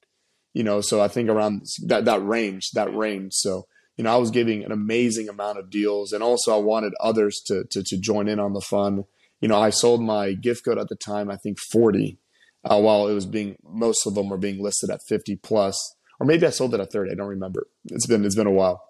You 0.55 0.65
know, 0.65 0.81
so 0.81 1.03
I 1.03 1.09
think 1.09 1.29
around 1.29 1.67
that 1.85 2.07
that 2.07 2.25
range, 2.25 2.71
that 2.73 2.95
range. 2.95 3.35
So 3.35 3.67
you 3.97 4.05
know, 4.05 4.13
I 4.13 4.17
was 4.17 4.31
giving 4.31 4.65
an 4.65 4.73
amazing 4.73 5.29
amount 5.29 5.59
of 5.59 5.71
deals, 5.71 6.13
and 6.13 6.23
also 6.23 6.55
I 6.55 6.61
wanted 6.61 6.95
others 7.01 7.43
to 7.47 7.65
to, 7.71 7.83
to 7.83 7.99
join 7.99 8.29
in 8.29 8.41
on 8.41 8.55
the 8.55 8.63
fun. 8.63 9.05
You 9.41 9.49
know, 9.49 9.61
I 9.61 9.69
sold 9.69 10.03
my 10.03 10.33
gift 10.33 10.65
goat 10.65 10.79
at 10.79 10.89
the 10.89 10.97
time, 10.97 11.31
I 11.31 11.37
think 11.37 11.59
40, 11.71 12.19
uh, 12.65 12.81
while 12.81 13.07
it 13.09 13.13
was 13.13 13.27
being 13.27 13.57
most 13.63 14.07
of 14.07 14.15
them 14.15 14.31
were 14.31 14.39
being 14.39 14.63
listed 14.63 14.89
at 14.89 15.01
50 15.07 15.37
plus 15.37 15.96
or 16.19 16.27
maybe 16.27 16.47
I 16.47 16.51
sold 16.51 16.75
it 16.75 16.81
at 16.81 16.93
30. 16.93 17.13
I 17.13 17.15
don't 17.15 17.29
remember. 17.29 17.67
It's 17.87 18.07
been 18.07 18.25
it's 18.25 18.37
been 18.37 18.47
a 18.47 18.53
while, 18.53 18.83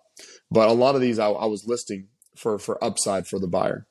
but 0.51 0.69
a 0.69 0.73
lot 0.73 0.95
of 0.95 1.01
these 1.01 1.19
I, 1.19 1.29
I 1.29 1.47
was 1.47 1.67
listing 1.67 2.09
for 2.37 2.59
for 2.59 2.83
upside 2.83 3.27
for 3.27 3.39
the 3.39 3.49
buyer. 3.49 3.87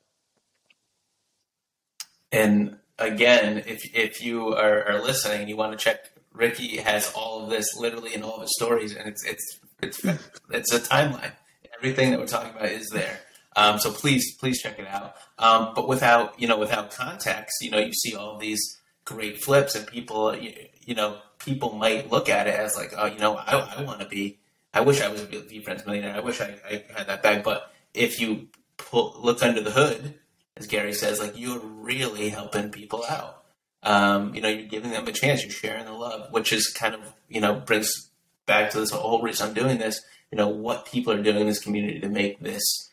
And 2.31 2.77
again, 2.99 3.63
if 3.65 3.95
if 3.95 4.23
you 4.23 4.49
are, 4.49 4.83
are 4.83 5.01
listening 5.01 5.41
and 5.41 5.49
you 5.49 5.57
want 5.57 5.71
to 5.71 5.77
check, 5.77 6.11
Ricky 6.33 6.77
has 6.77 7.11
all 7.13 7.43
of 7.43 7.49
this 7.49 7.75
literally 7.77 8.13
in 8.13 8.23
all 8.23 8.35
of 8.35 8.41
his 8.41 8.55
stories, 8.55 8.95
and 8.95 9.07
it's 9.07 9.23
it's 9.25 9.59
It's 9.81 10.03
it's 10.49 10.73
a 10.73 10.79
timeline. 10.79 11.31
Everything 11.77 12.11
that 12.11 12.19
we're 12.19 12.27
talking 12.27 12.51
about 12.51 12.69
is 12.69 12.89
there. 12.89 13.19
Um, 13.57 13.79
so 13.79 13.91
please, 13.91 14.35
please 14.37 14.61
check 14.61 14.79
it 14.79 14.87
out. 14.87 15.15
Um, 15.37 15.73
but 15.75 15.87
without 15.87 16.39
you 16.39 16.47
know, 16.47 16.57
without 16.57 16.91
context, 16.91 17.57
you 17.61 17.71
know, 17.71 17.79
you 17.79 17.93
see 17.93 18.15
all 18.15 18.37
these 18.37 18.61
great 19.05 19.41
flips, 19.41 19.75
and 19.75 19.87
people, 19.87 20.35
you, 20.35 20.95
know, 20.95 21.19
people 21.39 21.73
might 21.73 22.11
look 22.11 22.27
at 22.29 22.47
it 22.47 22.55
as 22.55 22.75
like, 22.75 22.93
oh, 22.97 23.05
you 23.05 23.19
know, 23.19 23.35
I, 23.35 23.75
I 23.77 23.83
want 23.83 24.01
to 24.01 24.07
be. 24.07 24.39
I 24.73 24.81
wish 24.81 25.01
I 25.01 25.07
was 25.07 25.21
a 25.21 25.27
VeeFriends 25.27 25.85
millionaire. 25.85 26.15
I 26.15 26.19
wish 26.19 26.41
I, 26.41 26.55
I 26.67 26.83
had 26.95 27.07
that 27.07 27.23
bag. 27.23 27.43
But 27.43 27.71
if 27.93 28.19
you 28.19 28.49
pull, 28.77 29.15
look 29.21 29.41
under 29.41 29.61
the 29.61 29.71
hood, 29.71 30.15
as 30.57 30.67
Gary 30.67 30.93
says, 30.93 31.19
like 31.19 31.33
you're 31.37 31.59
really 31.59 32.29
helping 32.29 32.71
people 32.71 33.05
out. 33.09 33.43
Um, 33.83 34.33
you 34.33 34.41
know, 34.41 34.49
you're 34.49 34.67
giving 34.67 34.91
them 34.91 35.07
a 35.07 35.11
chance. 35.11 35.43
You're 35.43 35.51
sharing 35.51 35.85
the 35.85 35.93
love, 35.93 36.31
which 36.31 36.51
is 36.51 36.67
kind 36.67 36.95
of 36.95 37.13
you 37.29 37.39
know 37.39 37.55
brings 37.55 38.09
back 38.45 38.71
to 38.71 38.79
this 38.79 38.91
whole 38.91 39.21
reason 39.21 39.47
I'm 39.47 39.53
doing 39.53 39.77
this. 39.77 40.01
You 40.31 40.37
know 40.37 40.49
what 40.49 40.85
people 40.85 41.13
are 41.13 41.21
doing 41.21 41.37
in 41.37 41.47
this 41.47 41.59
community 41.59 41.99
to 41.99 42.09
make 42.09 42.39
this 42.39 42.91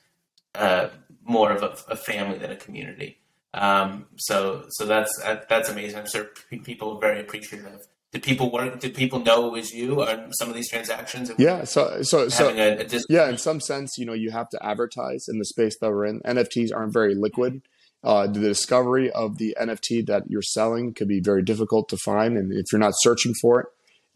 uh, 0.55 0.89
more 1.25 1.51
of 1.51 1.63
a, 1.63 1.93
a, 1.93 1.97
family 1.97 2.39
than 2.39 2.51
a 2.51 2.57
community. 2.57 3.19
Um, 3.55 4.07
so 4.17 4.65
so 4.71 4.87
that's 4.87 5.11
that's 5.49 5.69
amazing. 5.69 5.99
I'm 5.99 6.09
sure 6.09 6.29
people 6.65 6.97
are 6.97 7.01
very 7.01 7.21
appreciative. 7.21 7.81
Did 8.13 8.23
people 8.23 8.51
work? 8.51 8.79
Did 8.81 8.95
people 8.95 9.21
know 9.21 9.47
it 9.47 9.53
was 9.53 9.73
you 9.73 10.03
on 10.03 10.33
some 10.35 10.49
of 10.49 10.55
these 10.55 10.71
transactions? 10.71 11.31
Yeah. 11.39 11.65
So 11.65 12.03
so 12.03 12.29
so 12.29 12.51
a, 12.51 12.79
a 12.79 12.85
dis- 12.85 13.07
yeah. 13.09 13.29
In 13.29 13.39
some 13.39 13.61
sense, 13.61 13.97
you 13.99 14.07
know, 14.07 14.13
you 14.13 14.31
have 14.31 14.49
to 14.51 14.65
advertise 14.65 15.27
in 15.29 15.39
the 15.39 15.45
space 15.45 15.77
that 15.81 15.91
we're 15.91 16.07
in. 16.07 16.21
NFTs 16.21 16.69
aren't 16.75 16.93
very 16.93 17.15
liquid. 17.15 17.63
Uh, 18.05 18.27
the 18.27 18.41
discovery 18.41 19.11
of 19.13 19.39
the 19.39 19.57
NFT 19.61 20.07
that 20.07 20.25
you're 20.29 20.43
selling 20.43 20.93
could 20.93 21.07
be 21.07 21.21
very 21.21 21.43
difficult 21.43 21.89
to 21.91 21.97
find, 21.97 22.37
and 22.37 22.53
if 22.53 22.67
you're 22.73 22.81
not 22.81 22.95
searching 22.97 23.33
for 23.41 23.61
it, 23.61 23.67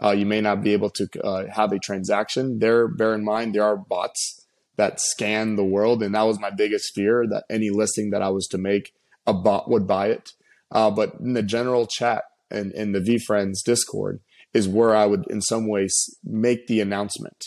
uh, 0.03 0.11
you 0.11 0.27
may 0.27 0.40
not 0.40 0.62
be 0.62 0.72
able 0.72 0.90
to 0.90 1.09
uh, 1.22 1.44
have 1.53 1.72
a 1.72 1.79
transaction. 1.79 2.59
There, 2.59 2.88
bear 2.88 3.14
in 3.14 3.25
mind, 3.25 3.55
there 3.55 3.62
are 3.62 3.77
bots 3.77 4.44
that 4.77 5.01
scan 5.01 5.57
the 5.57 5.64
world, 5.64 6.03
and 6.03 6.14
that 6.14 6.22
was 6.22 6.40
my 6.40 6.51
biggest 6.51 6.92
fear 6.94 7.27
that 7.31 7.44
any 7.49 7.70
listing 7.70 8.11
that 8.11 8.22
I 8.22 8.29
was 8.29 8.46
to 8.49 8.59
make, 8.59 8.92
a 9.26 9.34
bot 9.34 9.70
would 9.70 9.86
buy 9.86 10.08
it. 10.08 10.30
Uh, 10.70 10.90
but 10.90 11.14
in 11.20 11.34
the 11.34 11.42
general 11.42 11.86
chat 11.86 12.24
and 12.50 12.72
in 12.72 12.92
the 12.92 13.00
VeeFriends 13.00 13.62
Discord 13.64 14.20
is 14.52 14.68
where 14.68 14.96
I 14.96 15.06
would, 15.06 15.26
in 15.28 15.40
some 15.42 15.68
ways, 15.68 15.94
make 16.24 16.66
the 16.66 16.80
announcement. 16.80 17.44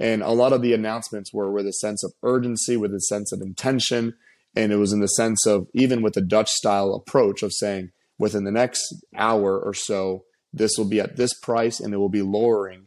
And 0.00 0.22
a 0.22 0.30
lot 0.30 0.52
of 0.52 0.62
the 0.62 0.74
announcements 0.74 1.32
were 1.32 1.50
with 1.50 1.66
a 1.66 1.72
sense 1.72 2.04
of 2.04 2.12
urgency, 2.22 2.76
with 2.76 2.92
a 2.92 3.00
sense 3.00 3.32
of 3.32 3.40
intention, 3.40 4.14
and 4.54 4.72
it 4.72 4.76
was 4.76 4.92
in 4.92 5.00
the 5.00 5.08
sense 5.08 5.46
of 5.46 5.66
even 5.74 6.02
with 6.02 6.16
a 6.16 6.20
Dutch 6.20 6.50
style 6.50 6.94
approach 6.94 7.42
of 7.42 7.52
saying 7.52 7.90
within 8.18 8.44
the 8.44 8.50
next 8.50 8.82
hour 9.16 9.58
or 9.58 9.74
so, 9.74 10.24
this 10.52 10.72
will 10.76 10.88
be 10.88 11.00
at 11.00 11.16
this 11.16 11.32
price 11.34 11.78
and 11.80 11.92
it 11.92 11.98
will 11.98 12.08
be 12.08 12.22
lowering, 12.22 12.86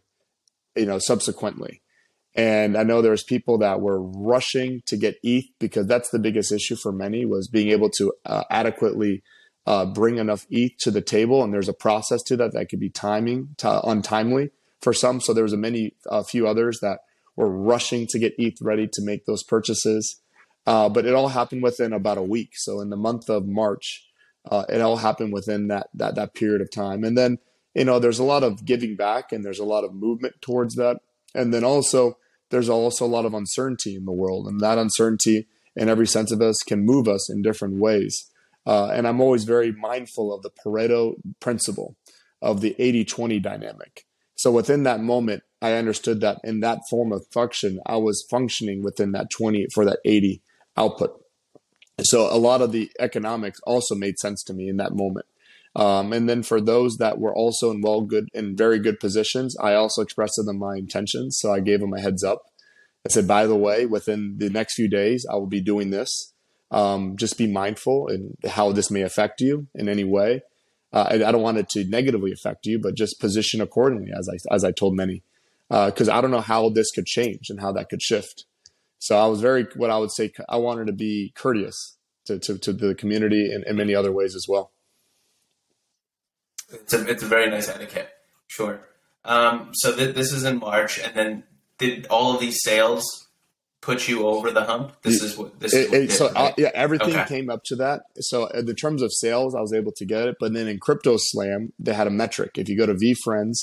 you 0.76 0.86
know, 0.86 1.00
subsequently. 1.00 1.82
And 2.34 2.78
I 2.78 2.84
know 2.84 3.02
there's 3.02 3.24
people 3.24 3.58
that 3.58 3.82
were 3.82 4.02
rushing 4.02 4.82
to 4.88 4.96
get 4.96 5.18
ETH 5.22 5.46
because 5.60 5.86
that's 5.88 6.10
the 6.10 6.20
biggest 6.20 6.52
issue 6.52 6.76
for 6.76 6.92
many 6.92 7.26
was 7.26 7.48
being 7.48 7.70
able 7.70 7.90
to 7.98 8.14
uh, 8.26 8.44
adequately 8.50 9.22
uh, 9.66 9.86
bring 9.86 10.18
enough 10.18 10.46
ETH 10.50 10.78
to 10.80 10.92
the 10.92 11.02
table. 11.02 11.44
And 11.44 11.54
there's 11.54 11.70
a 11.70 11.74
process 11.74 12.24
to 12.24 12.38
that 12.38 12.54
that 12.54 12.70
could 12.70 12.80
be 12.80 12.90
timing 12.90 13.56
to 13.58 13.82
untimely 13.82 14.52
for 14.82 14.94
some. 14.94 15.20
So 15.20 15.34
there 15.34 15.44
was 15.44 15.54
a 15.54 15.58
many, 15.58 15.96
a 16.08 16.24
few 16.24 16.48
others 16.48 16.80
that 16.82 17.00
were 17.36 17.50
rushing 17.50 18.08
to 18.08 18.20
get 18.20 18.34
ETH 18.38 18.62
ready 18.62 18.88
to 18.94 19.02
make 19.02 19.26
those 19.26 19.44
purchases. 19.44 20.22
Uh, 20.66 20.90
but 20.90 21.06
it 21.06 21.14
all 21.14 21.30
happened 21.30 21.64
within 21.64 21.92
about 21.92 22.18
a 22.18 22.24
week. 22.24 22.52
So 22.54 22.82
in 22.82 22.90
the 22.90 22.98
month 22.98 23.30
of 23.30 23.48
March, 23.48 24.08
uh, 24.50 24.66
it 24.70 24.82
all 24.82 24.98
happened 24.98 25.34
within 25.34 25.68
that 25.68 25.88
that 25.94 26.16
that 26.16 26.34
period 26.34 26.62
of 26.62 26.72
time. 26.72 27.04
And 27.04 27.18
then 27.18 27.38
you 27.76 27.86
know 27.86 28.00
there's 28.00 28.20
a 28.20 28.24
lot 28.24 28.44
of 28.44 28.66
giving 28.66 28.96
back 28.96 29.32
and 29.32 29.44
there's 29.44 29.60
a 29.60 29.66
lot 29.66 29.84
of 29.84 29.94
movement 29.94 30.36
towards 30.42 30.76
that. 30.76 30.98
And 31.34 31.54
then 31.54 31.64
also 31.64 32.18
there's 32.50 32.70
also 32.70 33.06
a 33.06 33.08
lot 33.08 33.26
of 33.26 33.34
uncertainty 33.34 33.96
in 33.96 34.06
the 34.06 34.12
world, 34.12 34.48
and 34.48 34.60
that 34.60 34.78
uncertainty 34.78 35.48
in 35.76 35.90
every 35.90 36.08
sense 36.08 36.32
of 36.32 36.42
us 36.42 36.58
can 36.68 36.86
move 36.86 37.08
us 37.08 37.30
in 37.30 37.42
different 37.42 37.80
ways. 37.80 38.30
Uh, 38.66 38.88
and 38.88 39.08
I'm 39.08 39.22
always 39.22 39.46
very 39.46 39.72
mindful 39.72 40.34
of 40.34 40.44
the 40.44 40.52
Pareto 40.52 41.16
principle 41.40 41.96
of 42.42 42.62
the 42.62 42.76
80 42.78 43.06
20 43.06 43.40
dynamic. 43.40 44.06
So 44.36 44.52
within 44.52 44.84
that 44.84 45.00
moment, 45.00 45.44
I 45.62 45.74
understood 45.74 46.22
that 46.22 46.40
in 46.44 46.60
that 46.62 46.80
form 46.90 47.12
of 47.12 47.26
function, 47.32 47.80
I 47.86 47.98
was 47.98 48.26
functioning 48.30 48.84
within 48.84 49.12
that 49.12 49.28
20 49.30 49.68
for 49.74 49.86
that 49.86 50.00
80 50.04 50.42
output. 50.76 51.24
So 52.02 52.34
a 52.34 52.38
lot 52.38 52.62
of 52.62 52.72
the 52.72 52.90
economics 53.00 53.60
also 53.66 53.94
made 53.94 54.18
sense 54.18 54.44
to 54.46 54.54
me 54.54 54.68
in 54.68 54.78
that 54.78 54.96
moment. 54.96 55.28
Um, 55.76 56.12
and 56.12 56.28
then 56.28 56.44
for 56.44 56.60
those 56.60 56.98
that 56.98 57.20
were 57.20 57.34
also 57.34 57.72
in 57.72 57.82
well 57.82 58.02
good 58.02 58.28
in 58.34 58.58
very 58.58 58.80
good 58.80 59.00
positions, 59.00 59.56
I 59.62 59.74
also 59.74 60.02
expressed 60.02 60.36
to 60.36 60.44
them 60.44 60.60
my 60.60 60.76
intentions. 60.76 61.38
So 61.40 61.54
I 61.54 61.60
gave 61.60 61.80
them 61.80 61.94
a 61.94 62.02
heads 62.02 62.24
up. 62.24 62.44
I 63.06 63.10
said, 63.10 63.28
by 63.28 63.48
the 63.48 63.56
way, 63.56 63.86
within 63.86 64.36
the 64.38 64.50
next 64.50 64.76
few 64.76 64.90
days, 64.90 65.26
I 65.32 65.36
will 65.36 65.48
be 65.48 65.62
doing 65.62 65.90
this. 65.90 66.34
Um, 66.70 67.18
just 67.18 67.38
be 67.38 67.48
mindful 67.48 68.08
and 68.08 68.36
how 68.50 68.72
this 68.72 68.92
may 68.92 69.02
affect 69.02 69.42
you 69.42 69.68
in 69.76 69.90
any 69.90 70.04
way. 70.04 70.42
Uh, 70.94 71.08
I, 71.10 71.14
I, 71.16 71.32
don't 71.32 71.42
want 71.42 71.58
it 71.58 71.68
to 71.70 71.84
negatively 71.86 72.32
affect 72.32 72.66
you, 72.66 72.80
but 72.80 72.96
just 72.96 73.20
position 73.20 73.62
accordingly, 73.62 74.12
as 74.18 74.30
I 74.30 74.54
as 74.54 74.64
I 74.64 74.72
told 74.72 74.96
many, 74.96 75.24
because 75.70 76.10
uh, 76.10 76.16
I 76.16 76.22
don't 76.22 76.32
know 76.32 76.42
how 76.42 76.70
this 76.70 76.92
could 76.92 77.06
change 77.06 77.50
and 77.50 77.60
how 77.60 77.72
that 77.74 77.90
could 77.90 78.02
shift. 78.02 78.46
So 79.02 79.18
I 79.18 79.26
was 79.26 79.42
very, 79.42 79.66
what 79.76 79.90
I 79.90 79.98
would 79.98 80.12
say, 80.12 80.32
I 80.48 80.58
wanted 80.58 80.86
to 80.86 80.94
be 80.94 81.34
courteous 81.36 81.98
to, 82.26 82.38
to, 82.38 82.58
to 82.60 82.72
the 82.72 82.94
community 82.94 83.52
in, 83.52 83.64
in 83.66 83.76
many 83.76 83.96
other 83.96 84.12
ways 84.12 84.36
as 84.36 84.46
well. 84.48 84.72
It's 86.74 86.94
a, 86.94 87.08
it's 87.08 87.24
a 87.24 87.28
very 87.28 87.50
nice 87.50 87.70
etiquette. 87.70 88.10
Sure. 88.48 88.82
Um, 89.24 89.70
so 89.74 89.96
th- 89.96 90.16
this 90.16 90.32
is 90.32 90.44
in 90.44 90.60
March, 90.60 91.00
and 91.00 91.16
then 91.16 91.44
did 91.78 92.08
all 92.08 92.34
of 92.34 92.40
these 92.40 92.62
sales 92.62 93.28
put 93.82 94.08
you 94.08 94.28
over 94.28 94.52
the 94.52 94.64
hump? 94.64 94.94
This 95.02 95.22
is 95.22 95.38
what 95.38 95.60
this. 95.60 95.74
It, 95.74 95.94
is 95.94 96.18
so 96.18 96.28
did, 96.28 96.36
right? 96.36 96.54
yeah, 96.58 96.72
everything 96.74 97.16
okay. 97.16 97.26
came 97.28 97.50
up 97.50 97.64
to 97.66 97.76
that. 97.78 98.04
So 98.20 98.48
in 98.48 98.66
the 98.66 98.74
terms 98.74 99.02
of 99.02 99.12
sales, 99.12 99.56
I 99.56 99.62
was 99.62 99.74
able 99.74 99.92
to 99.98 100.06
get 100.06 100.28
it. 100.28 100.38
But 100.40 100.54
then 100.54 100.68
in 100.68 100.80
CryptoSlam, 100.80 101.72
they 101.80 101.94
had 101.94 102.08
a 102.08 102.12
metric. 102.12 102.52
If 102.58 102.70
you 102.70 102.78
go 102.78 102.86
to 102.86 102.94
VeeFriends 102.94 103.58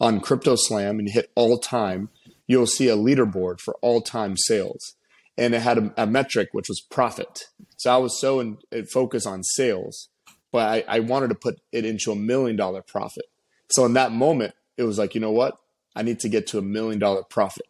on 0.00 0.20
CryptoSlam 0.20 0.98
and 0.98 1.08
hit 1.10 1.30
all 1.34 1.58
time, 1.58 2.08
you'll 2.46 2.66
see 2.66 2.88
a 2.88 2.96
leaderboard 2.96 3.60
for 3.60 3.76
all 3.82 4.00
time 4.00 4.36
sales. 4.36 4.94
And 5.36 5.54
it 5.54 5.62
had 5.62 5.78
a, 5.78 5.94
a, 5.96 6.06
metric 6.06 6.50
which 6.52 6.68
was 6.68 6.80
profit. 6.80 7.46
So 7.76 7.92
I 7.92 7.96
was 7.96 8.20
so 8.20 8.38
in, 8.38 8.58
in 8.70 8.86
focused 8.86 9.26
on 9.26 9.42
sales 9.42 10.08
but 10.54 10.68
I, 10.68 10.84
I 10.86 11.00
wanted 11.00 11.30
to 11.30 11.34
put 11.34 11.60
it 11.72 11.84
into 11.84 12.12
a 12.12 12.14
million 12.14 12.54
dollar 12.54 12.80
profit. 12.80 13.24
So 13.72 13.84
in 13.86 13.94
that 13.94 14.12
moment, 14.12 14.54
it 14.76 14.84
was 14.84 15.00
like, 15.00 15.16
you 15.16 15.20
know 15.20 15.32
what? 15.32 15.58
I 15.96 16.02
need 16.02 16.20
to 16.20 16.28
get 16.28 16.46
to 16.48 16.58
a 16.58 16.62
million 16.62 17.00
dollar 17.00 17.24
profit. 17.24 17.66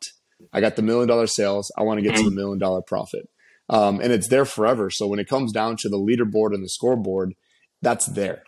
I 0.52 0.60
got 0.60 0.76
the 0.76 0.82
million 0.82 1.08
dollar 1.08 1.26
sales. 1.26 1.72
I 1.78 1.82
want 1.82 1.96
to 1.96 2.02
get 2.06 2.14
to 2.16 2.22
the 2.22 2.30
mm. 2.30 2.34
million 2.34 2.58
dollar 2.58 2.82
profit. 2.82 3.26
Um, 3.70 4.02
and 4.02 4.12
it's 4.12 4.28
there 4.28 4.44
forever. 4.44 4.90
So 4.90 5.06
when 5.06 5.18
it 5.18 5.30
comes 5.30 5.50
down 5.50 5.76
to 5.78 5.88
the 5.88 5.96
leaderboard 5.96 6.52
and 6.52 6.62
the 6.62 6.68
scoreboard, 6.68 7.32
that's 7.80 8.04
there. 8.04 8.42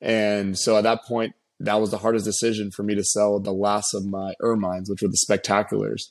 And 0.00 0.58
so 0.58 0.78
at 0.78 0.84
that 0.84 1.04
point, 1.04 1.34
that 1.60 1.78
was 1.78 1.90
the 1.90 1.98
hardest 1.98 2.24
decision 2.24 2.70
for 2.70 2.84
me 2.84 2.94
to 2.94 3.04
sell 3.04 3.40
the 3.40 3.52
last 3.52 3.92
of 3.92 4.06
my 4.06 4.32
ermines, 4.40 4.88
which 4.88 5.02
were 5.02 5.08
the 5.08 5.26
spectaculars. 5.28 6.04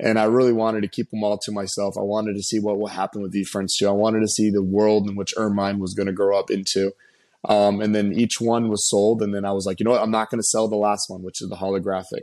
And 0.00 0.18
I 0.18 0.24
really 0.24 0.54
wanted 0.54 0.84
to 0.84 0.88
keep 0.88 1.10
them 1.10 1.22
all 1.22 1.36
to 1.36 1.52
myself. 1.52 1.96
I 1.98 2.02
wanted 2.02 2.32
to 2.36 2.42
see 2.42 2.60
what 2.60 2.78
will 2.78 2.86
happen 2.86 3.20
with 3.20 3.32
these 3.32 3.50
friends 3.50 3.76
too. 3.76 3.88
I 3.88 3.92
wanted 3.92 4.20
to 4.20 4.28
see 4.28 4.48
the 4.48 4.62
world 4.62 5.06
in 5.06 5.16
which 5.16 5.34
Ermine 5.36 5.80
was 5.80 5.92
going 5.92 6.06
to 6.06 6.14
grow 6.14 6.38
up 6.38 6.50
into. 6.50 6.92
Um, 7.44 7.80
and 7.80 7.94
then 7.94 8.12
each 8.12 8.40
one 8.40 8.68
was 8.68 8.88
sold. 8.88 9.22
And 9.22 9.34
then 9.34 9.44
I 9.44 9.52
was 9.52 9.66
like, 9.66 9.78
you 9.78 9.84
know 9.84 9.92
what? 9.92 10.02
I'm 10.02 10.10
not 10.10 10.30
going 10.30 10.40
to 10.40 10.46
sell 10.46 10.68
the 10.68 10.76
last 10.76 11.08
one, 11.08 11.22
which 11.22 11.40
is 11.40 11.48
the 11.48 11.56
holographic. 11.56 12.22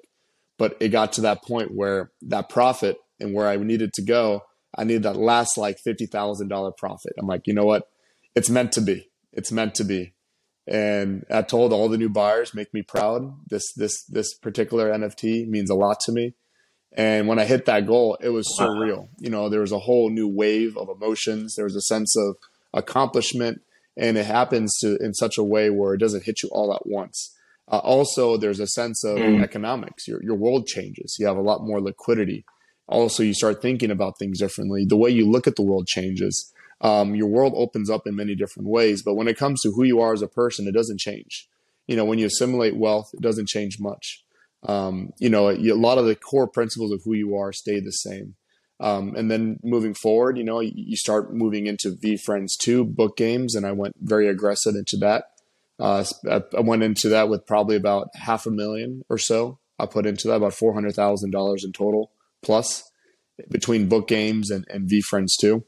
But 0.57 0.77
it 0.79 0.89
got 0.89 1.13
to 1.13 1.21
that 1.21 1.43
point 1.43 1.73
where 1.73 2.11
that 2.23 2.49
profit 2.49 2.97
and 3.19 3.33
where 3.33 3.47
I 3.47 3.55
needed 3.57 3.93
to 3.93 4.01
go, 4.01 4.41
I 4.77 4.83
needed 4.83 5.03
that 5.03 5.15
last 5.15 5.57
like 5.57 5.77
$50,000 5.85 6.77
profit. 6.77 7.13
I'm 7.17 7.27
like, 7.27 7.47
you 7.47 7.53
know 7.53 7.65
what? 7.65 7.87
It's 8.35 8.49
meant 8.49 8.71
to 8.73 8.81
be. 8.81 9.09
It's 9.31 9.51
meant 9.51 9.75
to 9.75 9.83
be. 9.83 10.13
And 10.67 11.25
I 11.29 11.41
told 11.41 11.73
all 11.73 11.89
the 11.89 11.97
new 11.97 12.09
buyers, 12.09 12.53
make 12.53 12.73
me 12.73 12.81
proud. 12.81 13.35
This, 13.47 13.73
this, 13.73 14.03
this 14.05 14.33
particular 14.33 14.91
NFT 14.91 15.47
means 15.47 15.69
a 15.69 15.75
lot 15.75 15.99
to 16.01 16.11
me. 16.11 16.35
And 16.95 17.27
when 17.27 17.39
I 17.39 17.45
hit 17.45 17.65
that 17.65 17.87
goal, 17.87 18.17
it 18.21 18.29
was 18.29 18.47
wow. 18.59 18.67
surreal. 18.67 19.07
You 19.19 19.29
know, 19.29 19.49
there 19.49 19.61
was 19.61 19.71
a 19.71 19.79
whole 19.79 20.09
new 20.09 20.27
wave 20.27 20.77
of 20.77 20.89
emotions. 20.89 21.55
There 21.55 21.65
was 21.65 21.75
a 21.75 21.81
sense 21.81 22.15
of 22.15 22.35
accomplishment 22.73 23.61
and 23.97 24.17
it 24.17 24.25
happens 24.25 24.77
to 24.81 24.97
in 24.97 25.13
such 25.13 25.37
a 25.37 25.43
way 25.43 25.69
where 25.69 25.93
it 25.93 25.99
doesn't 25.99 26.23
hit 26.23 26.43
you 26.43 26.49
all 26.51 26.73
at 26.73 26.85
once. 26.85 27.35
Uh, 27.71 27.77
also, 27.77 28.37
there's 28.37 28.59
a 28.59 28.67
sense 28.67 29.03
of 29.03 29.17
mm. 29.17 29.41
economics. 29.41 30.07
Your 30.07 30.21
your 30.23 30.35
world 30.35 30.67
changes. 30.67 31.15
You 31.19 31.27
have 31.27 31.37
a 31.37 31.41
lot 31.41 31.63
more 31.63 31.81
liquidity. 31.81 32.45
Also, 32.87 33.23
you 33.23 33.33
start 33.33 33.61
thinking 33.61 33.91
about 33.91 34.19
things 34.19 34.39
differently. 34.39 34.85
The 34.85 34.97
way 34.97 35.09
you 35.09 35.29
look 35.29 35.47
at 35.47 35.55
the 35.55 35.63
world 35.63 35.87
changes. 35.87 36.51
Um, 36.81 37.15
your 37.15 37.27
world 37.27 37.53
opens 37.55 37.89
up 37.89 38.05
in 38.05 38.15
many 38.15 38.35
different 38.35 38.67
ways. 38.67 39.01
But 39.03 39.13
when 39.13 39.29
it 39.29 39.37
comes 39.37 39.61
to 39.61 39.71
who 39.71 39.83
you 39.83 40.01
are 40.01 40.11
as 40.11 40.21
a 40.21 40.27
person, 40.27 40.67
it 40.67 40.73
doesn't 40.73 40.99
change. 40.99 41.47
You 41.87 41.95
know, 41.95 42.03
when 42.03 42.19
you 42.19 42.25
assimilate 42.25 42.75
wealth, 42.75 43.09
it 43.13 43.21
doesn't 43.21 43.47
change 43.47 43.77
much. 43.79 44.25
Um, 44.63 45.11
you 45.17 45.29
know, 45.29 45.49
a 45.49 45.73
lot 45.73 45.97
of 45.97 46.05
the 46.05 46.15
core 46.15 46.47
principles 46.47 46.91
of 46.91 47.01
who 47.03 47.13
you 47.13 47.35
are 47.35 47.53
stay 47.53 47.79
the 47.79 47.91
same. 47.91 48.35
Um, 48.79 49.15
and 49.15 49.29
then 49.29 49.59
moving 49.63 49.93
forward, 49.93 50.37
you 50.37 50.43
know, 50.43 50.59
you 50.59 50.97
start 50.97 51.33
moving 51.33 51.67
into 51.67 51.91
VeeFriends 51.91 52.57
2 52.59 52.83
book 52.83 53.15
games, 53.15 53.55
and 53.55 53.65
I 53.65 53.71
went 53.71 53.95
very 54.01 54.27
aggressive 54.27 54.75
into 54.75 54.97
that. 54.97 55.25
Uh, 55.79 56.03
I 56.29 56.59
went 56.59 56.83
into 56.83 57.09
that 57.09 57.29
with 57.29 57.45
probably 57.45 57.75
about 57.75 58.09
half 58.15 58.45
a 58.45 58.51
million 58.51 59.03
or 59.09 59.17
so. 59.17 59.59
I 59.79 59.85
put 59.85 60.05
into 60.05 60.27
that 60.27 60.35
about 60.35 60.53
$400,000 60.53 61.63
in 61.63 61.71
total 61.71 62.11
plus 62.43 62.83
between 63.49 63.89
book 63.89 64.07
games 64.07 64.51
and, 64.51 64.65
and 64.69 64.91
Friends 65.05 65.35
too. 65.35 65.63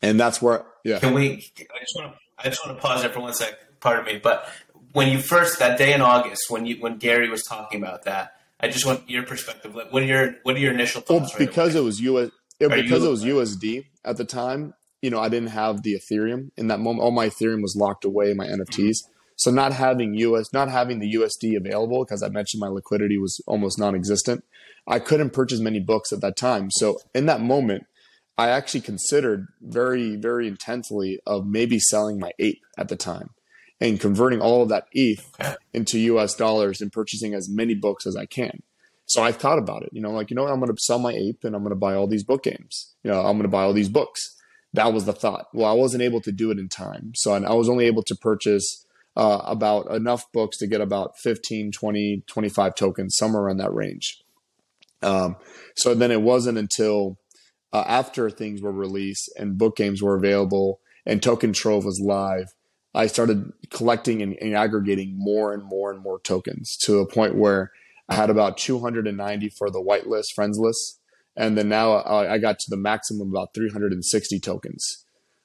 And 0.00 0.18
that's 0.18 0.40
where, 0.40 0.64
yeah. 0.84 0.98
Can 1.00 1.12
we, 1.12 1.32
I 1.58 1.80
just 1.80 1.96
want 1.96 2.12
to, 2.12 2.18
I 2.38 2.48
just 2.48 2.64
want 2.64 2.78
to 2.78 2.82
pause 2.82 3.02
there 3.02 3.10
for 3.10 3.20
one 3.20 3.34
sec, 3.34 3.80
pardon 3.80 4.04
me, 4.06 4.20
but 4.22 4.48
when 4.92 5.08
you 5.08 5.18
first, 5.18 5.58
that 5.58 5.76
day 5.76 5.92
in 5.92 6.00
August, 6.00 6.44
when 6.48 6.64
you, 6.66 6.76
when 6.80 6.96
Gary 6.96 7.28
was 7.28 7.42
talking 7.42 7.82
about 7.82 8.04
that, 8.04 8.37
I 8.60 8.68
just 8.68 8.84
want 8.84 9.08
your 9.08 9.24
perspective. 9.24 9.74
Like, 9.74 9.92
what 9.92 10.02
are 10.02 10.06
your, 10.06 10.34
what 10.42 10.56
are 10.56 10.58
your 10.58 10.72
initial 10.72 11.00
thoughts? 11.00 11.32
Well, 11.32 11.46
because 11.46 11.74
right 11.74 11.80
it 11.80 11.84
was 11.84 12.00
US, 12.00 12.30
it, 12.58 12.70
because 12.70 13.04
it 13.04 13.10
was 13.10 13.24
USD 13.24 13.84
at 14.04 14.16
the 14.16 14.24
time, 14.24 14.74
you 15.00 15.10
know, 15.10 15.20
I 15.20 15.28
didn't 15.28 15.50
have 15.50 15.82
the 15.82 15.94
Ethereum 15.94 16.50
in 16.56 16.66
that 16.68 16.80
moment. 16.80 17.04
All 17.04 17.12
my 17.12 17.28
Ethereum 17.28 17.62
was 17.62 17.76
locked 17.76 18.04
away 18.04 18.30
in 18.30 18.36
my 18.36 18.46
NFTs. 18.46 18.78
Mm-hmm. 18.78 19.12
So 19.36 19.52
not 19.52 19.72
having 19.72 20.14
US, 20.14 20.52
not 20.52 20.68
having 20.68 20.98
the 20.98 21.14
USD 21.14 21.56
available, 21.56 22.04
because 22.04 22.24
I 22.24 22.28
mentioned 22.28 22.60
my 22.60 22.68
liquidity 22.68 23.18
was 23.18 23.40
almost 23.46 23.78
non-existent. 23.78 24.44
I 24.88 24.98
couldn't 24.98 25.30
purchase 25.30 25.60
many 25.60 25.78
books 25.78 26.12
at 26.12 26.20
that 26.22 26.36
time. 26.36 26.70
So 26.72 26.98
in 27.14 27.26
that 27.26 27.40
moment, 27.40 27.86
I 28.36 28.48
actually 28.48 28.80
considered 28.80 29.46
very, 29.60 30.16
very 30.16 30.48
intensely 30.48 31.20
of 31.24 31.46
maybe 31.46 31.78
selling 31.78 32.18
my 32.18 32.32
ape 32.40 32.60
at 32.76 32.88
the 32.88 32.96
time 32.96 33.30
and 33.80 34.00
converting 34.00 34.40
all 34.40 34.62
of 34.62 34.68
that 34.68 34.86
ETH 34.92 35.34
into 35.72 35.98
US 35.98 36.34
dollars 36.34 36.80
and 36.80 36.92
purchasing 36.92 37.34
as 37.34 37.48
many 37.48 37.74
books 37.74 38.06
as 38.06 38.16
I 38.16 38.26
can. 38.26 38.62
So 39.06 39.22
I 39.22 39.32
thought 39.32 39.58
about 39.58 39.84
it, 39.84 39.90
you 39.92 40.02
know, 40.02 40.10
like, 40.10 40.30
you 40.30 40.36
know 40.36 40.42
what, 40.42 40.52
I'm 40.52 40.60
going 40.60 40.74
to 40.74 40.80
sell 40.80 40.98
my 40.98 41.12
ape 41.12 41.42
and 41.42 41.54
I'm 41.54 41.62
going 41.62 41.70
to 41.70 41.76
buy 41.76 41.94
all 41.94 42.06
these 42.06 42.24
book 42.24 42.42
games. 42.42 42.94
You 43.02 43.10
know, 43.10 43.20
I'm 43.20 43.36
going 43.36 43.42
to 43.42 43.48
buy 43.48 43.62
all 43.62 43.72
these 43.72 43.88
books. 43.88 44.36
That 44.74 44.92
was 44.92 45.06
the 45.06 45.14
thought. 45.14 45.46
Well, 45.54 45.70
I 45.70 45.74
wasn't 45.74 46.02
able 46.02 46.20
to 46.22 46.32
do 46.32 46.50
it 46.50 46.58
in 46.58 46.68
time. 46.68 47.12
So 47.14 47.32
I 47.32 47.54
was 47.54 47.70
only 47.70 47.86
able 47.86 48.02
to 48.02 48.14
purchase 48.14 48.84
uh, 49.16 49.40
about 49.44 49.90
enough 49.90 50.30
books 50.32 50.58
to 50.58 50.66
get 50.66 50.82
about 50.82 51.18
15, 51.18 51.72
20, 51.72 52.22
25 52.26 52.74
tokens, 52.74 53.16
somewhere 53.16 53.48
in 53.48 53.56
that 53.56 53.72
range. 53.72 54.22
Um, 55.02 55.36
so 55.76 55.94
then 55.94 56.10
it 56.10 56.20
wasn't 56.20 56.58
until 56.58 57.18
uh, 57.72 57.84
after 57.86 58.28
things 58.30 58.60
were 58.60 58.72
released 58.72 59.30
and 59.38 59.56
book 59.56 59.76
games 59.76 60.02
were 60.02 60.16
available 60.16 60.80
and 61.06 61.22
Token 61.22 61.52
Trove 61.52 61.84
was 61.84 62.00
live, 62.04 62.48
I 62.98 63.06
started 63.06 63.52
collecting 63.70 64.22
and, 64.22 64.36
and 64.40 64.56
aggregating 64.56 65.14
more 65.16 65.54
and 65.54 65.62
more 65.62 65.92
and 65.92 66.02
more 66.02 66.18
tokens 66.18 66.76
to 66.78 66.98
a 66.98 67.06
point 67.06 67.36
where 67.36 67.70
I 68.08 68.16
had 68.16 68.28
about 68.28 68.58
290 68.58 69.50
for 69.50 69.70
the 69.70 69.80
whitelist, 69.80 70.32
friends 70.34 70.58
list. 70.58 70.98
And 71.36 71.56
then 71.56 71.68
now 71.68 71.92
I, 71.92 72.34
I 72.34 72.38
got 72.38 72.58
to 72.58 72.66
the 72.68 72.76
maximum 72.76 73.30
about 73.30 73.54
360 73.54 74.40
tokens, 74.40 75.04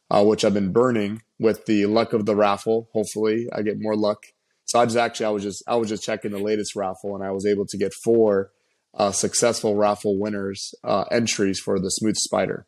uh, 0.10 0.24
which 0.24 0.44
I've 0.44 0.56
been 0.56 0.72
burning 0.72 1.22
with 1.40 1.68
the 1.68 1.86
luck 1.86 2.14
of 2.14 2.26
the 2.26 2.36
raffle. 2.36 2.90
Hopefully 2.92 3.48
I 3.54 3.62
get 3.62 3.80
more 3.80 3.96
luck. 3.96 4.24
So 4.66 4.80
I 4.80 4.86
just 4.86 4.98
actually, 4.98 5.28
I 5.28 5.30
was 5.30 5.44
just, 5.44 5.64
I 5.68 5.76
was 5.76 5.90
just 5.90 6.04
checking 6.04 6.32
the 6.32 6.40
latest 6.40 6.76
raffle 6.76 7.14
and 7.16 7.24
I 7.24 7.30
was 7.30 7.46
able 7.46 7.68
to 7.68 7.78
get 7.78 7.94
four 7.94 8.50
uh, 8.98 9.12
successful 9.12 9.76
raffle 9.76 10.20
winners 10.20 10.74
uh, 10.84 11.04
entries 11.12 11.60
for 11.60 11.80
the 11.80 11.90
smooth 11.90 12.16
spider. 12.16 12.66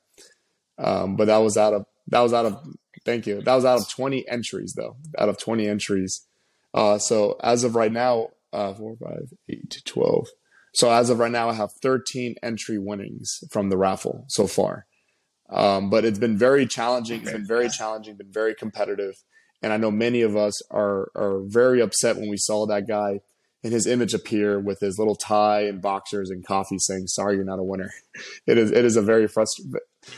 Um, 0.78 1.16
but 1.16 1.26
that 1.26 1.38
was 1.38 1.58
out 1.58 1.74
of 1.74 1.86
that 2.08 2.20
was 2.20 2.34
out 2.34 2.46
of 2.46 2.62
thank 3.06 3.28
you. 3.28 3.42
That 3.42 3.56
was 3.56 3.66
out 3.66 3.80
of 3.80 3.90
20 3.90 4.28
entries 4.28 4.74
though. 4.76 4.98
Out 5.18 5.30
of 5.30 5.38
20 5.38 5.68
entries. 5.68 6.26
Uh, 6.74 6.98
so 6.98 7.38
as 7.42 7.64
of 7.64 7.76
right 7.76 7.92
now, 7.92 8.30
uh, 8.52 8.74
four, 8.74 8.96
five, 8.98 9.34
eight, 9.50 9.82
12. 9.86 10.28
So 10.74 10.92
as 10.92 11.10
of 11.10 11.20
right 11.20 11.32
now, 11.32 11.50
I 11.50 11.54
have 11.54 11.70
13 11.82 12.36
entry 12.44 12.78
winnings 12.78 13.40
from 13.50 13.70
the 13.70 13.78
raffle 13.78 14.26
so 14.28 14.46
far. 14.46 14.86
Um, 15.50 15.90
but 15.90 16.04
it's 16.04 16.20
been 16.20 16.38
very 16.38 16.66
challenging. 16.66 17.22
It's 17.22 17.32
been 17.32 17.48
very 17.48 17.70
challenging. 17.70 18.18
Been 18.18 18.32
very 18.32 18.56
competitive. 18.56 19.16
And 19.62 19.72
I 19.72 19.78
know 19.78 19.92
many 19.92 20.22
of 20.22 20.36
us 20.36 20.62
are 20.70 21.12
are 21.16 21.42
very 21.46 21.82
upset 21.82 22.18
when 22.18 22.30
we 22.30 22.38
saw 22.38 22.66
that 22.66 22.88
guy 22.88 23.22
and 23.66 23.74
his 23.74 23.88
image 23.88 24.14
appear 24.14 24.60
with 24.60 24.80
his 24.80 25.00
little 25.00 25.16
tie 25.16 25.62
and 25.62 25.82
boxers 25.82 26.30
and 26.30 26.46
coffee 26.46 26.78
saying 26.78 27.08
sorry 27.08 27.36
you're 27.36 27.44
not 27.44 27.58
a 27.58 27.64
winner 27.64 27.90
it 28.48 28.60
is 28.60 28.72
it 28.72 28.86
is 28.86 28.96
a 28.96 29.02
very 29.02 29.28
frustrating 29.28 29.74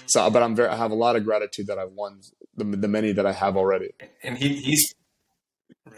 so 0.06 0.30
but 0.30 0.44
i'm 0.44 0.54
very 0.54 0.68
i 0.68 0.76
have 0.76 0.92
a 0.92 0.96
lot 0.96 1.16
of 1.16 1.24
gratitude 1.24 1.66
that 1.68 1.80
i've 1.80 1.94
won 1.94 2.20
the, 2.58 2.64
the 2.64 2.88
many 2.88 3.12
that 3.12 3.26
i 3.26 3.32
have 3.32 3.56
already 3.56 3.92
and 4.24 4.38
he, 4.38 4.56
he's 4.56 4.94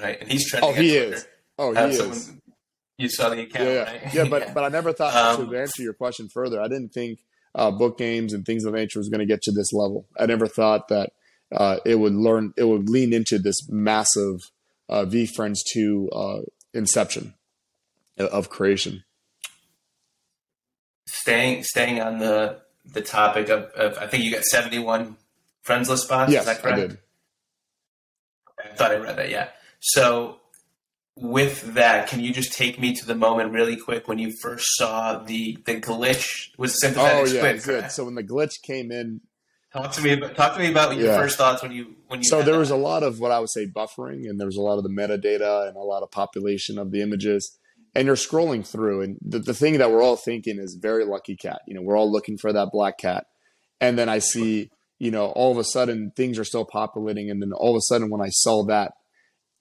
right 0.01 0.21
and 0.21 0.31
he's 0.31 0.49
trending 0.49 0.69
oh 0.69 0.73
he 0.73 0.95
is 0.95 1.27
oh 1.57 1.73
he 1.73 1.95
is 1.95 2.33
you 2.97 3.09
saw 3.09 3.29
the 3.29 3.41
account 3.41 3.65
yeah, 3.65 3.73
yeah. 3.73 3.83
right 3.83 4.13
yeah 4.13 4.23
but 4.25 4.41
yeah. 4.41 4.53
but 4.55 4.63
i 4.63 4.69
never 4.69 4.93
thought 4.93 5.15
um, 5.15 5.49
to 5.49 5.57
answer 5.57 5.81
your 5.81 5.93
question 5.93 6.29
further 6.29 6.61
i 6.61 6.67
didn't 6.67 6.89
think 6.89 7.19
uh, 7.55 7.71
book 7.71 7.97
games 7.97 8.33
and 8.33 8.45
things 8.45 8.63
of 8.63 8.73
nature 8.73 8.99
was 8.99 9.09
going 9.09 9.19
to 9.19 9.25
get 9.25 9.41
to 9.41 9.51
this 9.51 9.73
level 9.73 10.05
i 10.19 10.25
never 10.25 10.47
thought 10.47 10.87
that 10.89 11.11
uh, 11.51 11.77
it 11.85 11.95
would 11.95 12.13
learn 12.13 12.53
it 12.57 12.65
would 12.65 12.89
lean 12.89 13.13
into 13.13 13.39
this 13.39 13.67
massive 13.69 14.39
uh, 14.87 15.05
Friends 15.35 15.63
2 15.73 16.09
uh, 16.11 16.39
inception 16.73 17.33
of 18.17 18.49
creation. 18.49 19.03
Staying 21.07 21.63
staying 21.63 22.01
on 22.01 22.19
the 22.19 22.61
the 22.85 23.01
topic 23.01 23.49
of, 23.49 23.65
of 23.75 23.97
I 23.97 24.07
think 24.07 24.23
you 24.23 24.31
got 24.31 24.43
seventy 24.43 24.79
one 24.79 25.17
friends 25.61 25.89
list 25.89 26.03
spots. 26.03 26.31
Yes, 26.31 26.41
is 26.41 26.47
that 26.47 26.61
correct? 26.61 26.77
I 26.77 26.81
did. 26.81 26.97
I 28.59 28.75
thought 28.75 28.91
I 28.91 28.95
read 28.97 29.17
that. 29.17 29.29
Yeah. 29.29 29.49
So 29.79 30.37
with 31.15 31.73
that, 31.75 32.07
can 32.07 32.19
you 32.19 32.33
just 32.33 32.53
take 32.53 32.79
me 32.79 32.93
to 32.95 33.05
the 33.05 33.15
moment 33.15 33.51
really 33.51 33.75
quick 33.75 34.07
when 34.07 34.19
you 34.19 34.31
first 34.41 34.65
saw 34.75 35.19
the 35.19 35.57
the 35.65 35.79
glitch 35.79 36.49
was 36.57 36.79
sympathetic 36.79 37.29
oh, 37.29 37.33
yeah, 37.33 37.39
squid? 37.39 37.63
Good. 37.63 37.91
So 37.91 38.05
when 38.05 38.15
the 38.15 38.23
glitch 38.23 38.61
came 38.61 38.91
in, 38.91 39.21
talk 39.71 39.91
to 39.93 40.01
me 40.01 40.13
about 40.13 40.35
talk 40.35 40.53
to 40.55 40.59
me 40.59 40.71
about 40.71 40.95
your 40.95 41.15
first 41.15 41.37
thoughts 41.37 41.61
when 41.61 41.71
you 41.71 41.95
when 42.07 42.19
you. 42.19 42.25
So 42.25 42.41
there 42.41 42.53
that. 42.53 42.59
was 42.59 42.71
a 42.71 42.77
lot 42.77 43.03
of 43.03 43.19
what 43.19 43.31
I 43.31 43.39
would 43.39 43.49
say 43.49 43.67
buffering, 43.67 44.29
and 44.29 44.39
there 44.39 44.47
was 44.47 44.57
a 44.57 44.61
lot 44.61 44.77
of 44.77 44.83
the 44.83 44.89
metadata 44.89 45.67
and 45.67 45.77
a 45.77 45.81
lot 45.81 46.03
of 46.03 46.11
population 46.11 46.77
of 46.77 46.91
the 46.91 47.01
images 47.01 47.59
and 47.95 48.05
you're 48.05 48.15
scrolling 48.15 48.65
through 48.65 49.01
and 49.01 49.17
the, 49.21 49.39
the 49.39 49.53
thing 49.53 49.77
that 49.77 49.91
we're 49.91 50.01
all 50.01 50.15
thinking 50.15 50.59
is 50.59 50.75
very 50.75 51.05
lucky 51.05 51.35
cat 51.35 51.61
you 51.67 51.73
know 51.73 51.81
we're 51.81 51.97
all 51.97 52.11
looking 52.11 52.37
for 52.37 52.53
that 52.53 52.69
black 52.71 52.97
cat 52.97 53.25
and 53.81 53.97
then 53.97 54.09
i 54.09 54.19
see 54.19 54.69
you 54.99 55.09
know 55.11 55.27
all 55.27 55.51
of 55.51 55.57
a 55.57 55.63
sudden 55.63 56.11
things 56.15 56.37
are 56.37 56.45
still 56.45 56.65
populating 56.65 57.29
and 57.29 57.41
then 57.41 57.51
all 57.53 57.71
of 57.71 57.77
a 57.77 57.81
sudden 57.81 58.09
when 58.09 58.21
i 58.21 58.29
saw 58.29 58.63
that 58.63 58.93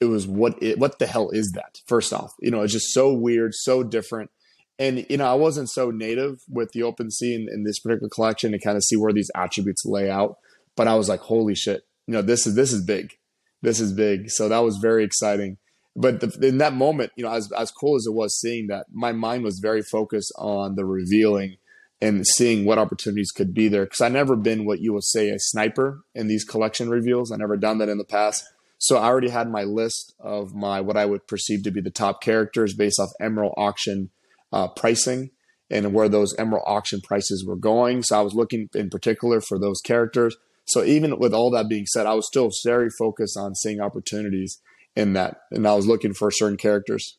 it 0.00 0.06
was 0.06 0.26
what 0.26 0.60
it, 0.62 0.78
what 0.78 0.98
the 0.98 1.06
hell 1.06 1.30
is 1.30 1.52
that 1.52 1.80
first 1.86 2.12
off? 2.12 2.32
You 2.40 2.50
know 2.50 2.62
it's 2.62 2.72
just 2.72 2.92
so 2.92 3.12
weird 3.12 3.54
so 3.54 3.82
different. 3.82 4.30
And 4.78 5.04
you 5.10 5.16
know 5.16 5.26
i 5.26 5.34
wasn't 5.34 5.70
so 5.70 5.90
native 5.90 6.40
with 6.48 6.72
the 6.72 6.80
OpenSea 6.80 7.34
in, 7.34 7.48
in 7.52 7.64
this 7.64 7.80
particular 7.80 8.08
collection 8.08 8.52
to 8.52 8.58
kind 8.58 8.76
of 8.76 8.84
see 8.84 8.96
where 8.96 9.12
these 9.12 9.30
attributes 9.34 9.84
lay 9.84 10.10
out 10.10 10.38
but 10.76 10.86
i 10.86 10.94
was 10.94 11.08
like 11.08 11.20
holy 11.20 11.54
shit. 11.54 11.82
You 12.06 12.14
know 12.14 12.22
this 12.22 12.46
is 12.46 12.54
this 12.54 12.72
is 12.72 12.84
big. 12.84 13.18
This 13.60 13.80
is 13.80 13.92
big. 13.92 14.30
So 14.30 14.48
that 14.48 14.60
was 14.60 14.76
very 14.76 15.04
exciting. 15.04 15.58
But 15.96 16.20
the, 16.20 16.46
in 16.46 16.58
that 16.58 16.74
moment, 16.74 17.10
you 17.16 17.24
know, 17.24 17.32
as 17.32 17.50
as 17.52 17.72
cool 17.72 17.96
as 17.96 18.06
it 18.06 18.14
was 18.14 18.38
seeing 18.40 18.68
that, 18.68 18.86
my 18.92 19.10
mind 19.10 19.42
was 19.42 19.58
very 19.58 19.82
focused 19.82 20.32
on 20.38 20.76
the 20.76 20.84
revealing 20.84 21.56
and 22.00 22.26
seeing 22.26 22.64
what 22.64 22.78
opportunities 22.78 23.32
could 23.32 23.52
be 23.52 23.68
there. 23.68 23.84
Because 23.84 24.00
I 24.00 24.08
never 24.08 24.36
been 24.36 24.64
what 24.64 24.80
you 24.80 24.92
would 24.92 25.04
say 25.04 25.30
a 25.30 25.38
sniper 25.38 26.02
in 26.14 26.28
these 26.28 26.44
collection 26.44 26.88
reveals. 26.88 27.32
I 27.32 27.36
never 27.36 27.56
done 27.56 27.78
that 27.78 27.88
in 27.88 27.98
the 27.98 28.04
past. 28.04 28.44
So 28.78 28.96
I 28.96 29.06
already 29.06 29.30
had 29.30 29.50
my 29.50 29.64
list 29.64 30.14
of 30.20 30.54
my 30.54 30.80
what 30.80 30.96
I 30.96 31.04
would 31.04 31.26
perceive 31.26 31.64
to 31.64 31.72
be 31.72 31.80
the 31.80 31.90
top 31.90 32.22
characters 32.22 32.74
based 32.74 33.00
off 33.00 33.10
Emerald 33.20 33.54
auction 33.56 34.10
uh, 34.52 34.68
pricing 34.68 35.30
and 35.70 35.92
where 35.92 36.08
those 36.08 36.34
Emerald 36.38 36.64
auction 36.66 37.00
prices 37.00 37.44
were 37.44 37.56
going. 37.56 38.02
So 38.04 38.18
I 38.18 38.22
was 38.22 38.34
looking 38.34 38.68
in 38.74 38.88
particular 38.88 39.40
for 39.40 39.58
those 39.58 39.80
characters. 39.80 40.36
So 40.66 40.84
even 40.84 41.18
with 41.18 41.34
all 41.34 41.50
that 41.50 41.68
being 41.68 41.86
said, 41.86 42.06
I 42.06 42.14
was 42.14 42.26
still 42.26 42.50
very 42.64 42.88
focused 42.90 43.36
on 43.36 43.54
seeing 43.54 43.80
opportunities 43.80 44.60
in 44.94 45.14
that, 45.14 45.38
and 45.50 45.66
I 45.66 45.74
was 45.74 45.86
looking 45.86 46.12
for 46.12 46.30
certain 46.30 46.56
characters. 46.56 47.18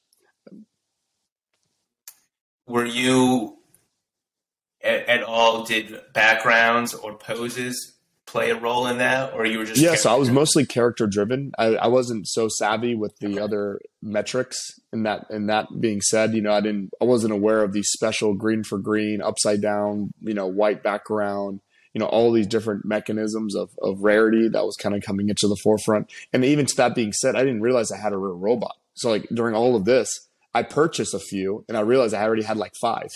Were 2.68 2.86
you 2.86 3.59
at, 4.90 5.08
at 5.08 5.24
all? 5.24 5.64
Did 5.64 6.00
backgrounds 6.14 6.94
or 6.94 7.18
poses 7.18 7.96
play 8.26 8.52
a 8.52 8.56
role 8.60 8.86
in 8.88 9.00
that, 9.00 9.34
or 9.34 9.46
you 9.46 9.58
were 9.58 9.66
just? 9.66 9.80
Yes, 9.80 9.92
yeah, 9.92 9.98
so 9.98 10.14
I 10.14 10.16
was 10.16 10.30
mostly 10.30 10.66
character 10.66 11.08
driven. 11.08 11.52
I, 11.58 11.76
I, 11.76 11.88
wasn't 11.88 12.28
so 12.28 12.48
savvy 12.48 12.94
with 12.96 13.18
the 13.20 13.32
okay. 13.32 13.40
other 13.40 13.80
metrics. 14.02 14.80
In 14.92 15.04
that, 15.04 15.30
and 15.30 15.50
that 15.50 15.68
being 15.80 16.02
said, 16.02 16.34
you 16.34 16.42
know, 16.42 16.52
I 16.52 16.62
didn't, 16.62 16.92
I 17.02 17.06
wasn't 17.06 17.34
aware 17.34 17.64
of 17.64 17.74
these 17.74 17.90
special 17.90 18.34
green 18.34 18.64
for 18.64 18.78
green, 18.80 19.22
upside 19.22 19.62
down, 19.62 20.12
you 20.22 20.34
know, 20.34 20.48
white 20.48 20.82
background, 20.82 21.62
you 21.94 22.00
know 22.00 22.06
all 22.08 22.32
these 22.32 22.48
different 22.48 22.86
mechanisms 22.86 23.56
of, 23.56 23.70
of 23.82 24.02
rarity 24.02 24.48
that 24.50 24.66
was 24.66 24.76
kind 24.76 24.96
of 24.96 25.02
coming 25.02 25.30
into 25.30 25.48
the 25.48 25.58
forefront 25.64 26.12
and 26.34 26.46
even 26.46 26.66
to 26.66 26.76
that 26.76 26.96
being 26.96 27.12
said 27.12 27.36
i 27.36 27.40
didn't 27.40 27.62
realize 27.62 27.92
i 27.92 27.98
had 27.98 28.14
a 28.14 28.18
real 28.18 28.38
robot 28.38 28.78
so 28.94 29.10
like 29.10 29.28
during 29.34 29.56
all 29.56 29.76
of 29.76 29.86
this 29.86 30.28
i 30.54 30.62
purchased 30.64 31.14
a 31.14 31.20
few 31.20 31.66
and 31.68 31.78
i 31.78 31.82
realized 31.82 32.14
i 32.14 32.24
already 32.24 32.44
had 32.44 32.58
like 32.58 32.74
five 32.82 33.10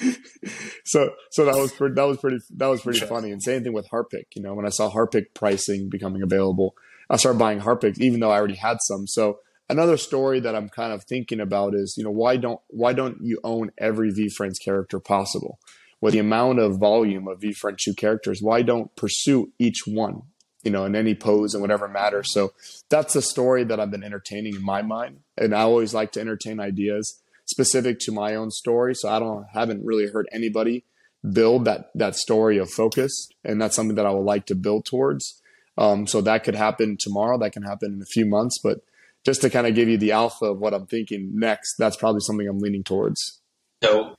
so 0.84 1.10
so 1.30 1.44
that 1.44 1.56
was 1.56 1.72
pretty 1.72 1.94
that 1.94 2.04
was 2.04 2.18
pretty 2.18 2.38
that 2.56 2.66
was 2.66 2.82
pretty 2.82 3.00
funny. 3.00 3.30
And 3.30 3.42
same 3.42 3.62
thing 3.62 3.72
with 3.72 3.88
Harpic 3.88 4.28
you 4.34 4.42
know 4.42 4.54
when 4.54 4.66
i 4.66 4.70
saw 4.70 4.88
Harpic 4.88 5.34
pricing 5.34 5.88
becoming 5.88 6.22
available 6.22 6.74
i 7.08 7.16
started 7.16 7.38
buying 7.38 7.60
Harpic 7.60 8.00
even 8.00 8.20
though 8.20 8.30
i 8.30 8.38
already 8.38 8.56
had 8.56 8.78
some. 8.80 9.06
So 9.06 9.40
another 9.68 9.96
story 9.96 10.40
that 10.40 10.54
i'm 10.54 10.68
kind 10.68 10.92
of 10.92 11.04
thinking 11.04 11.40
about 11.40 11.74
is 11.74 11.94
you 11.96 12.04
know 12.04 12.10
why 12.10 12.36
don't 12.36 12.60
why 12.68 12.92
don't 12.92 13.18
you 13.22 13.38
own 13.44 13.70
every 13.78 14.12
VeeFriends 14.12 14.56
character 14.64 15.00
possible? 15.00 15.58
With 16.00 16.14
the 16.14 16.20
amount 16.20 16.60
of 16.60 16.78
volume 16.78 17.28
of 17.28 17.40
VeeFriend 17.40 17.76
2 17.76 17.92
characters, 17.94 18.40
why 18.40 18.62
don't 18.62 18.94
pursue 18.96 19.52
each 19.58 19.82
one, 19.86 20.22
you 20.62 20.70
know, 20.70 20.86
in 20.86 20.96
any 20.96 21.14
pose 21.14 21.52
and 21.52 21.60
whatever 21.60 21.88
matters. 21.88 22.32
So 22.32 22.52
that's 22.88 23.14
a 23.16 23.20
story 23.22 23.64
that 23.64 23.78
I've 23.78 23.90
been 23.90 24.02
entertaining 24.02 24.54
in 24.54 24.64
my 24.64 24.80
mind. 24.80 25.20
And 25.36 25.54
I 25.54 25.60
always 25.60 25.92
like 25.92 26.12
to 26.12 26.20
entertain 26.20 26.58
ideas 26.58 27.20
specific 27.50 27.98
to 28.00 28.12
my 28.12 28.34
own 28.34 28.50
story. 28.50 28.94
So 28.94 29.08
I 29.08 29.18
don't 29.18 29.44
haven't 29.52 29.84
really 29.84 30.06
heard 30.06 30.28
anybody 30.32 30.84
build 31.32 31.64
that 31.66 31.90
that 31.94 32.16
story 32.16 32.58
of 32.58 32.70
focus, 32.70 33.28
and 33.44 33.60
that's 33.60 33.76
something 33.76 33.96
that 33.96 34.06
I 34.06 34.10
would 34.10 34.24
like 34.24 34.46
to 34.46 34.54
build 34.54 34.86
towards. 34.86 35.40
Um, 35.76 36.06
so 36.06 36.20
that 36.22 36.44
could 36.44 36.54
happen 36.54 36.96
tomorrow. 36.98 37.38
That 37.38 37.52
can 37.52 37.62
happen 37.62 37.92
in 37.94 38.02
a 38.02 38.12
few 38.12 38.26
months, 38.26 38.58
but 38.62 38.80
just 39.24 39.40
to 39.42 39.50
kind 39.50 39.66
of 39.66 39.74
give 39.74 39.88
you 39.88 39.98
the 39.98 40.12
alpha 40.12 40.46
of 40.46 40.58
what 40.58 40.74
I'm 40.74 40.86
thinking 40.86 41.30
next, 41.34 41.76
that's 41.78 41.96
probably 41.96 42.20
something 42.20 42.48
I'm 42.48 42.58
leaning 42.58 42.84
towards. 42.84 43.40
So, 43.82 44.16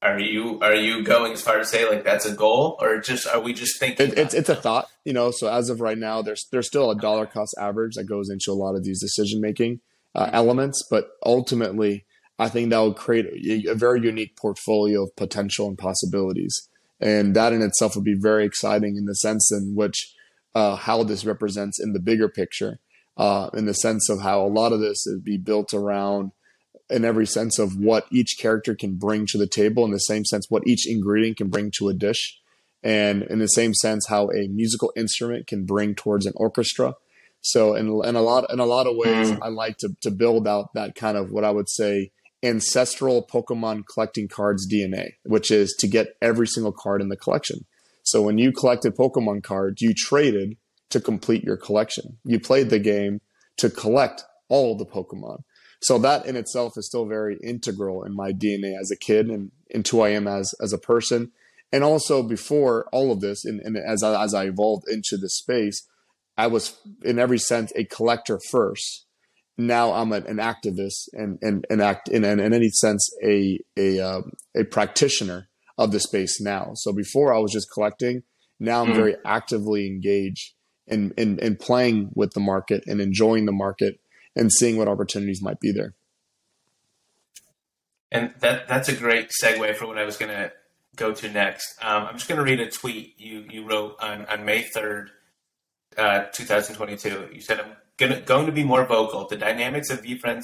are 0.00 0.18
you 0.18 0.60
are 0.60 0.74
you 0.74 1.02
going 1.02 1.32
as 1.32 1.42
far 1.42 1.58
as 1.58 1.70
say 1.70 1.88
like 1.88 2.04
that's 2.04 2.26
a 2.26 2.34
goal, 2.34 2.76
or 2.80 3.00
just 3.00 3.26
are 3.26 3.40
we 3.40 3.52
just 3.52 3.78
thinking? 3.78 4.08
It, 4.08 4.18
it's 4.18 4.34
it's 4.34 4.48
a 4.48 4.56
thought, 4.56 4.88
you 5.04 5.12
know. 5.12 5.30
So 5.30 5.48
as 5.48 5.68
of 5.68 5.80
right 5.80 5.98
now, 5.98 6.22
there's 6.22 6.46
there's 6.50 6.66
still 6.66 6.90
a 6.90 6.96
dollar 6.96 7.26
cost 7.26 7.54
average 7.58 7.94
that 7.94 8.04
goes 8.04 8.30
into 8.30 8.50
a 8.50 8.54
lot 8.54 8.74
of 8.74 8.84
these 8.84 9.00
decision 9.00 9.40
making 9.40 9.80
uh, 10.14 10.30
elements, 10.32 10.82
but 10.90 11.10
ultimately, 11.24 12.04
I 12.38 12.48
think 12.48 12.70
that 12.70 12.78
will 12.78 12.94
create 12.94 13.26
a, 13.26 13.70
a 13.70 13.74
very 13.74 14.00
unique 14.00 14.36
portfolio 14.36 15.04
of 15.04 15.16
potential 15.16 15.68
and 15.68 15.78
possibilities, 15.78 16.68
and 17.00 17.34
that 17.36 17.52
in 17.52 17.62
itself 17.62 17.94
would 17.94 18.04
be 18.04 18.18
very 18.18 18.44
exciting 18.44 18.96
in 18.96 19.06
the 19.06 19.14
sense 19.14 19.50
in 19.52 19.74
which 19.74 20.14
uh, 20.54 20.76
how 20.76 21.02
this 21.02 21.24
represents 21.24 21.80
in 21.80 21.92
the 21.92 22.00
bigger 22.00 22.28
picture, 22.28 22.78
uh, 23.16 23.48
in 23.54 23.66
the 23.66 23.74
sense 23.74 24.08
of 24.08 24.20
how 24.20 24.42
a 24.42 24.48
lot 24.48 24.72
of 24.72 24.80
this 24.80 25.06
is 25.06 25.20
be 25.20 25.36
built 25.36 25.72
around 25.72 26.32
in 26.90 27.04
every 27.04 27.26
sense 27.26 27.58
of 27.58 27.76
what 27.76 28.06
each 28.10 28.36
character 28.38 28.74
can 28.74 28.96
bring 28.96 29.26
to 29.26 29.38
the 29.38 29.46
table, 29.46 29.84
in 29.84 29.92
the 29.92 29.98
same 29.98 30.24
sense 30.24 30.46
what 30.50 30.66
each 30.66 30.86
ingredient 30.86 31.38
can 31.38 31.48
bring 31.48 31.70
to 31.78 31.88
a 31.88 31.94
dish, 31.94 32.38
and 32.82 33.22
in 33.24 33.38
the 33.38 33.46
same 33.46 33.72
sense 33.72 34.06
how 34.08 34.28
a 34.30 34.48
musical 34.48 34.92
instrument 34.96 35.46
can 35.46 35.64
bring 35.64 35.94
towards 35.94 36.26
an 36.26 36.32
orchestra. 36.36 36.94
So 37.42 37.74
in, 37.74 37.86
in 38.04 38.16
a 38.16 38.22
lot 38.22 38.50
in 38.52 38.60
a 38.60 38.66
lot 38.66 38.86
of 38.86 38.96
ways, 38.96 39.32
mm. 39.32 39.38
I 39.42 39.48
like 39.48 39.76
to 39.78 39.90
to 40.00 40.10
build 40.10 40.48
out 40.48 40.72
that 40.74 40.94
kind 40.94 41.16
of 41.16 41.30
what 41.30 41.44
I 41.44 41.50
would 41.50 41.68
say 41.68 42.12
ancestral 42.42 43.26
Pokemon 43.26 43.82
collecting 43.92 44.28
cards 44.28 44.66
DNA, 44.72 45.14
which 45.24 45.50
is 45.50 45.76
to 45.80 45.86
get 45.86 46.16
every 46.20 46.46
single 46.46 46.72
card 46.72 47.00
in 47.00 47.08
the 47.08 47.16
collection. 47.16 47.64
So 48.04 48.22
when 48.22 48.38
you 48.38 48.52
collected 48.52 48.96
Pokemon 48.96 49.42
cards, 49.42 49.80
you 49.80 49.92
traded 49.94 50.56
to 50.90 51.00
complete 51.00 51.44
your 51.44 51.56
collection. 51.56 52.18
You 52.24 52.40
played 52.40 52.70
the 52.70 52.78
game 52.78 53.20
to 53.58 53.70
collect 53.70 54.24
all 54.48 54.76
the 54.76 54.86
Pokemon. 54.86 55.42
So 55.80 55.98
that 55.98 56.26
in 56.26 56.36
itself 56.36 56.74
is 56.76 56.86
still 56.86 57.06
very 57.06 57.38
integral 57.42 58.04
in 58.04 58.14
my 58.14 58.32
DNA 58.32 58.78
as 58.80 58.90
a 58.90 58.96
kid 58.96 59.28
and 59.28 59.50
into 59.70 59.96
who 59.96 60.02
I 60.02 60.10
am 60.10 60.28
as 60.28 60.54
as 60.60 60.72
a 60.72 60.78
person. 60.78 61.32
And 61.72 61.82
also 61.82 62.22
before 62.22 62.86
all 62.92 63.10
of 63.10 63.20
this, 63.20 63.44
and, 63.44 63.58
and 63.60 63.76
as 63.78 64.02
I, 64.02 64.22
as 64.22 64.34
I 64.34 64.44
evolved 64.44 64.84
into 64.88 65.16
this 65.16 65.38
space, 65.38 65.88
I 66.36 66.46
was 66.46 66.78
in 67.04 67.18
every 67.18 67.38
sense 67.38 67.72
a 67.76 67.84
collector 67.84 68.38
first. 68.50 69.06
Now 69.58 69.92
I'm 69.92 70.12
an, 70.12 70.26
an 70.26 70.38
activist 70.38 71.08
and 71.12 71.38
and 71.42 71.66
and 71.68 71.82
act 71.82 72.08
in, 72.08 72.24
in, 72.24 72.40
in 72.40 72.52
any 72.52 72.70
sense 72.70 73.08
a 73.22 73.60
a 73.76 74.00
um, 74.00 74.32
a 74.56 74.64
practitioner 74.64 75.48
of 75.78 75.92
the 75.92 76.00
space 76.00 76.40
now. 76.40 76.72
So 76.74 76.92
before 76.92 77.34
I 77.34 77.38
was 77.38 77.52
just 77.52 77.68
collecting. 77.72 78.22
Now 78.58 78.82
I'm 78.82 78.92
mm. 78.92 78.96
very 78.96 79.16
actively 79.24 79.88
engaged 79.88 80.52
in, 80.86 81.12
in 81.16 81.38
in 81.40 81.56
playing 81.56 82.10
with 82.14 82.32
the 82.32 82.40
market 82.40 82.84
and 82.86 83.00
enjoying 83.00 83.46
the 83.46 83.52
market 83.52 83.98
and 84.36 84.52
seeing 84.52 84.76
what 84.76 84.88
opportunities 84.88 85.42
might 85.42 85.60
be 85.60 85.72
there. 85.72 85.94
And 88.10 88.34
that 88.40 88.68
that's 88.68 88.88
a 88.88 88.94
great 88.94 89.30
segue 89.42 89.74
for 89.76 89.86
what 89.86 89.98
I 89.98 90.04
was 90.04 90.16
going 90.16 90.30
to 90.30 90.52
go 90.96 91.12
to 91.12 91.30
next. 91.30 91.74
Um, 91.82 92.04
I'm 92.04 92.14
just 92.14 92.28
going 92.28 92.38
to 92.38 92.44
read 92.44 92.60
a 92.60 92.70
tweet 92.70 93.14
you 93.18 93.46
you 93.50 93.66
wrote 93.66 93.96
on 94.00 94.26
on 94.26 94.44
May 94.44 94.62
third, 94.62 95.10
uh, 95.96 96.24
2022. 96.32 97.30
You 97.32 97.40
said 97.40 97.60
I'm 97.60 97.76
gonna, 97.96 98.20
going 98.20 98.46
to 98.46 98.52
be 98.52 98.64
more 98.64 98.84
vocal. 98.86 99.26
The 99.26 99.36
dynamics 99.36 99.90
of 99.90 100.02
VeeFriends 100.02 100.42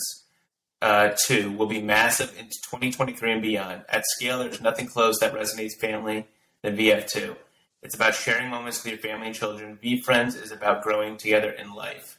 uh, 0.80 1.10
2 1.26 1.52
will 1.52 1.66
be 1.66 1.82
massive 1.82 2.30
into 2.38 2.56
2023 2.70 3.32
and 3.32 3.42
beyond. 3.42 3.82
At 3.88 4.04
scale, 4.06 4.38
there's 4.38 4.60
nothing 4.60 4.86
close 4.86 5.18
that 5.20 5.34
resonates 5.34 5.78
family 5.80 6.26
than 6.62 6.76
VF2. 6.76 7.36
It's 7.82 7.94
about 7.94 8.14
sharing 8.14 8.48
moments 8.48 8.82
with 8.82 8.92
your 8.92 9.00
family 9.00 9.28
and 9.28 9.36
children. 9.36 9.78
VeeFriends 9.82 10.40
is 10.40 10.52
about 10.52 10.82
growing 10.82 11.16
together 11.16 11.50
in 11.50 11.72
life. 11.72 12.18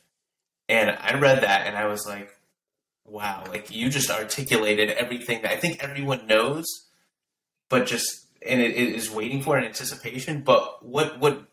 And 0.67 0.91
I 0.91 1.17
read 1.17 1.41
that 1.41 1.67
and 1.67 1.75
I 1.75 1.87
was 1.87 2.05
like, 2.07 2.37
wow, 3.05 3.43
like 3.49 3.71
you 3.71 3.89
just 3.89 4.11
articulated 4.11 4.91
everything 4.91 5.41
that 5.41 5.51
I 5.51 5.57
think 5.57 5.83
everyone 5.83 6.27
knows, 6.27 6.65
but 7.69 7.87
just 7.87 8.27
and 8.45 8.61
it, 8.61 8.71
it 8.71 8.95
is 8.95 9.11
waiting 9.11 9.41
for 9.41 9.57
an 9.57 9.65
anticipation. 9.65 10.41
But 10.41 10.85
what 10.85 11.19
what 11.19 11.43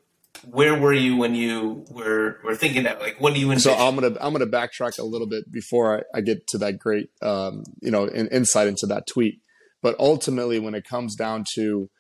where 0.45 0.79
were 0.79 0.93
you 0.93 1.17
when 1.17 1.35
you 1.35 1.85
were 1.91 2.41
were 2.45 2.55
thinking 2.55 2.85
that? 2.85 3.01
Like, 3.01 3.21
what 3.21 3.35
do 3.35 3.41
you 3.41 3.51
envision? 3.51 3.73
So 3.73 3.79
I'm 3.79 3.95
gonna 3.95 4.17
I'm 4.21 4.33
gonna 4.33 4.47
backtrack 4.47 4.99
a 4.99 5.05
little 5.05 5.27
bit 5.27 5.51
before 5.51 5.99
I, 5.99 6.19
I 6.19 6.21
get 6.21 6.47
to 6.49 6.59
that 6.59 6.79
great 6.79 7.11
um, 7.23 7.65
you 7.81 7.91
know 7.91 8.07
in, 8.07 8.29
insight 8.29 8.69
into 8.69 8.87
that 8.87 9.07
tweet. 9.07 9.41
But 9.83 9.97
ultimately, 9.99 10.59
when 10.59 10.75
it 10.75 10.85
comes 10.85 11.15
down 11.15 11.45
to 11.55 11.91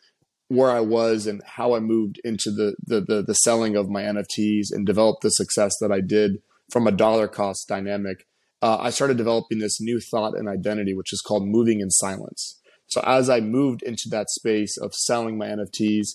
where 0.48 0.70
I 0.70 0.80
was 0.80 1.26
and 1.26 1.42
how 1.44 1.74
I 1.74 1.80
moved 1.80 2.20
into 2.24 2.50
the 2.50 2.74
the 2.84 3.00
the, 3.00 3.22
the 3.22 3.34
selling 3.34 3.76
of 3.76 3.88
my 3.88 4.02
NFTs 4.02 4.66
and 4.70 4.86
developed 4.86 5.22
the 5.22 5.30
success 5.30 5.74
that 5.80 5.92
I 5.92 6.00
did 6.00 6.42
from 6.72 6.86
a 6.86 6.92
dollar 6.92 7.28
cost 7.28 7.66
dynamic, 7.68 8.26
uh, 8.62 8.78
I 8.80 8.90
started 8.90 9.16
developing 9.16 9.58
this 9.58 9.80
new 9.80 10.00
thought 10.00 10.36
and 10.36 10.48
identity, 10.48 10.94
which 10.94 11.12
is 11.12 11.20
called 11.20 11.46
moving 11.46 11.80
in 11.80 11.90
silence. 11.90 12.60
So 12.88 13.00
as 13.04 13.28
I 13.28 13.40
moved 13.40 13.82
into 13.82 14.08
that 14.10 14.30
space 14.30 14.76
of 14.78 14.94
selling 14.94 15.36
my 15.36 15.46
NFTs, 15.48 16.06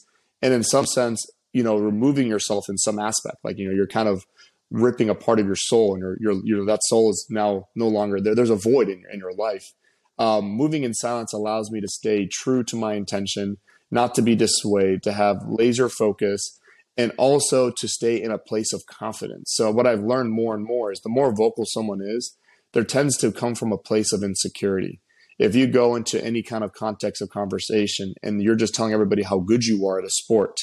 and 0.41 0.53
in 0.53 0.63
some 0.63 0.86
sense, 0.86 1.26
you 1.54 1.64
know, 1.64 1.78
removing 1.78 2.28
yourself 2.28 2.66
in 2.70 2.78
some 2.78 2.99
aspect, 2.99 3.38
like 3.43 3.58
you 3.58 3.68
know, 3.68 3.76
you're 3.76 3.88
kind 3.88 4.08
of 4.08 4.26
ripping 4.70 5.10
a 5.10 5.16
part 5.16 5.39
of 5.39 5.45
your 5.45 5.56
soul, 5.56 5.93
and 5.93 6.02
your 6.02 6.18
your 6.20 6.41
you 6.45 6.56
know 6.56 6.66
that 6.66 6.84
soul 6.84 7.10
is 7.10 7.28
now 7.30 7.68
no 7.76 7.88
longer 7.88 8.20
there. 8.22 8.36
There's 8.36 8.49
a 8.49 8.56
void 8.56 8.89
in, 8.89 9.04
in 9.12 9.20
your 9.20 9.34
life. 9.34 9.74
Um, 10.18 10.45
moving 10.45 10.84
in 10.84 10.93
silence 10.93 11.34
allows 11.34 11.72
me 11.72 11.82
to 11.82 11.88
stay 11.88 12.28
true 12.28 12.64
to 12.66 12.76
my 12.76 12.93
intention, 12.93 13.58
not 13.89 14.14
to 14.16 14.22
be 14.22 14.36
dissuaded, 14.36 15.04
to 15.04 15.14
have 15.14 15.38
laser 15.47 15.89
focus, 15.89 16.60
and 16.97 17.12
also 17.18 17.72
to 17.72 17.88
stay 17.88 18.22
in 18.22 18.32
a 18.32 18.38
place 18.38 18.74
of 18.74 18.86
confidence. 18.86 19.52
So, 19.56 19.72
what 19.72 19.88
I've 19.88 20.04
learned 20.04 20.32
more 20.32 20.54
and 20.56 20.64
more 20.64 20.91
is 20.91 21.02
the 21.02 21.10
more 21.10 21.36
vocal 21.36 21.66
someone 21.66 22.02
is, 22.02 22.38
there 22.74 22.84
tends 22.84 23.18
to 23.18 23.32
come 23.32 23.56
from 23.56 23.72
a 23.72 23.78
place 23.78 24.14
of 24.14 24.24
insecurity. 24.24 25.02
If 25.39 25.56
you 25.56 25.68
go 25.68 25.95
into 25.95 26.24
any 26.24 26.43
kind 26.43 26.64
of 26.64 26.74
context 26.74 27.22
of 27.22 27.30
conversation 27.30 28.14
and 28.22 28.43
you're 28.43 28.56
just 28.56 28.76
telling 28.76 28.93
everybody 28.93 29.24
how 29.24 29.39
good 29.39 29.64
you 29.64 29.88
are 29.88 29.97
at 29.97 30.06
a 30.06 30.10
sport, 30.10 30.58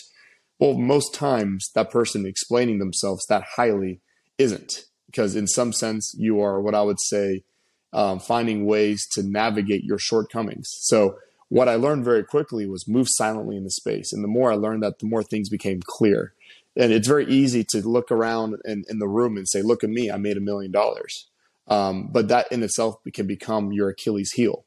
well, 0.58 0.74
most 0.74 1.14
times 1.14 1.70
that 1.74 1.90
person 1.90 2.26
explaining 2.26 2.78
themselves 2.78 3.24
that 3.26 3.44
highly 3.56 4.00
isn't, 4.38 4.84
because 5.06 5.36
in 5.36 5.46
some 5.46 5.72
sense, 5.72 6.14
you 6.18 6.40
are 6.40 6.60
what 6.60 6.74
I 6.74 6.82
would 6.82 7.00
say 7.00 7.44
um, 7.92 8.18
finding 8.18 8.66
ways 8.66 9.06
to 9.12 9.22
navigate 9.22 9.84
your 9.84 9.98
shortcomings. 9.98 10.68
So, 10.80 11.18
what 11.48 11.68
I 11.68 11.76
learned 11.76 12.04
very 12.04 12.24
quickly 12.24 12.66
was 12.66 12.86
move 12.86 13.06
silently 13.08 13.56
in 13.56 13.64
the 13.64 13.70
space. 13.70 14.12
And 14.12 14.22
the 14.22 14.28
more 14.28 14.52
I 14.52 14.56
learned 14.56 14.82
that, 14.82 14.98
the 14.98 15.06
more 15.06 15.22
things 15.22 15.48
became 15.48 15.80
clear. 15.82 16.34
And 16.76 16.92
it's 16.92 17.08
very 17.08 17.26
easy 17.26 17.64
to 17.70 17.88
look 17.88 18.12
around 18.12 18.56
in, 18.66 18.84
in 18.90 18.98
the 18.98 19.08
room 19.08 19.38
and 19.38 19.48
say, 19.48 19.62
look 19.62 19.82
at 19.82 19.88
me, 19.88 20.10
I 20.10 20.18
made 20.18 20.36
a 20.36 20.40
million 20.40 20.70
dollars. 20.70 21.26
Um, 21.66 22.08
but 22.12 22.28
that 22.28 22.52
in 22.52 22.62
itself 22.62 22.96
can 23.14 23.26
become 23.26 23.72
your 23.72 23.88
Achilles 23.88 24.32
heel. 24.32 24.66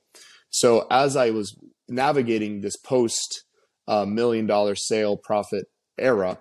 So 0.49 0.87
as 0.89 1.15
I 1.15 1.29
was 1.29 1.55
navigating 1.87 2.61
this 2.61 2.75
post 2.75 3.43
uh, 3.87 4.05
million 4.05 4.47
dollar 4.47 4.75
sale 4.75 5.17
profit 5.17 5.67
era, 6.01 6.39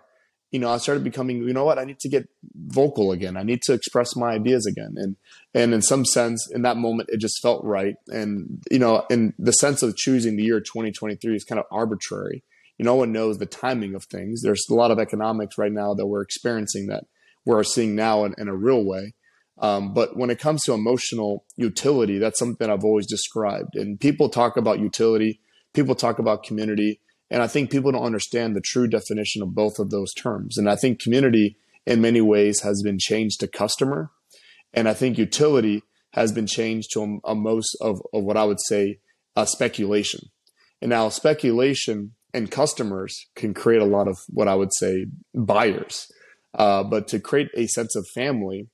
you 0.50 0.58
know, 0.58 0.70
I 0.70 0.78
started 0.78 1.04
becoming, 1.04 1.38
you 1.38 1.52
know 1.52 1.64
what, 1.64 1.78
I 1.78 1.84
need 1.84 2.00
to 2.00 2.08
get 2.08 2.28
vocal 2.54 3.12
again. 3.12 3.36
I 3.36 3.44
need 3.44 3.62
to 3.62 3.72
express 3.72 4.16
my 4.16 4.30
ideas 4.30 4.66
again. 4.66 4.94
And 4.96 5.16
and 5.54 5.72
in 5.72 5.82
some 5.82 6.04
sense, 6.04 6.48
in 6.50 6.62
that 6.62 6.76
moment, 6.76 7.08
it 7.12 7.20
just 7.20 7.40
felt 7.40 7.64
right. 7.64 7.94
And 8.08 8.62
you 8.70 8.78
know, 8.78 9.04
in 9.10 9.32
the 9.38 9.52
sense 9.52 9.82
of 9.82 9.96
choosing 9.96 10.36
the 10.36 10.42
year 10.42 10.60
2023 10.60 11.36
is 11.36 11.44
kind 11.44 11.60
of 11.60 11.66
arbitrary. 11.70 12.42
You 12.78 12.84
know, 12.84 12.92
no 12.92 12.96
one 12.96 13.12
knows 13.12 13.38
the 13.38 13.46
timing 13.46 13.94
of 13.94 14.04
things. 14.04 14.42
There's 14.42 14.66
a 14.70 14.74
lot 14.74 14.90
of 14.90 14.98
economics 14.98 15.58
right 15.58 15.72
now 15.72 15.94
that 15.94 16.06
we're 16.06 16.22
experiencing 16.22 16.86
that 16.86 17.04
we're 17.44 17.62
seeing 17.62 17.94
now 17.94 18.24
in, 18.24 18.34
in 18.38 18.48
a 18.48 18.56
real 18.56 18.84
way. 18.84 19.14
Um, 19.58 19.92
but 19.92 20.16
when 20.16 20.30
it 20.30 20.38
comes 20.38 20.62
to 20.64 20.72
emotional 20.72 21.44
utility, 21.56 22.18
that's 22.18 22.38
something 22.38 22.70
I've 22.70 22.84
always 22.84 23.06
described. 23.06 23.76
And 23.76 24.00
people 24.00 24.30
talk 24.30 24.56
about 24.56 24.78
utility, 24.78 25.40
people 25.74 25.94
talk 25.94 26.18
about 26.18 26.42
community 26.42 27.00
and 27.30 27.42
I 27.42 27.46
think 27.46 27.70
people 27.70 27.92
don't 27.92 28.04
understand 28.04 28.56
the 28.56 28.60
true 28.60 28.88
definition 28.88 29.42
of 29.42 29.54
both 29.54 29.78
of 29.78 29.90
those 29.90 30.12
terms. 30.14 30.58
And 30.58 30.68
I 30.68 30.76
think 30.76 31.00
community 31.00 31.56
in 31.86 32.00
many 32.00 32.20
ways 32.20 32.60
has 32.62 32.82
been 32.82 32.98
changed 32.98 33.40
to 33.40 33.48
customer. 33.48 34.10
And 34.74 34.88
I 34.88 34.94
think 34.94 35.16
utility 35.16 35.82
has 36.12 36.32
been 36.32 36.46
changed 36.46 36.90
to 36.92 37.20
a, 37.24 37.30
a 37.30 37.34
most 37.34 37.76
of, 37.80 38.02
of, 38.12 38.24
what 38.24 38.36
I 38.36 38.44
would 38.44 38.60
say 38.60 38.98
a 39.36 39.46
speculation. 39.46 40.28
And 40.82 40.90
now 40.90 41.08
speculation 41.08 42.14
and 42.34 42.50
customers 42.50 43.26
can 43.36 43.54
create 43.54 43.82
a 43.82 43.86
lot 43.86 44.08
of 44.08 44.18
what 44.28 44.48
I 44.48 44.54
would 44.56 44.72
say 44.74 45.06
buyers. 45.34 46.10
Uh, 46.54 46.82
but 46.82 47.06
to 47.08 47.20
create 47.20 47.50
a 47.54 47.68
sense 47.68 47.94
of 47.94 48.06
family, 48.12 48.68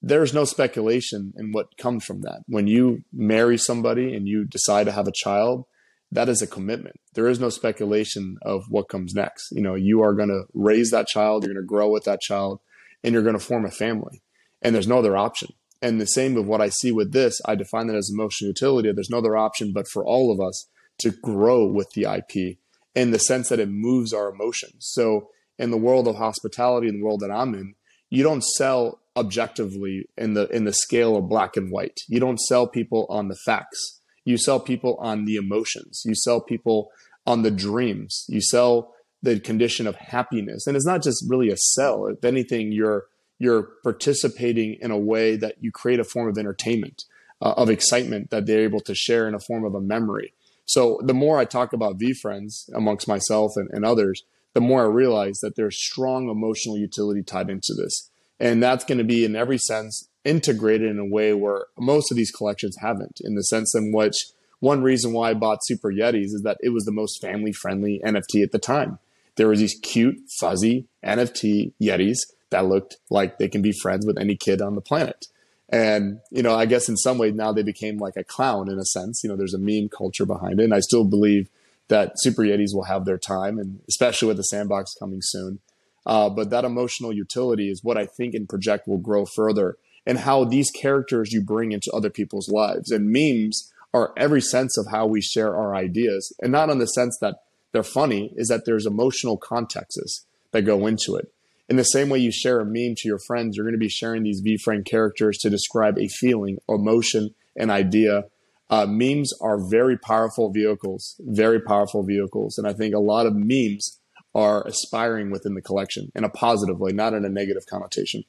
there's 0.00 0.34
no 0.34 0.44
speculation 0.44 1.32
in 1.36 1.52
what 1.52 1.76
comes 1.78 2.04
from 2.04 2.22
that. 2.22 2.42
When 2.48 2.66
you 2.66 3.04
marry 3.12 3.56
somebody 3.56 4.14
and 4.14 4.26
you 4.26 4.44
decide 4.44 4.84
to 4.86 4.92
have 4.92 5.06
a 5.06 5.12
child, 5.14 5.66
that 6.12 6.28
is 6.28 6.42
a 6.42 6.46
commitment. 6.46 6.96
There 7.14 7.26
is 7.26 7.40
no 7.40 7.48
speculation 7.48 8.36
of 8.42 8.64
what 8.68 8.88
comes 8.88 9.14
next. 9.14 9.48
You 9.50 9.62
know, 9.62 9.74
you 9.74 10.02
are 10.02 10.12
going 10.12 10.28
to 10.28 10.44
raise 10.52 10.90
that 10.90 11.06
child, 11.06 11.42
you're 11.42 11.54
going 11.54 11.64
to 11.64 11.66
grow 11.66 11.88
with 11.88 12.04
that 12.04 12.20
child, 12.20 12.60
and 13.02 13.12
you're 13.12 13.22
going 13.22 13.38
to 13.38 13.44
form 13.44 13.64
a 13.64 13.70
family. 13.70 14.22
And 14.60 14.74
there's 14.74 14.86
no 14.86 14.98
other 14.98 15.16
option. 15.16 15.54
And 15.80 16.00
the 16.00 16.06
same 16.06 16.34
with 16.34 16.46
what 16.46 16.60
I 16.60 16.68
see 16.68 16.92
with 16.92 17.12
this, 17.12 17.40
I 17.44 17.56
define 17.56 17.88
that 17.88 17.96
as 17.96 18.10
emotional 18.12 18.50
utility. 18.50 18.92
There's 18.92 19.10
no 19.10 19.18
other 19.18 19.36
option 19.36 19.72
but 19.72 19.88
for 19.88 20.06
all 20.06 20.30
of 20.30 20.38
us 20.38 20.68
to 20.98 21.10
grow 21.10 21.66
with 21.66 21.90
the 21.94 22.02
IP 22.04 22.58
in 22.94 23.10
the 23.10 23.18
sense 23.18 23.48
that 23.48 23.58
it 23.58 23.68
moves 23.68 24.12
our 24.12 24.28
emotions. 24.28 24.86
So 24.92 25.30
in 25.58 25.70
the 25.70 25.78
world 25.78 26.06
of 26.06 26.16
hospitality, 26.16 26.88
in 26.88 26.98
the 26.98 27.04
world 27.04 27.20
that 27.20 27.32
I'm 27.32 27.54
in, 27.54 27.74
you 28.10 28.22
don't 28.22 28.44
sell 28.44 29.00
objectively 29.16 30.06
in 30.16 30.34
the 30.34 30.46
in 30.48 30.64
the 30.64 30.72
scale 30.72 31.16
of 31.16 31.28
black 31.28 31.56
and 31.56 31.70
white. 31.70 31.98
You 32.08 32.20
don't 32.20 32.38
sell 32.38 32.66
people 32.66 33.06
on 33.08 33.28
the 33.28 33.36
facts. 33.46 34.01
You 34.24 34.38
sell 34.38 34.60
people 34.60 34.96
on 35.00 35.24
the 35.24 35.36
emotions. 35.36 36.02
You 36.04 36.14
sell 36.14 36.40
people 36.40 36.90
on 37.26 37.42
the 37.42 37.50
dreams. 37.50 38.24
You 38.28 38.40
sell 38.40 38.94
the 39.22 39.38
condition 39.38 39.86
of 39.86 39.96
happiness. 39.96 40.66
And 40.66 40.76
it's 40.76 40.86
not 40.86 41.02
just 41.02 41.24
really 41.28 41.50
a 41.50 41.56
sell. 41.56 42.06
If 42.06 42.24
anything, 42.24 42.72
you're 42.72 43.06
you're 43.38 43.70
participating 43.82 44.76
in 44.80 44.92
a 44.92 44.98
way 44.98 45.34
that 45.34 45.56
you 45.60 45.72
create 45.72 45.98
a 45.98 46.04
form 46.04 46.28
of 46.28 46.38
entertainment, 46.38 47.02
uh, 47.40 47.54
of 47.56 47.68
excitement 47.68 48.30
that 48.30 48.46
they're 48.46 48.62
able 48.62 48.78
to 48.80 48.94
share 48.94 49.26
in 49.26 49.34
a 49.34 49.40
form 49.40 49.64
of 49.64 49.74
a 49.74 49.80
memory. 49.80 50.32
So 50.64 51.00
the 51.02 51.14
more 51.14 51.38
I 51.38 51.44
talk 51.44 51.72
about 51.72 51.98
VeeFriends 51.98 52.72
amongst 52.72 53.08
myself 53.08 53.52
and, 53.56 53.68
and 53.72 53.84
others, 53.84 54.22
the 54.54 54.60
more 54.60 54.82
I 54.82 54.88
realize 54.88 55.40
that 55.40 55.56
there's 55.56 55.84
strong 55.84 56.28
emotional 56.28 56.78
utility 56.78 57.22
tied 57.22 57.50
into 57.50 57.74
this. 57.76 58.10
And 58.40 58.62
that's 58.62 58.84
going 58.84 58.98
to 58.98 59.04
be 59.04 59.24
in 59.24 59.36
every 59.36 59.58
sense 59.58 60.08
integrated 60.24 60.90
in 60.90 60.98
a 60.98 61.04
way 61.04 61.32
where 61.32 61.66
most 61.78 62.10
of 62.10 62.16
these 62.16 62.30
collections 62.30 62.76
haven't, 62.80 63.20
in 63.22 63.34
the 63.34 63.42
sense 63.42 63.74
in 63.74 63.92
which 63.92 64.14
one 64.60 64.82
reason 64.82 65.12
why 65.12 65.30
I 65.30 65.34
bought 65.34 65.64
Super 65.64 65.92
Yetis 65.92 66.26
is 66.26 66.42
that 66.44 66.58
it 66.60 66.68
was 66.68 66.84
the 66.84 66.92
most 66.92 67.20
family 67.20 67.52
friendly 67.52 68.00
NFT 68.04 68.42
at 68.42 68.52
the 68.52 68.58
time. 68.58 68.98
There 69.36 69.48
was 69.48 69.58
these 69.58 69.78
cute, 69.82 70.18
fuzzy 70.38 70.86
NFT 71.04 71.72
Yetis 71.80 72.18
that 72.50 72.66
looked 72.66 72.98
like 73.10 73.38
they 73.38 73.48
can 73.48 73.62
be 73.62 73.72
friends 73.72 74.06
with 74.06 74.18
any 74.18 74.36
kid 74.36 74.62
on 74.62 74.74
the 74.74 74.80
planet. 74.80 75.26
And, 75.68 76.20
you 76.30 76.42
know, 76.42 76.54
I 76.54 76.66
guess 76.66 76.88
in 76.88 76.96
some 76.96 77.18
way 77.18 77.30
now 77.30 77.52
they 77.52 77.62
became 77.62 77.96
like 77.98 78.16
a 78.16 78.22
clown 78.22 78.70
in 78.70 78.78
a 78.78 78.84
sense. 78.84 79.22
You 79.24 79.30
know, 79.30 79.36
there's 79.36 79.54
a 79.54 79.58
meme 79.58 79.88
culture 79.88 80.26
behind 80.26 80.60
it. 80.60 80.64
And 80.64 80.74
I 80.74 80.80
still 80.80 81.04
believe 81.04 81.48
that 81.88 82.12
Super 82.16 82.42
Yetis 82.42 82.74
will 82.74 82.84
have 82.84 83.04
their 83.04 83.18
time, 83.18 83.58
and 83.58 83.80
especially 83.88 84.28
with 84.28 84.36
the 84.36 84.44
sandbox 84.44 84.94
coming 84.94 85.20
soon. 85.22 85.60
Uh, 86.04 86.28
but 86.28 86.50
that 86.50 86.64
emotional 86.64 87.12
utility 87.12 87.70
is 87.70 87.84
what 87.84 87.96
I 87.96 88.06
think 88.06 88.34
and 88.34 88.48
Project 88.48 88.88
will 88.88 88.98
grow 88.98 89.24
further, 89.24 89.76
and 90.04 90.18
how 90.18 90.44
these 90.44 90.70
characters 90.70 91.32
you 91.32 91.42
bring 91.42 91.72
into 91.72 91.92
other 91.92 92.10
people's 92.10 92.48
lives. 92.48 92.90
And 92.90 93.10
memes 93.10 93.72
are 93.94 94.12
every 94.16 94.40
sense 94.40 94.76
of 94.76 94.86
how 94.90 95.06
we 95.06 95.20
share 95.20 95.56
our 95.56 95.74
ideas, 95.74 96.32
and 96.40 96.50
not 96.50 96.70
in 96.70 96.78
the 96.78 96.86
sense 96.86 97.16
that 97.20 97.36
they're 97.72 97.82
funny, 97.82 98.32
is 98.36 98.48
that 98.48 98.64
there's 98.64 98.86
emotional 98.86 99.36
contexts 99.36 100.26
that 100.50 100.62
go 100.62 100.86
into 100.86 101.16
it. 101.16 101.32
In 101.68 101.76
the 101.76 101.84
same 101.84 102.08
way 102.08 102.18
you 102.18 102.32
share 102.32 102.60
a 102.60 102.66
meme 102.66 102.94
to 102.98 103.08
your 103.08 103.18
friends, 103.18 103.56
you're 103.56 103.64
going 103.64 103.72
to 103.72 103.78
be 103.78 103.88
sharing 103.88 104.24
these 104.24 104.42
VeeFriend 104.42 104.84
characters 104.84 105.38
to 105.38 105.50
describe 105.50 105.98
a 105.98 106.08
feeling, 106.08 106.58
emotion, 106.68 107.34
an 107.56 107.70
idea. 107.70 108.24
Uh, 108.68 108.86
memes 108.86 109.32
are 109.40 109.58
very 109.70 109.96
powerful 109.96 110.50
vehicles, 110.50 111.16
very 111.20 111.60
powerful 111.60 112.02
vehicles. 112.02 112.58
And 112.58 112.66
I 112.66 112.72
think 112.72 112.94
a 112.94 112.98
lot 112.98 113.26
of 113.26 113.34
memes 113.34 113.98
are 114.34 114.62
aspiring 114.66 115.30
within 115.30 115.54
the 115.54 115.62
collection 115.62 116.10
in 116.14 116.24
a 116.24 116.28
positive 116.28 116.80
way, 116.80 116.92
not 116.92 117.14
in 117.14 117.24
a 117.24 117.28
negative 117.28 117.66
connotation. 117.66 118.24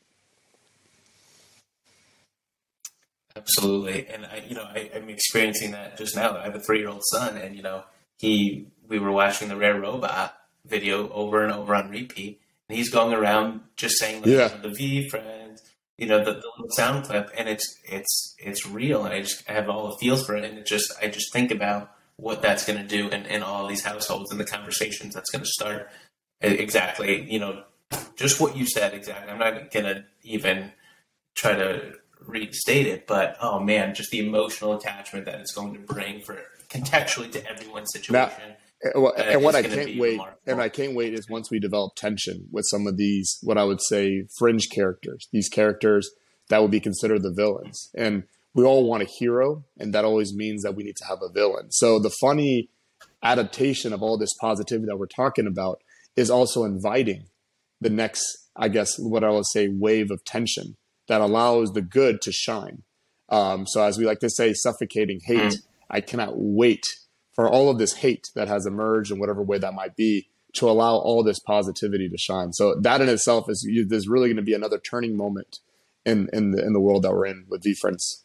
Absolutely, 3.36 4.08
and 4.08 4.26
I, 4.26 4.44
you 4.48 4.56
know, 4.56 4.64
I, 4.64 4.92
am 4.94 5.10
experiencing 5.10 5.72
that 5.72 5.98
just 5.98 6.16
now. 6.16 6.38
I 6.38 6.44
have 6.44 6.56
a 6.56 6.60
three-year-old 6.60 7.02
son, 7.12 7.36
and 7.36 7.56
you 7.56 7.64
know, 7.64 7.84
he 8.18 8.68
we 8.88 9.00
were 9.00 9.12
watching 9.12 9.48
the 9.48 9.56
Rare 9.56 9.80
Robot 9.80 10.38
video 10.66 11.10
over 11.10 11.44
and 11.44 11.52
over 11.52 11.74
on 11.74 11.90
repeat, 11.90 12.40
and 12.70 12.78
he's 12.78 12.92
going 12.92 13.14
around 13.14 13.62
just 13.76 13.98
saying, 13.98 14.22
like, 14.22 14.30
"Yeah, 14.30 14.50
the 14.50 14.70
VeeFriends," 14.70 15.62
you 15.98 16.06
know, 16.06 16.20
the, 16.20 16.34
the, 16.34 16.52
little 16.58 16.70
sound 16.72 17.06
clip, 17.06 17.32
and 17.36 17.50
it's 17.50 17.80
it's 17.86 18.36
it's 18.38 18.68
real, 18.68 19.04
and 19.04 19.14
I 19.14 19.22
just 19.22 19.50
I 19.50 19.54
have 19.54 19.68
all 19.68 19.88
the 19.90 19.98
feels 19.98 20.26
for 20.26 20.36
it, 20.36 20.44
and 20.44 20.60
it 20.60 20.68
just 20.68 20.94
I 21.02 21.08
just 21.08 21.34
think 21.34 21.50
about 21.50 21.92
what 22.18 22.42
that's 22.42 22.66
going 22.66 22.80
to 22.80 22.88
do 22.88 23.10
in, 23.10 23.26
in 23.26 23.44
all 23.44 23.68
these 23.68 23.84
households 23.84 24.32
and 24.32 24.40
the 24.40 24.46
conversations 24.46 25.14
that's 25.14 25.30
going 25.30 25.44
to 25.44 25.50
start. 25.50 25.90
Exactly, 26.42 27.30
you 27.32 27.40
know, 27.40 27.64
just 28.16 28.40
what 28.40 28.58
you 28.58 28.66
said. 28.66 28.94
Exactly. 28.94 29.32
I'm 29.32 29.40
not 29.40 29.72
going 29.72 29.86
to 29.86 30.06
even 30.24 30.72
try 31.36 31.54
to 31.56 31.94
restate 32.26 32.88
it, 32.88 33.08
but 33.08 33.38
oh 33.42 33.60
man, 33.60 33.96
just 33.96 34.12
the 34.12 34.26
emotional 34.26 34.74
attachment 34.74 35.26
that 35.26 35.40
it's 35.40 35.54
going 35.54 35.74
to 35.74 35.80
bring 35.80 36.22
for 36.22 36.40
contextually 36.70 37.32
to 37.32 37.50
everyone's 37.50 37.92
situation. 37.94 38.14
Now, 38.14 38.32
uh, 38.96 39.12
and 39.16 39.42
what 39.42 39.56
I 39.56 39.64
can't 39.64 39.98
wait, 39.98 40.12
remarkable. 40.12 40.40
and 40.46 40.62
I 40.62 40.70
can't 40.70 40.94
wait 40.94 41.14
is 41.14 41.30
once 41.30 41.50
we 41.50 41.60
develop 41.60 41.96
tension 41.96 42.48
with 42.52 42.66
some 42.70 42.86
of 42.88 42.98
these, 42.98 43.38
what 43.42 43.58
I 43.58 43.64
would 43.64 43.82
say, 43.82 44.26
fringe 44.38 44.70
characters, 44.70 45.28
these 45.32 45.48
characters 45.48 46.10
that 46.50 46.62
would 46.62 46.72
be 46.72 46.82
considered 46.82 47.24
the 47.24 47.32
villains. 47.32 47.90
And 47.96 48.24
we 48.54 48.64
all 48.64 48.88
want 48.88 49.04
a 49.04 49.08
hero, 49.08 49.64
and 49.80 49.94
that 49.94 50.06
always 50.06 50.34
means 50.34 50.64
that 50.64 50.76
we 50.76 50.84
need 50.84 50.98
to 50.98 51.06
have 51.06 51.22
a 51.22 51.30
villain. 51.30 51.72
So 51.72 52.00
the 52.00 52.10
funny 52.10 52.70
adaptation 53.24 53.94
of 53.94 54.04
all 54.04 54.18
this 54.18 54.34
positivity 54.40 54.88
that 54.88 54.98
we're 54.98 55.08
talking 55.08 55.48
about 55.48 55.82
is 56.16 56.30
also 56.30 56.64
inviting 56.64 57.26
the 57.82 57.90
next, 57.90 58.50
I 58.56 58.68
guess, 58.68 58.98
what 59.00 59.24
I 59.24 59.30
would 59.30 59.48
say, 59.48 59.68
wave 59.68 60.12
of 60.12 60.24
tension 60.24 60.78
that 61.08 61.22
allows 61.22 61.74
the 61.74 61.82
good 61.82 62.22
to 62.22 62.32
shine. 62.32 62.84
Um, 63.30 63.66
so 63.66 63.84
as 63.84 63.98
we 63.98 64.06
like 64.06 64.20
to 64.20 64.30
say, 64.30 64.54
suffocating 64.54 65.20
hate. 65.26 65.40
Mm. 65.40 65.64
I 65.90 66.02
cannot 66.02 66.34
wait 66.36 66.84
for 67.34 67.50
all 67.50 67.70
of 67.70 67.78
this 67.78 67.94
hate 67.94 68.30
that 68.36 68.48
has 68.48 68.66
emerged 68.66 69.12
in 69.12 69.20
whatever 69.20 69.42
way 69.42 69.58
that 69.58 69.74
might 69.74 69.96
be 69.96 70.28
to 70.54 70.70
allow 70.70 70.96
all 70.96 71.24
this 71.24 71.40
positivity 71.40 72.08
to 72.10 72.18
shine. 72.18 72.54
So 72.54 72.76
that 72.82 73.02
in 73.02 73.10
itself 73.10 73.50
is 73.50 73.68
there's 73.88 74.08
really 74.08 74.28
going 74.28 74.38
to 74.38 74.44
be 74.44 74.54
another 74.54 74.78
turning 74.78 75.18
moment 75.18 75.60
in 76.06 76.30
in 76.32 76.52
the 76.52 76.64
in 76.64 76.74
the 76.74 76.80
world 76.80 77.04
that 77.04 77.14
we're 77.14 77.26
in 77.26 77.46
with 77.50 77.64
VeeFriends. 77.64 78.23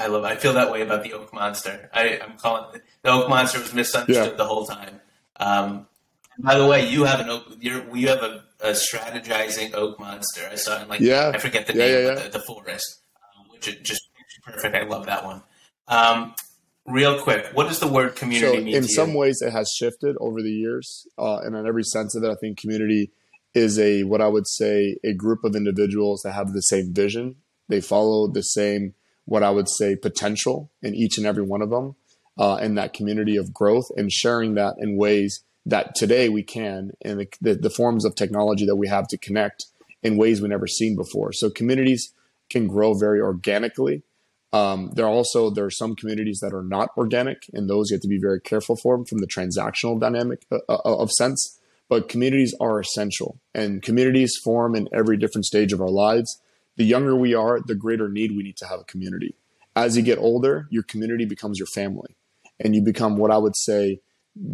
I 0.00 0.06
love. 0.06 0.24
I 0.24 0.34
feel 0.36 0.54
that 0.54 0.72
way 0.72 0.80
about 0.80 1.02
the 1.02 1.12
oak 1.12 1.32
monster. 1.34 1.90
I, 1.92 2.20
am 2.22 2.38
calling 2.38 2.74
it, 2.74 2.82
the 3.02 3.10
oak 3.10 3.28
monster 3.28 3.58
was 3.58 3.74
misunderstood 3.74 4.30
yeah. 4.30 4.36
the 4.36 4.46
whole 4.46 4.64
time. 4.66 5.00
Um, 5.36 5.86
by 6.38 6.56
the 6.56 6.66
way, 6.66 6.88
you 6.88 7.04
have 7.04 7.20
an 7.20 7.28
oak. 7.28 7.44
You're, 7.60 7.96
you 7.96 8.08
have 8.08 8.22
a, 8.22 8.44
a, 8.60 8.70
strategizing 8.70 9.74
oak 9.74 10.00
monster. 10.00 10.48
I 10.50 10.54
saw 10.54 10.78
it 10.78 10.82
in 10.84 10.88
like 10.88 11.00
yeah. 11.00 11.32
I 11.34 11.38
forget 11.38 11.66
the 11.66 11.74
yeah, 11.74 11.84
name, 11.84 12.06
yeah, 12.06 12.14
the, 12.14 12.30
the, 12.30 12.40
forest, 12.40 13.02
um, 13.36 13.46
which 13.50 13.68
is 13.68 13.76
just 13.82 14.08
perfect. 14.42 14.74
I 14.74 14.84
love 14.84 15.04
that 15.06 15.24
one. 15.24 15.42
Um, 15.86 16.34
real 16.86 17.20
quick, 17.20 17.50
what 17.52 17.68
does 17.68 17.78
the 17.78 17.88
word 17.88 18.16
community 18.16 18.56
so 18.58 18.64
mean? 18.64 18.74
In 18.74 18.84
some 18.84 19.10
you? 19.10 19.18
ways, 19.18 19.42
it 19.42 19.52
has 19.52 19.70
shifted 19.76 20.16
over 20.18 20.40
the 20.40 20.50
years, 20.50 21.06
uh, 21.18 21.40
and 21.40 21.54
in 21.54 21.66
every 21.66 21.84
sense 21.84 22.14
of 22.16 22.24
it, 22.24 22.30
I 22.30 22.36
think 22.36 22.58
community 22.58 23.12
is 23.52 23.78
a 23.78 24.04
what 24.04 24.22
I 24.22 24.28
would 24.28 24.48
say 24.48 24.96
a 25.04 25.12
group 25.12 25.44
of 25.44 25.54
individuals 25.54 26.22
that 26.22 26.32
have 26.32 26.52
the 26.52 26.62
same 26.62 26.94
vision. 26.94 27.36
They 27.68 27.82
follow 27.82 28.28
the 28.28 28.42
same 28.42 28.94
what 29.30 29.44
I 29.44 29.50
would 29.50 29.68
say 29.68 29.94
potential 29.94 30.72
in 30.82 30.92
each 30.92 31.16
and 31.16 31.24
every 31.24 31.44
one 31.44 31.62
of 31.62 31.70
them 31.70 31.94
uh, 32.36 32.58
in 32.60 32.74
that 32.74 32.92
community 32.92 33.36
of 33.36 33.54
growth 33.54 33.84
and 33.96 34.10
sharing 34.10 34.54
that 34.54 34.74
in 34.78 34.96
ways 34.96 35.44
that 35.64 35.94
today 35.94 36.28
we 36.28 36.42
can 36.42 36.90
in 37.00 37.18
the, 37.18 37.28
the, 37.40 37.54
the 37.54 37.70
forms 37.70 38.04
of 38.04 38.16
technology 38.16 38.66
that 38.66 38.74
we 38.74 38.88
have 38.88 39.06
to 39.06 39.16
connect 39.16 39.66
in 40.02 40.16
ways 40.16 40.40
we've 40.40 40.50
never 40.50 40.66
seen 40.66 40.96
before. 40.96 41.32
So 41.32 41.48
communities 41.48 42.12
can 42.50 42.66
grow 42.66 42.92
very 42.94 43.20
organically. 43.20 44.02
Um, 44.52 44.90
there 44.96 45.06
are 45.06 45.12
also 45.12 45.48
there 45.48 45.66
are 45.66 45.70
some 45.70 45.94
communities 45.94 46.40
that 46.40 46.52
are 46.52 46.64
not 46.64 46.88
organic, 46.96 47.44
and 47.52 47.70
those 47.70 47.90
you 47.90 47.94
have 47.94 48.02
to 48.02 48.08
be 48.08 48.18
very 48.18 48.40
careful 48.40 48.74
for 48.74 49.04
from 49.06 49.18
the 49.18 49.28
transactional 49.28 50.00
dynamic 50.00 50.44
uh, 50.50 50.58
uh, 50.68 50.80
of 50.84 51.12
sense. 51.12 51.60
But 51.88 52.08
communities 52.08 52.52
are 52.60 52.80
essential, 52.80 53.38
and 53.54 53.80
communities 53.80 54.36
form 54.42 54.74
in 54.74 54.88
every 54.92 55.16
different 55.16 55.44
stage 55.44 55.72
of 55.72 55.80
our 55.80 55.88
lives 55.88 56.40
the 56.80 56.86
younger 56.86 57.14
we 57.14 57.34
are, 57.34 57.60
the 57.60 57.74
greater 57.74 58.08
need 58.08 58.34
we 58.34 58.42
need 58.42 58.56
to 58.56 58.66
have 58.66 58.80
a 58.80 58.84
community. 58.84 59.34
As 59.76 59.98
you 59.98 60.02
get 60.02 60.16
older, 60.16 60.66
your 60.70 60.82
community 60.82 61.26
becomes 61.26 61.58
your 61.58 61.66
family, 61.66 62.16
and 62.58 62.74
you 62.74 62.80
become 62.80 63.18
what 63.18 63.30
I 63.30 63.36
would 63.36 63.54
say 63.54 64.00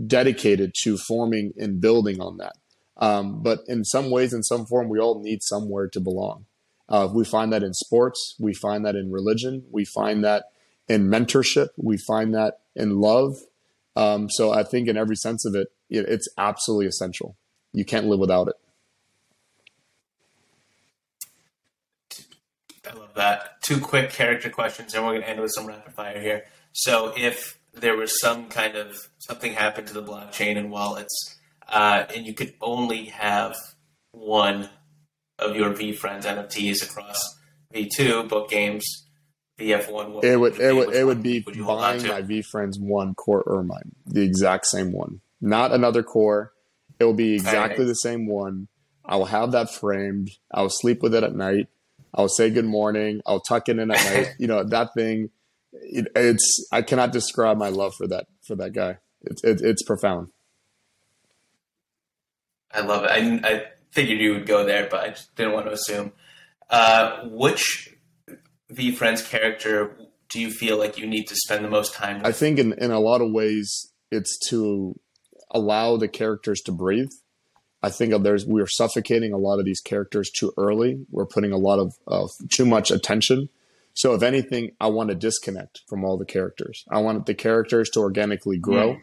dedicated 0.08 0.74
to 0.82 0.98
forming 0.98 1.52
and 1.56 1.80
building 1.80 2.20
on 2.20 2.38
that. 2.38 2.54
Um, 2.96 3.44
but 3.44 3.60
in 3.68 3.84
some 3.84 4.10
ways, 4.10 4.32
in 4.32 4.42
some 4.42 4.66
form, 4.66 4.88
we 4.88 4.98
all 4.98 5.22
need 5.22 5.44
somewhere 5.44 5.86
to 5.86 6.00
belong. 6.00 6.46
Uh, 6.88 7.08
we 7.14 7.24
find 7.24 7.52
that 7.52 7.62
in 7.62 7.74
sports, 7.74 8.34
we 8.40 8.52
find 8.52 8.84
that 8.84 8.96
in 8.96 9.12
religion, 9.12 9.64
we 9.70 9.84
find 9.84 10.24
that 10.24 10.46
in 10.88 11.06
mentorship, 11.06 11.68
we 11.76 11.96
find 11.96 12.34
that 12.34 12.54
in 12.74 13.00
love. 13.00 13.36
Um, 13.94 14.28
so 14.28 14.50
I 14.50 14.64
think, 14.64 14.88
in 14.88 14.96
every 14.96 15.16
sense 15.16 15.44
of 15.44 15.54
it, 15.54 15.68
it, 15.88 16.06
it's 16.08 16.28
absolutely 16.36 16.86
essential. 16.88 17.36
You 17.72 17.84
can't 17.84 18.06
live 18.06 18.18
without 18.18 18.48
it. 18.48 18.56
That. 23.16 23.62
Two 23.62 23.80
quick 23.80 24.10
character 24.10 24.50
questions, 24.50 24.94
and 24.94 25.04
we're 25.04 25.12
going 25.12 25.22
to 25.22 25.28
end 25.28 25.40
with 25.40 25.50
some 25.54 25.66
rapid 25.66 25.94
fire 25.94 26.20
here. 26.20 26.44
So, 26.72 27.12
if 27.16 27.58
there 27.72 27.96
was 27.96 28.20
some 28.20 28.48
kind 28.48 28.76
of 28.76 28.96
something 29.18 29.52
happened 29.52 29.88
to 29.88 29.94
the 29.94 30.02
blockchain 30.02 30.56
and 30.56 30.70
wallets, 30.70 31.36
uh, 31.68 32.04
and 32.14 32.26
you 32.26 32.34
could 32.34 32.54
only 32.60 33.06
have 33.06 33.56
one 34.12 34.68
of 35.38 35.56
your 35.56 35.72
VeeFriends 35.72 36.22
NFTs 36.22 36.82
across 36.82 37.18
V2 37.74 38.28
book 38.28 38.48
games, 38.48 39.06
VF1, 39.58 40.22
it 40.22 40.36
would 40.36 40.60
it 40.60 40.74
would 40.74 40.94
it 40.94 41.04
would 41.04 41.22
be 41.22 41.42
would 41.46 41.58
buying 41.66 42.06
my 42.06 42.22
VeeFriends 42.22 42.78
one 42.78 43.14
core 43.14 43.42
Ermine, 43.46 43.94
the 44.04 44.22
exact 44.22 44.66
same 44.66 44.92
one, 44.92 45.20
not 45.40 45.72
another 45.72 46.02
core. 46.02 46.52
It 46.98 47.04
will 47.04 47.14
be 47.14 47.34
exactly 47.34 47.84
the 47.84 47.94
same 47.94 48.26
one. 48.26 48.68
I 49.04 49.16
will 49.16 49.26
have 49.26 49.52
that 49.52 49.70
framed. 49.70 50.30
I 50.52 50.62
will 50.62 50.70
sleep 50.70 51.02
with 51.02 51.14
it 51.14 51.22
at 51.22 51.34
night. 51.34 51.68
I'll 52.16 52.28
say 52.28 52.50
good 52.50 52.64
morning. 52.64 53.20
I'll 53.26 53.40
tuck 53.40 53.68
it 53.68 53.78
in 53.78 53.90
at 53.90 54.04
night. 54.14 54.34
You 54.38 54.46
know, 54.46 54.64
that 54.64 54.94
thing, 54.94 55.30
it, 55.72 56.08
it's 56.16 56.66
I 56.72 56.82
cannot 56.82 57.12
describe 57.12 57.58
my 57.58 57.68
love 57.68 57.94
for 57.94 58.06
that 58.08 58.26
for 58.46 58.56
that 58.56 58.72
guy. 58.72 58.98
It's 59.22 59.44
it, 59.44 59.60
it's 59.62 59.82
profound. 59.82 60.28
I 62.72 62.80
love 62.80 63.04
it. 63.04 63.10
I, 63.10 63.48
I 63.48 63.64
figured 63.90 64.18
you 64.18 64.32
would 64.32 64.46
go 64.46 64.64
there, 64.64 64.88
but 64.90 65.00
I 65.00 65.08
just 65.10 65.34
didn't 65.36 65.52
want 65.52 65.66
to 65.66 65.72
assume. 65.72 66.12
Uh, 66.68 67.22
which 67.24 67.94
VeeFriends 68.72 69.28
character 69.28 69.96
do 70.28 70.40
you 70.40 70.50
feel 70.50 70.76
like 70.76 70.98
you 70.98 71.06
need 71.06 71.24
to 71.24 71.36
spend 71.36 71.64
the 71.64 71.70
most 71.70 71.94
time 71.94 72.18
with? 72.18 72.26
I 72.26 72.32
think 72.32 72.58
in, 72.58 72.72
in 72.74 72.90
a 72.90 72.98
lot 72.98 73.20
of 73.20 73.30
ways 73.30 73.92
it's 74.10 74.38
to 74.50 74.98
allow 75.50 75.96
the 75.96 76.08
characters 76.08 76.60
to 76.62 76.72
breathe. 76.72 77.10
I 77.86 77.90
think 77.90 78.20
there's 78.24 78.44
we're 78.44 78.66
suffocating 78.66 79.32
a 79.32 79.38
lot 79.38 79.60
of 79.60 79.64
these 79.64 79.80
characters 79.80 80.28
too 80.28 80.52
early. 80.58 81.06
We're 81.08 81.24
putting 81.24 81.52
a 81.52 81.56
lot 81.56 81.78
of, 81.78 81.94
of 82.08 82.30
too 82.50 82.66
much 82.66 82.90
attention. 82.90 83.48
So 83.94 84.12
if 84.14 84.24
anything, 84.24 84.72
I 84.80 84.88
want 84.88 85.10
to 85.10 85.14
disconnect 85.14 85.82
from 85.88 86.04
all 86.04 86.18
the 86.18 86.24
characters. 86.24 86.84
I 86.90 86.98
want 86.98 87.26
the 87.26 87.34
characters 87.34 87.88
to 87.90 88.00
organically 88.00 88.58
grow. 88.58 88.98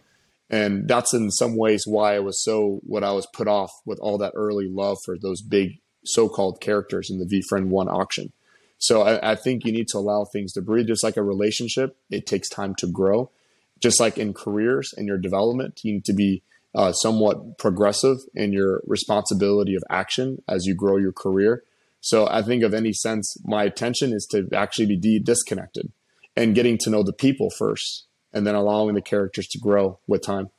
And 0.49 0.85
that's 0.85 1.13
in 1.13 1.31
some 1.31 1.55
ways 1.55 1.83
why 1.87 2.15
I 2.15 2.19
was 2.19 2.43
so 2.43 2.81
what 2.83 3.05
I 3.05 3.13
was 3.13 3.25
put 3.33 3.47
off 3.47 3.71
with 3.85 3.99
all 3.99 4.17
that 4.17 4.33
early 4.35 4.67
love 4.67 4.97
for 5.05 5.17
those 5.17 5.41
big 5.41 5.79
so-called 6.03 6.59
characters 6.59 7.09
in 7.09 7.19
the 7.19 7.25
VeeFriend 7.25 7.67
One 7.67 7.87
auction. 7.87 8.33
So 8.79 9.03
I, 9.03 9.31
I, 9.31 9.35
think 9.35 9.63
you 9.63 9.71
need 9.71 9.87
to 9.91 9.97
allow 9.97 10.25
things 10.25 10.51
to 10.53 10.61
breathe. 10.61 10.87
Just 10.87 11.05
like 11.05 11.15
a 11.15 11.23
relationship, 11.23 11.95
it 12.11 12.27
takes 12.27 12.49
time 12.49 12.75
to 12.79 12.87
grow. 12.87 13.31
Just 13.79 14.01
like 14.01 14.17
in 14.17 14.33
careers 14.33 14.93
and 14.97 15.07
your 15.07 15.17
development, 15.17 15.79
you 15.83 15.93
need 15.93 16.05
to 16.05 16.13
be 16.13 16.43
uh, 16.75 16.91
somewhat 16.91 17.57
progressive 17.57 18.17
in 18.33 18.53
your 18.53 18.81
responsibility 18.85 19.75
of 19.75 19.83
action 19.89 20.41
as 20.47 20.65
you 20.65 20.75
grow 20.75 20.97
your 20.97 21.13
career. 21.13 21.63
So 22.01 22.27
I 22.27 22.41
think 22.41 22.63
of 22.63 22.73
any 22.73 22.93
sense, 22.93 23.37
my 23.45 23.63
attention 23.63 24.11
is 24.11 24.27
to 24.31 24.49
actually 24.53 24.87
be 24.87 24.97
de- 24.97 25.19
disconnected 25.19 25.91
and 26.35 26.55
getting 26.55 26.77
to 26.79 26.89
know 26.89 27.03
the 27.03 27.13
people 27.13 27.49
first, 27.49 28.05
and 28.33 28.45
then 28.45 28.55
allowing 28.55 28.95
the 28.95 29.01
characters 29.01 29.47
to 29.47 29.59
grow 29.59 29.99
with 30.07 30.23
time. 30.23 30.49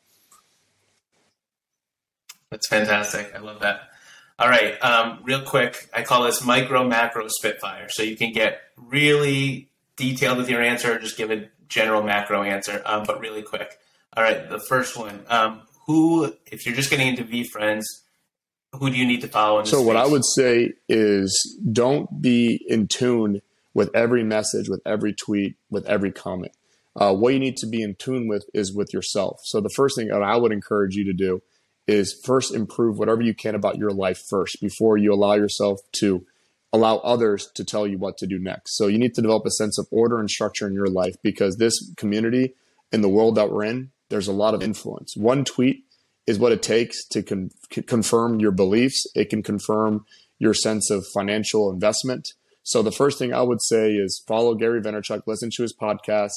That's 2.50 2.68
fantastic. 2.68 3.34
I 3.34 3.38
love 3.38 3.60
that. 3.60 3.90
All 4.38 4.48
right, 4.48 4.78
um, 4.82 5.20
real 5.24 5.42
quick, 5.42 5.88
I 5.92 6.02
call 6.02 6.24
this 6.24 6.44
micro 6.44 6.86
macro 6.86 7.26
Spitfire. 7.28 7.88
So 7.88 8.02
you 8.02 8.16
can 8.16 8.32
get 8.32 8.62
really 8.76 9.68
detailed 9.96 10.38
with 10.38 10.48
your 10.48 10.62
answer, 10.62 10.94
or 10.94 10.98
just 10.98 11.16
give 11.16 11.30
a 11.30 11.48
general 11.68 12.02
macro 12.02 12.42
answer, 12.42 12.82
um, 12.84 13.04
but 13.06 13.20
really 13.20 13.42
quick. 13.42 13.78
All 14.16 14.22
right, 14.22 14.48
the 14.48 14.60
first 14.60 14.96
one. 14.96 15.24
Um, 15.28 15.62
who, 15.86 16.32
if 16.46 16.66
you're 16.66 16.74
just 16.74 16.90
getting 16.90 17.08
into 17.08 17.24
VeeFriends, 17.24 17.84
who 18.72 18.90
do 18.90 18.96
you 18.96 19.06
need 19.06 19.20
to 19.20 19.28
follow? 19.28 19.62
so 19.64 19.76
space? 19.76 19.86
what 19.86 19.96
I 19.96 20.06
would 20.06 20.24
say 20.24 20.72
is 20.88 21.58
don't 21.70 22.20
be 22.20 22.64
in 22.68 22.88
tune 22.88 23.42
with 23.72 23.90
every 23.94 24.24
message, 24.24 24.68
with 24.68 24.80
every 24.86 25.12
tweet, 25.12 25.56
with 25.70 25.86
every 25.86 26.12
comment. 26.12 26.52
Uh, 26.96 27.12
what 27.12 27.34
you 27.34 27.40
need 27.40 27.56
to 27.56 27.66
be 27.66 27.82
in 27.82 27.96
tune 27.96 28.28
with 28.28 28.44
is 28.54 28.74
with 28.74 28.92
yourself. 28.92 29.40
So 29.44 29.60
the 29.60 29.70
first 29.74 29.96
thing 29.96 30.12
I 30.12 30.36
would 30.36 30.52
encourage 30.52 30.94
you 30.94 31.04
to 31.04 31.12
do 31.12 31.42
is 31.86 32.20
first 32.24 32.54
improve 32.54 32.98
whatever 32.98 33.20
you 33.20 33.34
can 33.34 33.54
about 33.54 33.76
your 33.76 33.90
life 33.90 34.22
first 34.30 34.58
before 34.60 34.96
you 34.96 35.12
allow 35.12 35.34
yourself 35.34 35.80
to 36.00 36.24
allow 36.72 36.96
others 36.98 37.50
to 37.54 37.64
tell 37.64 37.86
you 37.86 37.98
what 37.98 38.16
to 38.18 38.26
do 38.26 38.38
next. 38.38 38.76
So 38.76 38.86
you 38.86 38.98
need 38.98 39.14
to 39.14 39.22
develop 39.22 39.44
a 39.46 39.50
sense 39.50 39.78
of 39.78 39.86
order 39.90 40.18
and 40.18 40.30
structure 40.30 40.66
in 40.66 40.72
your 40.72 40.88
life 40.88 41.14
because 41.22 41.56
this 41.56 41.92
community 41.96 42.54
in 42.90 43.00
the 43.00 43.08
world 43.08 43.36
that 43.36 43.50
we're 43.50 43.64
in, 43.64 43.90
there's 44.08 44.28
a 44.28 44.32
lot 44.32 44.54
of 44.54 44.62
influence. 44.62 45.16
One 45.16 45.44
tweet 45.44 45.84
is 46.26 46.38
what 46.38 46.52
it 46.52 46.62
takes 46.62 47.04
to 47.08 47.22
con- 47.22 47.50
confirm 47.86 48.40
your 48.40 48.52
beliefs. 48.52 49.06
It 49.14 49.30
can 49.30 49.42
confirm 49.42 50.06
your 50.38 50.54
sense 50.54 50.90
of 50.90 51.06
financial 51.06 51.70
investment. 51.70 52.32
So 52.62 52.82
the 52.82 52.92
first 52.92 53.18
thing 53.18 53.32
I 53.32 53.42
would 53.42 53.62
say 53.62 53.92
is 53.92 54.22
follow 54.26 54.54
Gary 54.54 54.80
Vaynerchuk, 54.80 55.22
listen 55.26 55.50
to 55.54 55.62
his 55.62 55.74
podcast, 55.74 56.32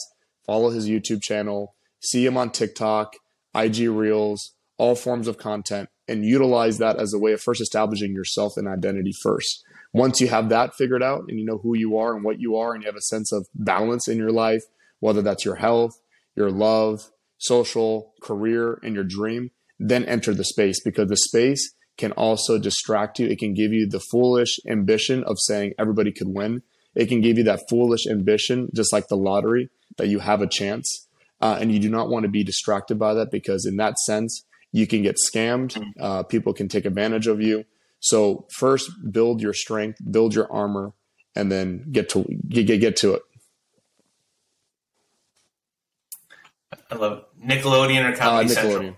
follow 0.45 0.69
his 0.69 0.89
YouTube 0.89 1.21
channel, 1.21 1.75
see 2.01 2.25
him 2.25 2.37
on 2.37 2.51
TikTok, 2.51 3.13
IG 3.55 3.89
Reels, 3.89 4.53
all 4.77 4.95
forms 4.95 5.27
of 5.27 5.37
content 5.37 5.89
and 6.07 6.25
utilize 6.25 6.77
that 6.77 6.97
as 6.97 7.13
a 7.13 7.19
way 7.19 7.33
of 7.33 7.41
first 7.41 7.61
establishing 7.61 8.13
yourself 8.13 8.57
and 8.57 8.67
identity 8.67 9.11
first. 9.11 9.63
Once 9.93 10.21
you 10.21 10.27
have 10.27 10.49
that 10.49 10.75
figured 10.75 11.03
out 11.03 11.25
and 11.27 11.39
you 11.39 11.45
know 11.45 11.57
who 11.57 11.75
you 11.75 11.97
are 11.97 12.15
and 12.15 12.23
what 12.23 12.39
you 12.39 12.55
are 12.55 12.73
and 12.73 12.83
you 12.83 12.87
have 12.87 12.95
a 12.95 13.01
sense 13.01 13.31
of 13.31 13.47
balance 13.53 14.07
in 14.07 14.17
your 14.17 14.31
life, 14.31 14.63
whether 14.99 15.21
that's 15.21 15.43
your 15.43 15.55
health, 15.55 15.99
your 16.35 16.51
love, 16.51 17.11
social, 17.37 18.13
career, 18.21 18.79
and 18.83 18.95
your 18.95 19.03
dream, 19.03 19.51
then 19.79 20.05
enter 20.05 20.33
the 20.33 20.43
space 20.43 20.81
because 20.83 21.09
the 21.09 21.17
space 21.17 21.73
can 21.97 22.11
also 22.13 22.57
distract 22.59 23.19
you. 23.19 23.27
It 23.27 23.39
can 23.39 23.53
give 23.53 23.73
you 23.73 23.87
the 23.87 23.99
foolish 23.99 24.59
ambition 24.67 25.23
of 25.23 25.37
saying 25.39 25.73
everybody 25.77 26.11
could 26.11 26.29
win. 26.29 26.61
It 26.95 27.07
can 27.07 27.21
give 27.21 27.37
you 27.37 27.43
that 27.45 27.61
foolish 27.69 28.07
ambition, 28.07 28.69
just 28.73 28.93
like 28.93 29.07
the 29.07 29.17
lottery, 29.17 29.69
that 29.97 30.07
you 30.07 30.19
have 30.19 30.41
a 30.41 30.47
chance. 30.47 31.07
Uh, 31.39 31.57
and 31.59 31.71
you 31.71 31.79
do 31.79 31.89
not 31.89 32.09
want 32.09 32.23
to 32.23 32.29
be 32.29 32.43
distracted 32.43 32.97
by 32.97 33.13
that 33.13 33.29
because, 33.29 33.65
in 33.65 33.77
that 33.77 33.99
sense, 33.99 34.43
you 34.71 34.87
can 34.87 35.03
get 35.03 35.17
scammed. 35.17 35.79
Uh, 35.99 36.23
people 36.23 36.53
can 36.53 36.67
take 36.67 36.85
advantage 36.85 37.27
of 37.27 37.41
you. 37.41 37.65
So 37.99 38.47
first, 38.57 38.89
build 39.11 39.41
your 39.41 39.53
strength, 39.53 39.99
build 40.09 40.33
your 40.33 40.51
armor, 40.51 40.93
and 41.35 41.51
then 41.51 41.85
get 41.91 42.09
to 42.09 42.23
get 42.49 42.65
get 42.65 42.95
to 42.97 43.13
it. 43.15 43.21
I 46.89 46.95
love 46.95 47.25
Nickelodeon 47.47 48.11
or 48.13 48.15
Comedy 48.15 48.51
uh, 48.51 48.55
Nickelodeon. 48.55 48.71
Central. 48.71 48.97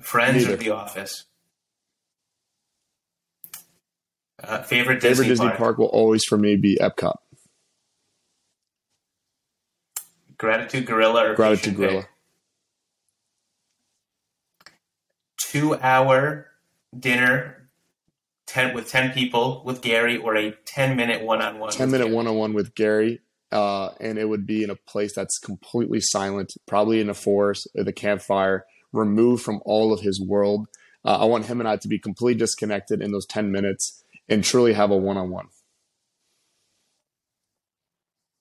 Friends 0.00 0.36
Neither. 0.42 0.54
or 0.54 0.56
The 0.56 0.70
Office. 0.70 1.24
Uh, 4.42 4.62
favorite 4.62 5.00
Disney, 5.00 5.10
favorite 5.26 5.28
Disney 5.28 5.46
park? 5.46 5.58
park 5.58 5.78
will 5.78 5.86
always 5.86 6.24
for 6.24 6.36
me 6.36 6.56
be 6.56 6.76
Epcot. 6.80 7.14
Gratitude 10.36 10.86
Gorilla 10.86 11.30
or 11.30 11.34
Gratitude 11.36 11.76
Gorilla. 11.76 12.06
two 15.38 15.76
hour 15.76 16.48
dinner 16.98 17.68
10 18.46 18.74
with 18.74 18.88
10 18.88 19.12
people 19.12 19.62
with 19.64 19.80
Gary 19.82 20.16
or 20.16 20.34
a 20.36 20.50
10 20.64 20.96
minute 20.96 21.22
one 21.22 21.40
on 21.40 21.58
one 21.60 21.70
10 21.70 21.90
minute 21.90 22.08
one 22.08 22.26
on 22.26 22.34
one 22.34 22.52
with 22.54 22.74
Gary 22.74 23.20
uh, 23.52 23.90
and 24.00 24.18
it 24.18 24.28
would 24.28 24.46
be 24.46 24.64
in 24.64 24.70
a 24.70 24.76
place 24.76 25.14
that's 25.14 25.38
completely 25.38 26.00
silent 26.00 26.54
probably 26.66 27.00
in 27.00 27.08
a 27.08 27.14
forest 27.14 27.68
with 27.74 27.88
a 27.88 27.92
campfire 27.92 28.64
removed 28.92 29.42
from 29.42 29.60
all 29.64 29.92
of 29.92 30.00
his 30.00 30.20
world 30.20 30.66
uh, 31.04 31.18
I 31.18 31.24
want 31.24 31.46
him 31.46 31.60
and 31.60 31.68
I 31.68 31.76
to 31.76 31.88
be 31.88 31.98
completely 31.98 32.38
disconnected 32.38 33.00
in 33.00 33.12
those 33.12 33.26
10 33.26 33.50
minutes 33.50 34.04
and 34.28 34.42
truly 34.42 34.72
have 34.72 34.90
a 34.90 34.96
one 34.96 35.16
on 35.16 35.30
one 35.30 35.48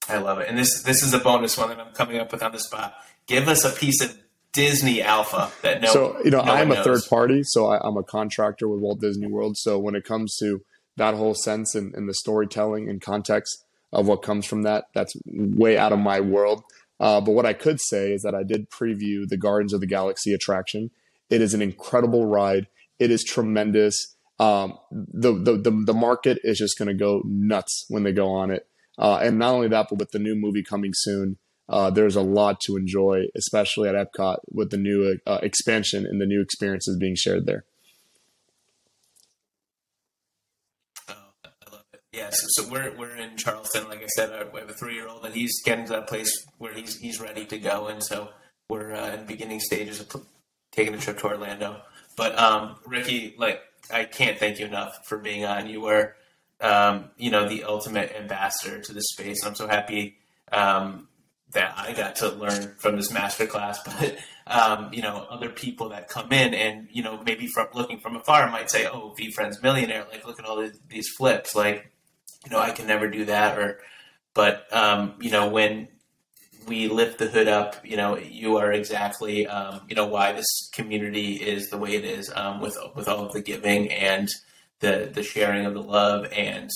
I 0.10 0.18
love 0.18 0.40
it 0.40 0.50
and 0.50 0.58
this 0.58 0.84
this 0.84 1.04
is 1.04 1.14
a 1.14 1.20
bonus 1.20 1.58
one 1.58 1.70
that 1.70 1.80
I'm 1.80 1.94
coming 1.94 2.18
up 2.18 2.32
with 2.32 2.44
on 2.44 2.52
the 2.52 2.60
spot 2.60 2.96
give 3.28 3.48
us 3.48 3.64
a 3.64 3.70
piece 3.70 4.02
of 4.02 4.18
Disney 4.54 5.02
Alpha 5.02 5.52
that 5.62 5.82
no. 5.82 5.88
So 5.90 6.18
you 6.24 6.32
know, 6.32 6.42
no 6.42 6.52
I'm 6.52 6.72
a 6.72 6.76
knows. 6.76 6.84
third 6.84 7.02
party, 7.10 7.42
so 7.44 7.68
I, 7.68 7.86
am 7.88 7.98
a 7.98 8.04
contractor 8.04 8.68
with 8.68 8.82
Walt 8.82 9.00
Disney 9.00 9.28
World. 9.28 9.58
So 9.58 9.80
when 9.80 9.96
it 9.96 10.04
comes 10.04 10.36
to 10.38 10.62
that 10.98 11.16
whole 11.16 11.34
sense 11.34 11.74
and, 11.74 11.96
and, 11.96 12.08
the 12.10 12.14
storytelling 12.14 12.90
and 12.90 13.02
context 13.02 13.64
of 13.92 14.08
what 14.08 14.22
comes 14.22 14.46
from 14.46 14.64
that, 14.64 14.86
that's 14.94 15.14
way 15.26 15.78
out 15.78 15.92
of 15.92 16.00
my 16.00 16.20
world. 16.20 16.64
Uh, 17.00 17.20
but 17.20 17.32
what 17.32 17.46
I 17.46 17.54
could 17.54 17.80
say 17.82 18.12
is 18.12 18.22
that 18.22 18.36
I 18.36 18.44
did 18.44 18.70
preview 18.70 19.28
the 19.28 19.38
Guardians 19.38 19.74
of 19.74 19.82
the 19.82 19.88
Galaxy 19.88 20.34
attraction. 20.34 20.92
It 21.30 21.42
is 21.42 21.54
an 21.54 21.62
incredible 21.62 22.26
ride. 22.26 22.68
It 23.00 23.10
is 23.10 23.24
tremendous. 23.24 24.16
Um, 24.40 24.78
the, 24.92 25.34
the, 25.34 25.58
the 25.58 25.72
the 25.86 25.94
market 25.94 26.40
is 26.44 26.58
just 26.58 26.78
going 26.78 26.88
to 26.88 26.94
go 26.94 27.22
nuts 27.26 27.86
when 27.90 28.04
they 28.04 28.12
go 28.12 28.30
on 28.30 28.52
it. 28.52 28.68
Uh, 28.98 29.18
and 29.18 29.40
not 29.40 29.54
only 29.54 29.68
that, 29.70 29.88
but 29.90 30.00
with 30.00 30.12
the 30.12 30.20
new 30.20 30.36
movie 30.36 30.64
coming 30.64 30.92
soon, 30.94 31.38
uh, 31.70 31.90
there's 31.90 32.16
a 32.16 32.22
lot 32.22 32.60
to 32.62 32.76
enjoy, 32.76 33.24
especially 33.36 33.88
at 33.88 33.96
Epcot 33.96 34.38
with 34.52 34.72
the 34.72 34.78
new 34.78 35.18
uh, 35.26 35.40
expansion 35.42 36.06
and 36.06 36.20
the 36.20 36.26
new 36.26 36.42
experiences 36.42 36.98
being 37.00 37.16
shared 37.16 37.46
there. 37.46 37.64
Oh, 41.08 41.14
I 41.46 41.72
love 41.72 41.86
it. 41.94 42.01
Yeah, 42.12 42.30
so, 42.32 42.48
so 42.50 42.70
we're 42.70 42.94
we're 42.98 43.16
in 43.16 43.38
Charleston. 43.38 43.88
Like 43.88 44.04
I 44.04 44.08
said, 44.08 44.32
I 44.34 44.60
have 44.60 44.70
a 44.70 44.74
three 44.74 44.96
year 44.96 45.08
old, 45.08 45.26
and 45.26 45.34
he's 45.34 45.62
getting 45.64 45.86
to 45.86 45.94
that 45.94 46.08
place 46.08 46.46
where 46.58 46.74
he's 46.74 46.98
he's 46.98 47.22
ready 47.22 47.46
to 47.46 47.58
go, 47.58 47.88
and 47.88 48.04
so 48.04 48.30
we're 48.68 48.92
uh, 48.92 49.14
in 49.14 49.26
beginning 49.26 49.62
stages 49.62 50.02
of 50.02 50.10
t- 50.10 50.20
taking 50.74 50.94
a 50.94 50.98
trip 50.98 51.20
to 51.20 51.28
Orlando. 51.28 51.82
But 52.18 52.38
um, 52.38 52.76
Ricky, 52.86 53.34
like 53.38 53.62
I 53.94 54.04
can't 54.04 54.38
thank 54.38 54.60
you 54.60 54.66
enough 54.66 54.92
for 55.06 55.20
being 55.20 55.46
on. 55.46 55.68
You 55.68 55.80
were, 55.80 56.16
um, 56.60 57.12
you 57.18 57.32
know, 57.32 57.48
the 57.48 57.64
ultimate 57.64 58.14
ambassador 58.14 58.82
to 58.82 58.94
the 58.94 59.02
space. 59.02 59.46
I'm 59.46 59.56
so 59.56 59.68
happy 59.68 60.18
um, 60.52 61.08
that 61.54 61.74
I 61.78 61.94
got 61.94 62.18
to 62.18 62.30
learn 62.30 62.76
from 62.78 62.98
this 62.98 63.10
master 63.14 63.46
class, 63.46 63.82
but 63.86 64.18
um, 64.48 64.94
you 64.94 65.02
know, 65.02 65.26
other 65.30 65.50
people 65.50 65.88
that 65.90 66.10
come 66.10 66.34
in 66.34 66.54
and 66.56 66.90
you 66.92 67.04
know 67.04 67.24
maybe 67.26 67.48
from 67.48 67.68
looking 67.74 68.02
from 68.02 68.18
afar 68.18 68.52
might 68.52 68.70
say, 68.70 68.86
"Oh, 68.86 69.16
VeeFriends 69.18 69.64
millionaire, 69.64 70.06
like 70.12 70.28
look 70.28 70.40
at 70.40 70.46
all 70.46 70.60
these, 70.60 70.78
these 70.90 71.08
flips, 71.18 71.56
like 71.56 71.91
you 72.46 72.52
know 72.52 72.60
I 72.60 72.72
can 72.72 72.88
never 72.88 73.10
do 73.10 73.26
that." 73.26 73.58
Or, 73.58 73.80
but 74.34 74.68
um, 74.74 75.16
you 75.20 75.32
know 75.32 75.50
when 75.50 75.88
we 76.68 76.88
lift 76.88 77.18
the 77.18 77.28
hood 77.28 77.48
up, 77.48 77.76
you 77.84 77.98
know 77.98 78.18
you 78.18 78.58
are 78.58 78.72
exactly 78.72 79.48
um, 79.48 79.82
you 79.88 79.96
know 79.96 80.08
why 80.08 80.32
this 80.32 80.70
community 80.74 81.34
is 81.36 81.70
the 81.70 81.78
way 81.78 81.96
it 81.96 82.06
is 82.06 82.32
um, 82.36 82.62
with 82.62 82.78
with 82.96 83.08
all 83.08 83.26
of 83.26 83.34
the 83.34 83.42
giving 83.42 83.92
and 83.92 84.30
the 84.80 85.10
the 85.14 85.24
sharing 85.24 85.66
of 85.66 85.74
the 85.74 85.82
love 85.82 86.28
and 86.32 86.70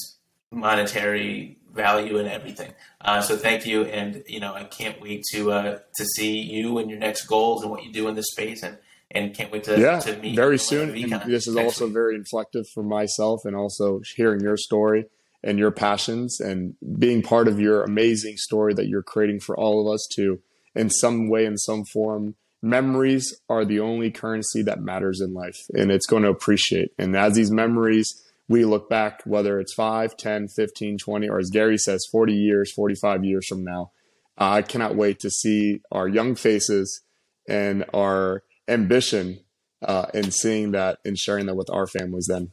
monetary 0.51 1.57
value 1.73 2.17
and 2.17 2.27
everything. 2.27 2.73
Uh, 3.01 3.21
so 3.21 3.35
thank 3.35 3.65
you, 3.65 3.83
and 3.83 4.23
you 4.27 4.39
know 4.39 4.53
I 4.53 4.63
can't 4.63 4.99
wait 5.01 5.23
to 5.33 5.51
uh, 5.51 5.79
to 5.97 6.05
see 6.05 6.39
you 6.39 6.77
and 6.77 6.89
your 6.89 6.99
next 6.99 7.25
goals 7.25 7.61
and 7.61 7.71
what 7.71 7.83
you 7.83 7.91
do 7.91 8.07
in 8.07 8.15
this 8.15 8.31
space, 8.31 8.63
and 8.63 8.77
and 9.11 9.33
can't 9.35 9.51
wait 9.51 9.65
to, 9.65 9.79
yeah, 9.79 9.99
to 9.99 10.17
meet 10.17 10.35
very 10.35 10.57
soon. 10.57 10.93
this 11.27 11.47
is 11.47 11.55
also 11.55 11.85
week. 11.85 11.93
very 11.93 12.19
inflective 12.19 12.65
for 12.73 12.83
myself, 12.83 13.41
and 13.45 13.55
also 13.55 14.01
hearing 14.15 14.41
your 14.41 14.57
story 14.57 15.05
and 15.45 15.57
your 15.57 15.71
passions 15.71 16.39
and 16.41 16.73
being 16.99 17.21
part 17.21 17.47
of 17.47 17.59
your 17.59 17.83
amazing 17.83 18.35
story 18.35 18.73
that 18.73 18.87
you're 18.87 19.03
creating 19.03 19.39
for 19.39 19.55
all 19.57 19.79
of 19.79 19.93
us 19.93 20.05
to, 20.15 20.39
in 20.75 20.89
some 20.89 21.29
way, 21.29 21.45
in 21.45 21.57
some 21.57 21.85
form. 21.85 22.35
Memories 22.61 23.39
are 23.47 23.63
the 23.63 23.79
only 23.79 24.09
currency 24.09 24.63
that 24.63 24.81
matters 24.81 25.21
in 25.21 25.33
life, 25.33 25.57
and 25.73 25.91
it's 25.91 26.07
going 26.07 26.23
to 26.23 26.29
appreciate. 26.29 26.89
And 26.97 27.15
as 27.15 27.35
these 27.35 27.51
memories 27.51 28.11
we 28.47 28.65
look 28.65 28.89
back, 28.89 29.21
whether 29.25 29.59
it's 29.59 29.73
5, 29.73 30.17
10, 30.17 30.47
15, 30.49 30.97
20, 30.97 31.29
or 31.29 31.39
as 31.39 31.49
Gary 31.49 31.77
says, 31.77 32.05
40 32.11 32.33
years, 32.33 32.71
45 32.73 33.25
years 33.25 33.47
from 33.47 33.63
now. 33.63 33.91
I 34.37 34.61
cannot 34.61 34.95
wait 34.95 35.19
to 35.19 35.29
see 35.29 35.81
our 35.91 36.07
young 36.07 36.35
faces 36.35 37.01
and 37.47 37.85
our 37.93 38.43
ambition 38.67 39.39
uh, 39.81 40.07
in 40.13 40.31
seeing 40.31 40.71
that 40.71 40.99
and 41.05 41.17
sharing 41.17 41.45
that 41.45 41.55
with 41.55 41.69
our 41.71 41.87
families 41.87 42.27
then. 42.29 42.51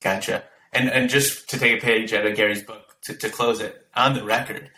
Gotcha. 0.00 0.44
And 0.72 0.88
and 0.88 1.08
just 1.08 1.48
to 1.50 1.58
take 1.58 1.78
a 1.78 1.84
page 1.84 2.12
out 2.12 2.26
of 2.26 2.36
Gary's 2.36 2.62
book 2.62 2.96
to, 3.02 3.14
to 3.14 3.28
close 3.28 3.60
it 3.60 3.86
on 3.94 4.14
the 4.14 4.24
record, 4.24 4.70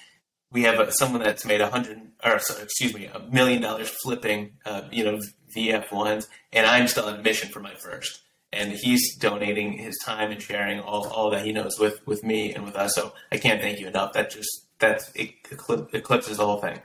we 0.51 0.63
have 0.63 0.81
a, 0.81 0.93
someone 0.93 1.23
that's 1.23 1.45
made 1.45 1.61
a 1.61 1.71
hundred 1.71 2.01
or 2.25 2.37
excuse 2.37 2.95
me 2.95 3.07
a 3.07 3.21
million 3.31 3.61
dollars 3.61 3.89
flipping 3.89 4.53
uh, 4.65 4.83
you 4.91 5.05
know 5.05 5.21
VF 5.55 5.93
ones, 5.93 6.29
and 6.53 6.67
I'm 6.67 6.89
still 6.89 7.07
on 7.07 7.23
mission 7.23 7.51
for 7.51 7.61
my 7.61 7.75
first. 7.75 8.21
And 8.55 8.73
he's 8.73 9.17
donating 9.17 9.73
his 9.73 9.99
time 10.05 10.31
and 10.31 10.41
sharing 10.43 10.79
all, 10.79 11.09
all 11.09 11.31
that 11.31 11.43
he 11.43 11.53
knows 11.53 11.79
with, 11.79 12.07
with 12.07 12.23
me 12.23 12.53
and 12.53 12.65
with 12.67 12.77
us. 12.77 12.95
So 12.95 13.15
I 13.31 13.39
can't 13.39 13.63
thank 13.63 13.81
you 13.81 13.87
enough. 13.87 14.13
That 14.13 14.29
just 14.31 14.67
that 14.79 15.11
eclipses 15.15 16.37
the 16.37 16.45
whole 16.45 16.61
thing. 16.61 16.81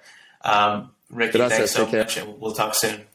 Um, 0.45 0.91
Ricky, 1.09 1.39
thanks 1.39 1.71
so 1.71 1.85
much, 1.85 2.15
and 2.17 2.39
we'll 2.39 2.53
talk 2.53 2.73
soon. 2.73 3.05